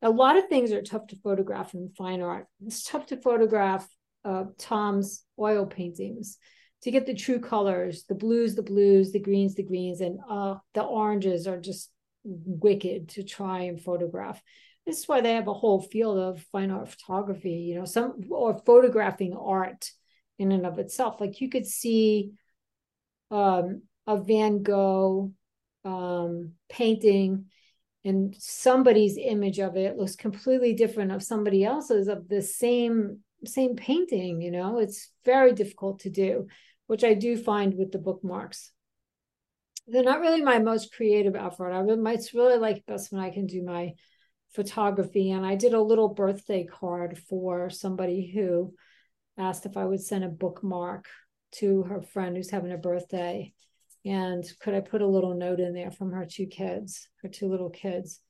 A 0.00 0.08
lot 0.08 0.38
of 0.38 0.48
things 0.48 0.72
are 0.72 0.82
tough 0.82 1.08
to 1.08 1.16
photograph 1.16 1.74
in 1.74 1.90
fine 1.96 2.22
art. 2.22 2.46
It's 2.64 2.84
tough 2.84 3.06
to 3.06 3.20
photograph 3.20 3.86
uh, 4.24 4.44
Tom's 4.56 5.24
oil 5.38 5.66
paintings 5.66 6.38
to 6.82 6.90
get 6.90 7.06
the 7.06 7.14
true 7.14 7.40
colors, 7.40 8.04
the 8.08 8.14
blues, 8.14 8.54
the 8.54 8.62
blues, 8.62 9.12
the 9.12 9.18
greens, 9.18 9.56
the 9.56 9.62
greens, 9.62 10.00
and 10.00 10.20
uh, 10.28 10.54
the 10.74 10.82
oranges 10.82 11.46
are 11.46 11.60
just 11.60 11.90
wicked 12.24 13.10
to 13.10 13.24
try 13.24 13.62
and 13.62 13.80
photograph. 13.82 14.40
This 14.86 15.00
is 15.00 15.08
why 15.08 15.20
they 15.20 15.34
have 15.34 15.48
a 15.48 15.54
whole 15.54 15.82
field 15.82 16.18
of 16.18 16.42
fine 16.52 16.70
art 16.70 16.88
photography, 16.88 17.50
you 17.50 17.74
know, 17.74 17.84
some 17.84 18.20
or 18.30 18.58
photographing 18.64 19.36
art 19.36 19.90
in 20.38 20.52
and 20.52 20.66
of 20.66 20.78
itself. 20.78 21.20
Like 21.20 21.40
you 21.40 21.48
could 21.48 21.66
see 21.66 22.32
um, 23.30 23.82
a 24.06 24.16
Van 24.16 24.62
Gogh 24.62 25.32
um, 25.84 26.52
painting 26.68 27.46
and 28.04 28.34
somebody's 28.38 29.18
image 29.18 29.58
of 29.58 29.76
it 29.76 29.96
looks 29.96 30.16
completely 30.16 30.72
different 30.72 31.12
of 31.12 31.22
somebody 31.22 31.64
else's 31.64 32.08
of 32.08 32.28
the 32.28 32.42
same 32.42 33.18
same 33.44 33.76
painting 33.76 34.40
you 34.40 34.50
know? 34.50 34.78
It's 34.78 35.10
very 35.24 35.52
difficult 35.52 36.00
to 36.00 36.10
do 36.10 36.46
which 36.86 37.04
i 37.04 37.14
do 37.14 37.36
find 37.36 37.74
with 37.74 37.92
the 37.92 37.98
bookmarks. 37.98 38.72
They're 39.86 40.02
not 40.02 40.20
really 40.20 40.42
my 40.42 40.58
most 40.58 40.92
creative 40.92 41.36
effort. 41.36 41.70
I 41.72 41.80
really, 41.80 42.14
it's 42.14 42.34
really 42.34 42.58
like 42.58 42.86
best 42.86 43.12
when 43.12 43.22
i 43.22 43.30
can 43.30 43.46
do 43.46 43.62
my 43.62 43.92
photography 44.54 45.30
and 45.30 45.44
i 45.44 45.54
did 45.54 45.74
a 45.74 45.80
little 45.80 46.08
birthday 46.08 46.64
card 46.64 47.18
for 47.28 47.68
somebody 47.68 48.32
who 48.34 48.74
asked 49.38 49.66
if 49.66 49.76
I 49.76 49.84
would 49.84 50.00
send 50.00 50.24
a 50.24 50.28
bookmark 50.28 51.06
to 51.52 51.84
her 51.84 52.02
friend 52.02 52.36
who's 52.36 52.50
having 52.50 52.72
a 52.72 52.78
birthday. 52.78 53.52
And 54.04 54.44
could 54.60 54.74
I 54.74 54.80
put 54.80 55.02
a 55.02 55.06
little 55.06 55.34
note 55.34 55.60
in 55.60 55.74
there 55.74 55.90
from 55.90 56.12
her 56.12 56.26
two 56.26 56.46
kids, 56.46 57.08
her 57.22 57.28
two 57.28 57.48
little 57.48 57.70
kids? 57.70 58.20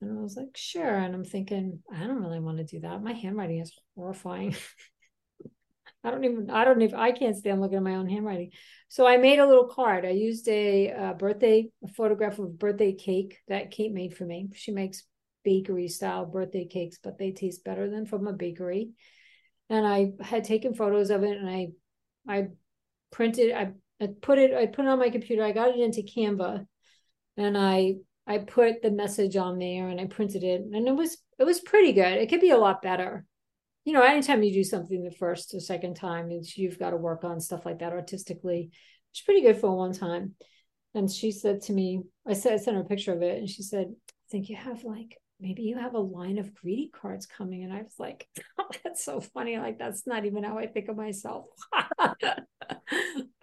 And 0.00 0.18
I 0.18 0.22
was 0.22 0.36
like, 0.36 0.56
sure. 0.56 0.94
And 0.94 1.14
I'm 1.14 1.24
thinking, 1.24 1.80
I 1.94 2.06
don't 2.06 2.22
really 2.22 2.40
want 2.40 2.58
to 2.58 2.64
do 2.64 2.80
that. 2.80 3.02
My 3.02 3.12
handwriting 3.12 3.60
is 3.60 3.78
horrifying. 3.96 4.56
I 6.04 6.10
don't 6.10 6.24
even, 6.24 6.48
I 6.48 6.64
don't 6.64 6.80
even, 6.80 6.98
I 6.98 7.12
can't 7.12 7.36
stand 7.36 7.60
looking 7.60 7.76
at 7.76 7.82
my 7.82 7.96
own 7.96 8.08
handwriting. 8.08 8.52
So 8.88 9.06
I 9.06 9.18
made 9.18 9.38
a 9.38 9.46
little 9.46 9.68
card. 9.68 10.06
I 10.06 10.10
used 10.10 10.48
a, 10.48 11.14
birthday, 11.18 11.68
a 11.84 11.88
photograph 11.88 12.38
of 12.38 12.46
a 12.46 12.48
birthday 12.48 12.94
cake 12.94 13.36
that 13.48 13.70
Kate 13.70 13.92
made 13.92 14.16
for 14.16 14.24
me. 14.24 14.48
She 14.54 14.72
makes 14.72 15.04
bakery 15.44 15.88
style 15.88 16.24
birthday 16.24 16.64
cakes, 16.64 16.98
but 17.02 17.18
they 17.18 17.32
taste 17.32 17.64
better 17.64 17.90
than 17.90 18.06
from 18.06 18.26
a 18.26 18.32
bakery 18.32 18.92
and 19.70 19.86
I 19.86 20.12
had 20.20 20.44
taken 20.44 20.74
photos 20.74 21.10
of 21.10 21.22
it 21.22 21.38
and 21.38 21.48
I 21.48 21.68
I 22.28 22.48
printed 23.10 23.52
I, 23.52 23.72
I 24.00 24.08
put 24.20 24.38
it 24.38 24.52
I 24.52 24.66
put 24.66 24.84
it 24.84 24.88
on 24.88 24.98
my 24.98 25.08
computer 25.08 25.42
I 25.42 25.52
got 25.52 25.70
it 25.70 25.80
into 25.80 26.02
Canva 26.02 26.66
and 27.36 27.56
I 27.56 27.94
I 28.26 28.38
put 28.38 28.82
the 28.82 28.90
message 28.90 29.36
on 29.36 29.58
there 29.58 29.88
and 29.88 30.00
I 30.00 30.06
printed 30.06 30.42
it 30.42 30.60
and 30.60 30.86
it 30.86 30.94
was 30.94 31.16
it 31.38 31.44
was 31.44 31.60
pretty 31.60 31.92
good. 31.92 32.18
It 32.18 32.28
could 32.28 32.40
be 32.40 32.50
a 32.50 32.58
lot 32.58 32.82
better. 32.82 33.24
You 33.84 33.94
know 33.94 34.02
anytime 34.02 34.42
you 34.42 34.52
do 34.52 34.64
something 34.64 35.02
the 35.02 35.10
first 35.12 35.54
or 35.54 35.60
second 35.60 35.94
time 35.94 36.30
it's 36.30 36.58
you've 36.58 36.78
got 36.78 36.90
to 36.90 36.96
work 36.96 37.24
on 37.24 37.40
stuff 37.40 37.64
like 37.64 37.78
that 37.78 37.92
artistically 37.92 38.70
it's 39.12 39.22
pretty 39.22 39.40
good 39.40 39.56
for 39.56 39.74
one 39.74 39.92
time. 39.92 40.34
And 40.94 41.10
she 41.10 41.30
said 41.30 41.62
to 41.62 41.72
me 41.72 42.02
I 42.26 42.34
said 42.34 42.54
I 42.54 42.56
sent 42.56 42.76
her 42.76 42.82
a 42.82 42.86
picture 42.86 43.12
of 43.12 43.22
it 43.22 43.38
and 43.38 43.48
she 43.48 43.62
said 43.62 43.86
I 43.88 44.26
think 44.30 44.48
you 44.48 44.56
have 44.56 44.82
like 44.82 45.16
maybe 45.40 45.62
you 45.62 45.78
have 45.78 45.94
a 45.94 45.98
line 45.98 46.38
of 46.38 46.54
greeting 46.54 46.90
cards 46.92 47.26
coming. 47.26 47.64
And 47.64 47.72
I 47.72 47.82
was 47.82 47.94
like, 47.98 48.28
oh, 48.58 48.68
that's 48.84 49.04
so 49.04 49.20
funny. 49.20 49.58
Like, 49.58 49.78
that's 49.78 50.06
not 50.06 50.24
even 50.24 50.44
how 50.44 50.58
I 50.58 50.66
think 50.66 50.88
of 50.88 50.96
myself. 50.96 51.46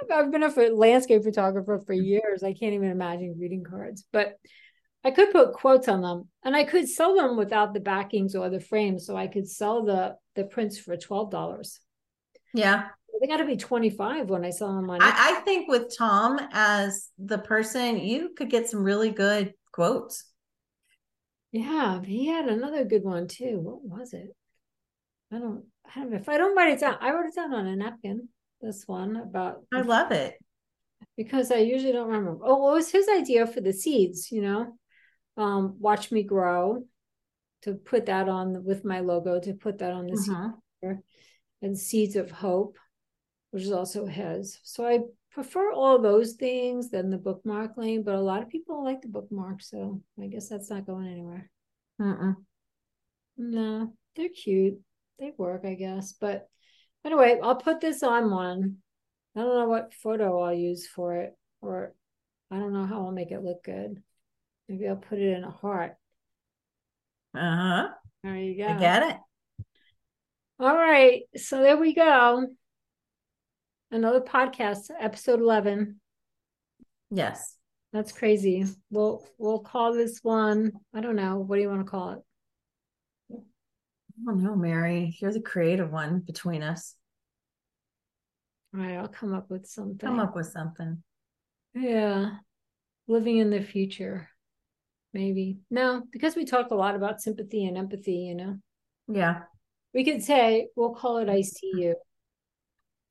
I've 0.09 0.31
been 0.31 0.43
a 0.43 0.69
landscape 0.73 1.23
photographer 1.23 1.79
for 1.85 1.93
mm-hmm. 1.93 2.05
years. 2.05 2.43
I 2.43 2.53
can't 2.53 2.73
even 2.73 2.91
imagine 2.91 3.35
greeting 3.37 3.63
cards, 3.63 4.05
but 4.11 4.35
I 5.03 5.11
could 5.11 5.31
put 5.31 5.53
quotes 5.53 5.87
on 5.87 6.01
them 6.01 6.29
and 6.43 6.55
I 6.55 6.63
could 6.63 6.87
sell 6.89 7.15
them 7.15 7.37
without 7.37 7.73
the 7.73 7.79
backings 7.79 8.35
or 8.35 8.49
the 8.49 8.59
frames. 8.59 9.05
So 9.05 9.15
I 9.15 9.27
could 9.27 9.49
sell 9.49 9.85
the, 9.85 10.15
the 10.35 10.43
prints 10.43 10.77
for 10.77 10.95
$12. 10.95 11.79
Yeah. 12.53 12.87
They 13.19 13.27
got 13.27 13.37
to 13.37 13.45
be 13.45 13.57
25 13.57 14.29
when 14.29 14.45
I 14.45 14.51
sell 14.51 14.75
them 14.75 14.89
on. 14.89 15.01
I, 15.01 15.11
I 15.37 15.41
think 15.41 15.67
with 15.67 15.97
Tom 15.97 16.39
as 16.51 17.09
the 17.17 17.37
person, 17.37 17.97
you 17.97 18.33
could 18.37 18.49
get 18.49 18.69
some 18.69 18.83
really 18.83 19.09
good 19.11 19.53
quotes. 19.71 20.25
Yeah, 21.57 22.01
he 22.03 22.27
had 22.27 22.47
another 22.47 22.85
good 22.85 23.03
one 23.03 23.27
too. 23.27 23.59
What 23.59 23.99
was 23.99 24.13
it? 24.13 24.35
I 25.31 25.39
don't, 25.39 25.65
I 25.85 25.99
don't 25.99 26.11
know. 26.11 26.17
If 26.17 26.29
I 26.29 26.37
don't 26.37 26.55
write 26.55 26.73
it 26.73 26.79
down, 26.79 26.97
I 27.01 27.11
wrote 27.11 27.25
it 27.25 27.35
down 27.35 27.53
on 27.53 27.65
a 27.65 27.75
napkin. 27.75 28.29
This 28.61 28.87
one 28.87 29.15
about. 29.15 29.63
I 29.73 29.81
love 29.81 30.11
it 30.11 30.35
because 31.15 31.51
I 31.51 31.57
usually 31.57 31.93
don't 31.93 32.07
remember. 32.07 32.37
Oh, 32.43 32.57
what 32.57 32.73
was 32.73 32.91
his 32.91 33.07
idea 33.09 33.47
for 33.47 33.61
the 33.61 33.73
seeds? 33.73 34.31
You 34.31 34.41
know, 34.43 34.77
um, 35.35 35.77
watch 35.79 36.11
me 36.11 36.23
grow. 36.23 36.83
To 37.63 37.73
put 37.73 38.05
that 38.05 38.29
on 38.29 38.63
with 38.63 38.85
my 38.85 38.99
logo, 38.99 39.39
to 39.39 39.53
put 39.53 39.79
that 39.79 39.91
on 39.91 40.05
the 40.05 40.13
uh-huh. 40.13 40.93
and 41.63 41.77
seeds 41.77 42.15
of 42.15 42.29
hope, 42.29 42.77
which 43.49 43.63
is 43.63 43.71
also 43.71 44.05
his. 44.05 44.59
So 44.63 44.85
I 44.85 44.99
prefer 45.37 45.71
all 45.71 45.99
those 45.99 46.33
things 46.33 46.89
than 46.89 47.11
the 47.11 47.17
bookmark 47.17 47.77
lane, 47.77 48.01
but 48.01 48.15
a 48.15 48.19
lot 48.19 48.41
of 48.41 48.49
people 48.49 48.83
like 48.83 49.03
the 49.03 49.07
bookmark, 49.07 49.61
so 49.61 50.01
I 50.19 50.25
guess 50.25 50.49
that's 50.49 50.71
not 50.71 50.87
going 50.87 51.07
anywhere. 51.07 51.47
Mm-mm. 52.01 52.37
No, 53.37 53.93
they're 54.15 54.29
cute. 54.29 54.79
They 55.19 55.33
work, 55.37 55.61
I 55.63 55.75
guess. 55.75 56.15
But 56.19 56.49
anyway, 57.05 57.39
I'll 57.43 57.55
put 57.55 57.79
this 57.81 58.01
on 58.01 58.31
one. 58.31 58.77
I 59.35 59.41
don't 59.41 59.59
know 59.59 59.69
what 59.69 59.93
photo 59.93 60.41
I'll 60.41 60.55
use 60.55 60.87
for 60.87 61.17
it, 61.17 61.37
or 61.61 61.93
I 62.49 62.57
don't 62.57 62.73
know 62.73 62.87
how 62.87 63.05
I'll 63.05 63.11
make 63.11 63.29
it 63.29 63.43
look 63.43 63.63
good. 63.63 64.01
Maybe 64.67 64.87
I'll 64.87 64.95
put 64.95 65.19
it 65.19 65.37
in 65.37 65.43
a 65.43 65.51
heart. 65.51 65.97
Uh 67.35 67.55
huh. 67.55 67.87
There 68.23 68.35
you 68.37 68.57
go. 68.57 68.69
I 68.69 68.79
get 68.79 69.03
it. 69.03 69.17
All 70.59 70.75
right. 70.75 71.21
So 71.35 71.61
there 71.61 71.77
we 71.77 71.93
go 71.93 72.47
another 73.91 74.21
podcast, 74.21 74.89
episode 74.99 75.39
11. 75.39 75.99
Yes. 77.11 77.55
That's 77.93 78.11
crazy. 78.11 78.65
We'll 78.91 79.25
we'll 79.37 79.59
call 79.59 79.93
this 79.93 80.19
one, 80.21 80.71
I 80.93 81.01
don't 81.01 81.15
know, 81.15 81.37
what 81.37 81.55
do 81.55 81.61
you 81.61 81.69
want 81.69 81.85
to 81.85 81.89
call 81.89 82.11
it? 82.11 82.19
I 83.31 84.25
don't 84.25 84.43
know, 84.43 84.55
Mary. 84.55 85.15
You're 85.21 85.31
the 85.31 85.41
creative 85.41 85.91
one 85.91 86.19
between 86.19 86.63
us. 86.63 86.95
All 88.73 88.81
right, 88.81 88.97
I'll 88.97 89.07
come 89.07 89.33
up 89.33 89.49
with 89.49 89.67
something. 89.67 89.97
Come 89.97 90.19
up 90.19 90.35
with 90.35 90.47
something. 90.47 91.01
Yeah. 91.73 92.31
Living 93.07 93.37
in 93.37 93.49
the 93.49 93.61
future. 93.61 94.29
Maybe. 95.13 95.59
No, 95.71 96.03
because 96.11 96.35
we 96.35 96.45
talked 96.45 96.71
a 96.71 96.75
lot 96.75 96.95
about 96.95 97.21
sympathy 97.21 97.65
and 97.65 97.77
empathy, 97.77 98.17
you 98.17 98.35
know. 98.35 98.57
Yeah. 99.07 99.43
We 99.93 100.03
could 100.03 100.21
say 100.21 100.67
we'll 100.75 100.95
call 100.95 101.17
it 101.17 101.29
I 101.29 101.41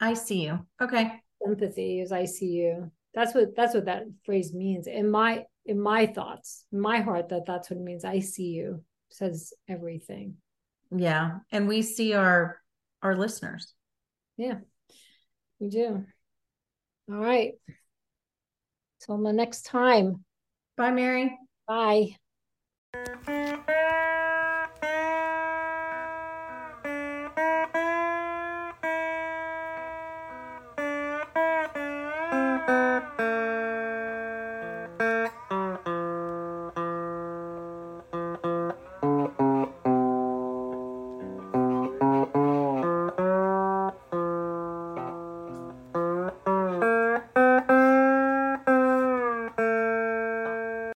I 0.01 0.15
see 0.15 0.45
you. 0.45 0.67
Okay. 0.81 1.13
Empathy 1.47 2.01
is 2.01 2.13
I 2.13 2.25
see 2.25 2.51
you. 2.51 2.91
That's 3.15 3.35
what 3.35 3.57
that's 3.57 3.75
what 3.75 3.87
that 3.87 4.05
phrase 4.25 4.53
means 4.53 4.87
in 4.87 5.11
my 5.11 5.45
in 5.65 5.81
my 5.81 6.07
thoughts, 6.07 6.65
in 6.73 6.81
my 6.81 7.01
heart. 7.01 7.31
That 7.31 7.47
that's 7.47 7.71
what 7.71 7.79
it 7.79 7.83
means. 7.83 8.05
I 8.05 8.21
see 8.21 8.49
you 8.49 8.83
says 9.11 9.53
everything. 9.69 10.37
Yeah, 10.95 11.39
and 11.51 11.69
we 11.69 11.83
see 11.83 12.15
our 12.15 12.61
our 13.03 13.17
listeners. 13.17 13.73
Yeah, 14.37 14.59
we 15.59 15.69
do. 15.69 16.05
All 17.11 17.17
right. 17.17 17.55
Till 19.01 19.23
the 19.23 19.33
next 19.33 19.67
time. 19.67 20.25
Bye, 20.77 20.91
Mary. 20.91 21.37
Bye. 21.67 22.17